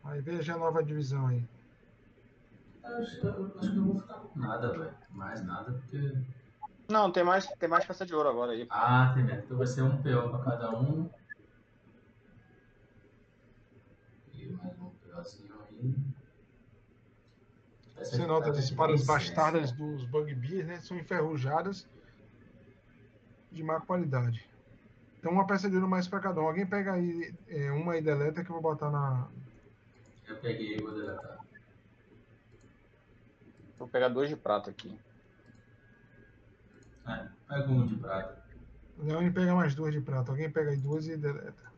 [0.03, 1.43] Aí veja a nova divisão aí.
[2.83, 4.93] Acho, eu acho que eu vou ficar com nada, velho.
[5.09, 6.13] Mais nada, porque.
[6.89, 8.67] Não, tem mais, tem mais peça de ouro agora aí.
[8.69, 9.43] Ah, tem mesmo.
[9.43, 11.09] Então vai ser um PO pra cada um.
[14.33, 15.95] E mais um POzinho aí.
[17.97, 20.79] Essa Você nota tá as espadas bastardas dos bugbears, né?
[20.81, 21.87] São enferrujadas
[23.51, 24.49] de má qualidade.
[25.19, 26.47] Então uma peça de ouro mais para cada um.
[26.47, 29.27] Alguém pega aí é, uma e deleta que eu vou botar na.
[30.27, 31.50] Eu peguei e vou deletar.
[33.81, 34.95] Vou pegar dois de prata aqui.
[37.07, 38.39] É, pega um de prata.
[38.95, 40.29] O Leone pega mais duas de prata.
[40.31, 41.71] Alguém pega aí duas e deleta.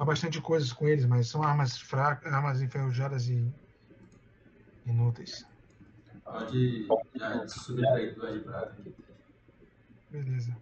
[0.00, 3.52] Há bastante coisas com eles, mas são armas fracas, armas enferrujadas e
[4.86, 5.44] inúteis.
[6.24, 6.86] Pode
[7.48, 8.94] subtrair duas de prata aqui.
[10.10, 10.56] Beleza.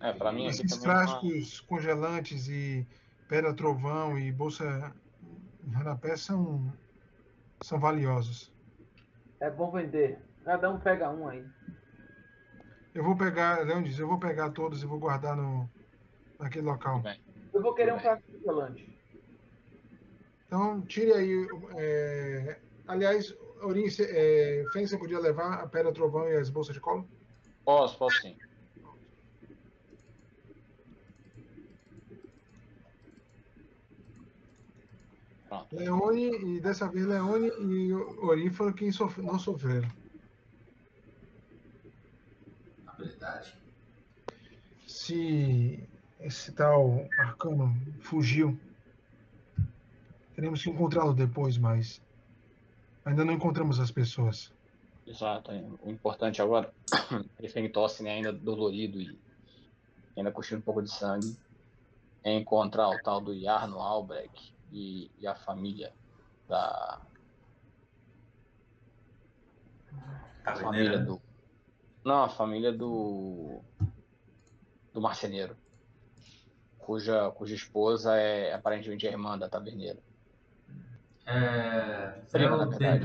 [0.00, 0.86] É, pra mim aqui Esses também.
[0.86, 2.86] é uma- frascos congelantes e
[3.28, 4.90] pedra trovão e bolsa
[5.66, 6.72] em rodapé são,
[7.62, 8.52] são valiosos.
[9.40, 10.18] É bom vender.
[10.44, 11.46] Cada um pega um aí.
[12.94, 15.70] Eu vou pegar, Leão diz, eu vou pegar todos e vou guardar no,
[16.38, 17.00] naquele local.
[17.02, 17.20] Bem,
[17.52, 18.98] Eu vou querer um frasco de gelante.
[20.46, 21.46] Então, tire aí.
[21.78, 23.34] é, aliás,
[23.90, 27.06] cê- é, Fen, você podia levar a pedra trovão e as bolsas de cola?
[27.64, 28.36] Posso, posso sim.
[35.48, 35.74] Pronto.
[35.74, 39.88] Leone, e dessa vez Leone e Orim foram quem sof- não sofreram.
[42.86, 43.54] Habilidade.
[44.86, 45.88] Se
[46.20, 48.58] esse tal arcano fugiu,
[50.34, 52.02] teremos que encontrá-lo depois, mas
[53.04, 54.52] ainda não encontramos as pessoas.
[55.06, 55.50] Exato.
[55.82, 56.70] O importante agora,
[57.40, 59.18] ele tem tosse né, ainda dolorido e
[60.14, 61.34] ainda cochila um pouco de sangue,
[62.22, 65.92] é encontrar o tal do Jarno Albrecht e, e a família
[66.48, 67.00] da
[70.44, 71.20] a família do
[72.04, 73.60] não a família do
[74.92, 75.56] do marceneiro
[76.78, 80.00] cuja cuja esposa é aparentemente a irmã da taverneira
[81.28, 82.22] É.
[82.32, 83.04] Prima, na verdade.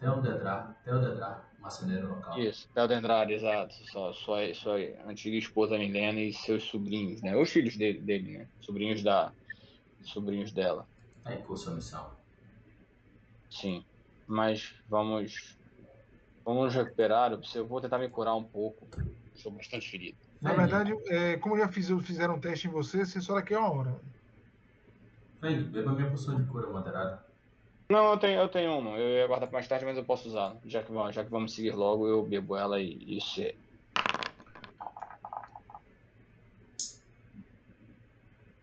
[0.00, 0.74] Theodendrar.
[0.84, 1.48] Theodendrar.
[1.60, 2.36] Marceneiro local.
[2.40, 3.72] Isso, Peldendrade, exato.
[3.86, 7.36] Sua, sua, sua antiga esposa Milena e seus sobrinhos, né?
[7.36, 8.48] Os filhos dele, dele né?
[8.60, 9.32] Sobrinhos da.
[10.08, 10.88] Sobrinhos dela.
[11.24, 12.16] Aí, com sua missão.
[13.50, 13.84] Sim.
[14.26, 15.58] Mas vamos.
[16.44, 17.32] Vamos recuperar.
[17.54, 18.88] Eu vou tentar me curar um pouco.
[19.34, 20.18] Estou bastante ferido.
[20.40, 23.60] Na verdade, é, como já fiz, fizeram um teste em você, você só daqui a
[23.60, 24.00] uma hora.
[25.40, 27.24] Feng, beba minha poção de cura moderada.
[27.90, 28.96] Não, eu tenho, eu tenho uma.
[28.98, 30.58] Eu ia guardar para mais tarde, mas eu posso usar.
[30.64, 33.54] Já que, vamos- já que vamos seguir logo, eu bebo ela e isso é.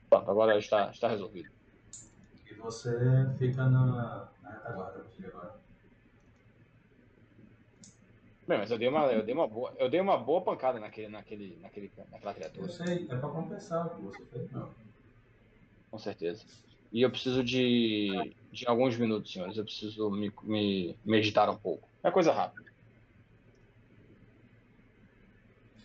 [0.09, 1.49] Pronto, agora está, está resolvido.
[2.49, 2.89] E você
[3.37, 5.59] fica na, na retaguarda agora.
[8.47, 11.07] Bem, mas eu dei uma, eu dei uma boa, eu dei uma boa pancada naquele,
[11.07, 14.73] naquele, naquele, naquela Eu criatura, sei, é pra compensar o que você fez, não.
[15.91, 16.43] com certeza.
[16.91, 19.57] E eu preciso de, de alguns minutos, senhores.
[19.57, 21.87] Eu preciso me, me meditar um pouco.
[22.03, 22.67] É coisa rápida.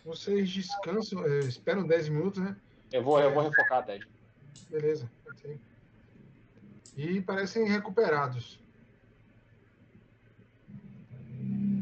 [0.03, 2.55] Vocês descansam, é, esperam 10 minutos, né?
[2.91, 3.99] Eu vou, eu vou refocar até.
[4.69, 5.09] Beleza.
[5.27, 5.59] ok.
[6.97, 8.59] E parecem recuperados.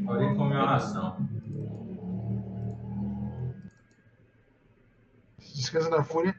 [0.06, 1.16] Aurim comeu uma ração.
[5.38, 6.36] Descansa da fúria.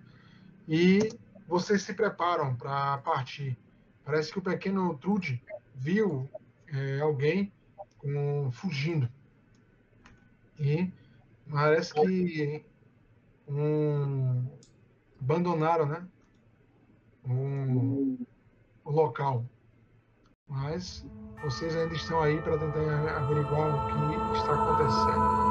[0.67, 0.99] E
[1.47, 3.57] vocês se preparam para partir.
[4.03, 5.41] Parece que o pequeno Trude
[5.73, 6.29] viu
[6.67, 7.51] é, alguém
[7.97, 9.09] com, fugindo.
[10.59, 10.91] E
[11.49, 12.65] parece que
[13.47, 14.45] um,
[15.19, 16.07] abandonaram né,
[17.27, 18.17] o,
[18.83, 19.45] o local.
[20.47, 21.05] Mas
[21.43, 25.45] vocês ainda estão aí para tentar averiguar o que está acontecendo.